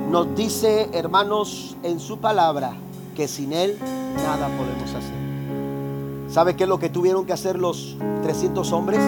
nos 0.10 0.34
dice, 0.34 0.88
hermanos, 0.94 1.76
en 1.84 2.00
su 2.00 2.20
palabra, 2.20 2.78
que 3.14 3.28
sin 3.28 3.52
Él 3.52 3.78
nada 4.16 4.48
podemos 4.58 4.90
hacer. 4.90 6.30
¿Sabe 6.30 6.56
qué 6.56 6.64
es 6.64 6.70
lo 6.70 6.80
que 6.80 6.88
tuvieron 6.88 7.26
que 7.26 7.34
hacer 7.34 7.60
los 7.60 7.98
300 8.24 8.72
hombres? 8.72 9.02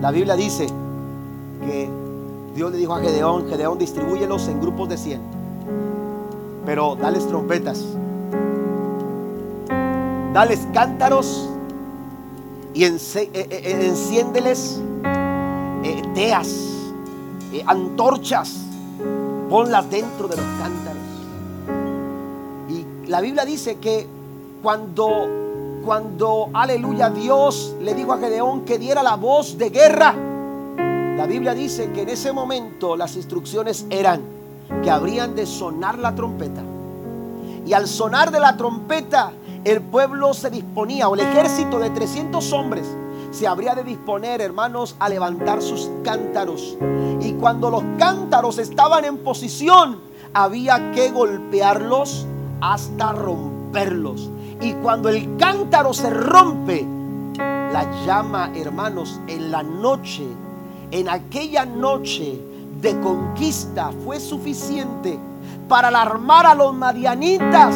La 0.00 0.10
Biblia 0.10 0.36
dice 0.36 0.68
que 1.60 1.90
Dios 2.54 2.72
le 2.72 2.78
dijo 2.78 2.94
a 2.94 3.00
Gedeón, 3.00 3.46
Gedeón 3.46 3.76
distribúyelos 3.76 4.48
en 4.48 4.58
grupos 4.58 4.88
de 4.88 4.96
100, 4.96 5.20
pero 6.64 6.96
dales 6.96 7.28
trompetas, 7.28 7.84
dales 10.32 10.66
cántaros 10.72 11.50
y 12.72 12.84
eh, 12.84 12.96
eh, 13.34 13.92
eh, 17.52 17.62
antorchas, 17.66 18.56
ponlas 19.48 19.90
dentro 19.90 20.28
de 20.28 20.36
los 20.36 20.46
cántaros. 20.60 21.02
Y 22.68 23.08
la 23.08 23.20
Biblia 23.20 23.44
dice 23.44 23.76
que 23.76 24.06
cuando 24.62 25.38
cuando, 25.88 26.50
aleluya, 26.52 27.08
Dios 27.08 27.74
le 27.80 27.94
dijo 27.94 28.12
a 28.12 28.18
Gedeón 28.18 28.66
que 28.66 28.78
diera 28.78 29.02
la 29.02 29.16
voz 29.16 29.56
de 29.56 29.70
guerra, 29.70 30.14
la 31.16 31.24
Biblia 31.26 31.54
dice 31.54 31.92
que 31.92 32.02
en 32.02 32.10
ese 32.10 32.30
momento 32.30 32.94
las 32.94 33.16
instrucciones 33.16 33.86
eran 33.88 34.20
que 34.82 34.90
habrían 34.90 35.34
de 35.34 35.46
sonar 35.46 35.98
la 35.98 36.14
trompeta. 36.14 36.62
Y 37.66 37.72
al 37.72 37.88
sonar 37.88 38.30
de 38.30 38.38
la 38.38 38.58
trompeta, 38.58 39.32
el 39.64 39.80
pueblo 39.80 40.34
se 40.34 40.50
disponía, 40.50 41.08
o 41.08 41.14
el 41.14 41.20
ejército 41.20 41.78
de 41.78 41.88
300 41.88 42.52
hombres, 42.52 42.86
se 43.30 43.46
habría 43.46 43.74
de 43.74 43.82
disponer, 43.82 44.42
hermanos, 44.42 44.94
a 44.98 45.08
levantar 45.08 45.62
sus 45.62 45.90
cántaros. 46.04 46.76
Cuando 47.40 47.70
los 47.70 47.84
cántaros 47.98 48.58
estaban 48.58 49.04
en 49.04 49.18
posición, 49.18 50.00
había 50.34 50.90
que 50.90 51.10
golpearlos 51.10 52.26
hasta 52.60 53.12
romperlos. 53.12 54.28
Y 54.60 54.72
cuando 54.74 55.08
el 55.08 55.36
cántaro 55.36 55.94
se 55.94 56.10
rompe, 56.10 56.84
la 57.38 57.86
llama, 58.04 58.50
hermanos, 58.56 59.20
en 59.28 59.52
la 59.52 59.62
noche, 59.62 60.24
en 60.90 61.08
aquella 61.08 61.64
noche 61.64 62.40
de 62.80 62.98
conquista 63.00 63.92
fue 64.04 64.18
suficiente 64.18 65.16
para 65.68 65.88
alarmar 65.88 66.44
a 66.44 66.54
los 66.54 66.74
marianitas 66.74 67.74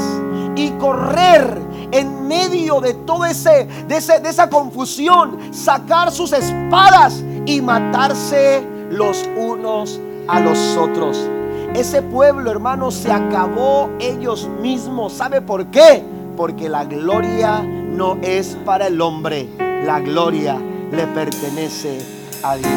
y 0.57 0.71
correr 0.73 1.61
en 1.93 2.27
medio 2.27 2.81
de 2.81 2.95
todo 2.95 3.27
ese 3.27 3.69
de 3.87 3.97
esa 3.97 4.51
confusión, 4.51 5.39
sacar 5.53 6.11
sus 6.11 6.33
espadas 6.33 7.23
y 7.47 7.61
matarse 7.61 8.72
los 8.93 9.29
unos 9.37 10.01
a 10.29 10.39
los 10.39 10.77
otros. 10.77 11.29
Ese 11.75 12.03
pueblo, 12.03 12.51
hermanos, 12.51 12.95
se 12.95 13.11
acabó 13.11 13.91
ellos 13.99 14.49
mismos. 14.61 15.15
¿Sabe 15.15 15.41
por 15.41 15.67
qué? 15.67 16.05
porque 16.37 16.69
la 16.69 16.85
gloria 16.85 17.63
no 17.63 18.19
es 18.23 18.57
para 18.65 18.87
el 18.87 19.01
hombre, 19.01 19.49
la 19.59 20.01
gloria 20.01 20.59
le 20.91 21.07
pertenece 21.09 21.99
a 22.43 22.57
Dios. 22.57 22.71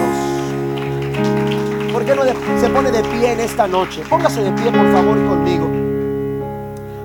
¿Por 1.91 2.05
qué 2.05 2.15
no 2.15 2.23
se 2.59 2.69
pone 2.69 2.91
de 2.91 3.01
pie 3.03 3.31
en 3.31 3.39
esta 3.39 3.67
noche? 3.67 4.03
Póngase 4.09 4.43
de 4.43 4.51
pie, 4.51 4.65
por 4.65 4.91
favor, 4.91 5.15
conmigo. 5.25 5.67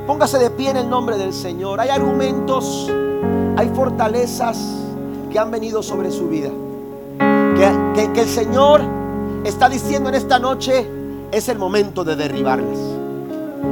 Póngase 0.06 0.38
de 0.38 0.50
pie 0.50 0.70
en 0.70 0.78
el 0.78 0.90
nombre 0.90 1.16
del 1.16 1.32
Señor. 1.32 1.80
Hay 1.80 1.90
argumentos, 1.90 2.90
hay 3.56 3.68
fortalezas 3.68 4.58
que 5.30 5.38
han 5.38 5.50
venido 5.50 5.82
sobre 5.82 6.10
su 6.10 6.28
vida. 6.28 6.50
Que, 7.94 8.12
que 8.12 8.20
el 8.22 8.28
Señor 8.28 8.82
está 9.44 9.68
diciendo 9.68 10.08
en 10.08 10.14
esta 10.14 10.38
noche, 10.38 10.86
es 11.32 11.48
el 11.48 11.58
momento 11.58 12.04
de 12.04 12.16
derribarlas. 12.16 12.78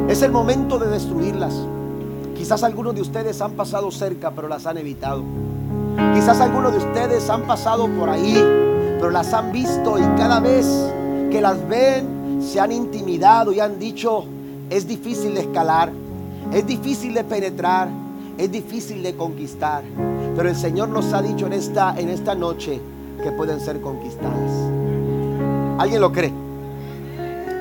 Es 0.08 0.22
el 0.22 0.32
momento 0.32 0.78
de 0.78 0.88
destruirlas. 0.88 1.54
Quizás 2.36 2.62
algunos 2.62 2.94
de 2.94 3.02
ustedes 3.02 3.40
han 3.40 3.52
pasado 3.52 3.90
cerca, 3.90 4.30
pero 4.30 4.48
las 4.48 4.66
han 4.66 4.78
evitado. 4.78 5.22
Quizás 6.14 6.40
algunos 6.40 6.72
de 6.72 6.78
ustedes 6.78 7.28
han 7.28 7.42
pasado 7.42 7.88
por 7.88 8.08
ahí, 8.08 8.34
pero 8.98 9.10
las 9.10 9.32
han 9.34 9.52
visto 9.52 9.98
y 9.98 10.02
cada 10.16 10.40
vez 10.40 10.66
que 11.30 11.40
las 11.40 11.68
ven 11.68 12.40
se 12.42 12.60
han 12.60 12.72
intimidado 12.72 13.52
y 13.52 13.60
han 13.60 13.78
dicho, 13.78 14.24
es 14.70 14.86
difícil 14.86 15.34
de 15.34 15.40
escalar, 15.40 15.90
es 16.52 16.66
difícil 16.66 17.14
de 17.14 17.24
penetrar, 17.24 17.88
es 18.38 18.50
difícil 18.50 19.02
de 19.02 19.16
conquistar. 19.16 19.82
Pero 20.36 20.48
el 20.48 20.56
Señor 20.56 20.88
nos 20.88 21.12
ha 21.12 21.20
dicho 21.20 21.46
en 21.46 21.52
esta, 21.52 21.98
en 21.98 22.08
esta 22.08 22.34
noche 22.34 22.80
que 23.22 23.32
pueden 23.32 23.60
ser 23.60 23.80
conquistadas. 23.80 24.77
¿Alguien 25.78 26.00
lo 26.00 26.12
cree? 26.12 26.32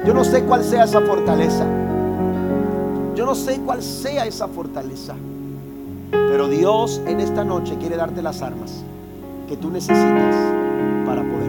Yo 0.06 0.14
no 0.14 0.24
sé 0.24 0.44
cuál 0.44 0.64
sea 0.64 0.86
esa 0.86 1.02
fortaleza. 1.02 1.66
Yo 3.16 3.26
no 3.26 3.36
sé 3.36 3.60
cuál 3.62 3.82
sea 3.82 4.26
esa 4.26 4.48
fortaleza, 4.48 5.16
pero 6.12 6.48
Dios 6.48 7.02
en 7.08 7.20
esta 7.20 7.44
noche 7.44 7.76
quiere 7.80 7.96
darte 7.96 8.22
las 8.22 8.42
armas. 8.42 8.84
que 9.48 9.56
tú 9.56 9.70
necesitas 9.70 10.36
para 11.06 11.22
poder 11.22 11.47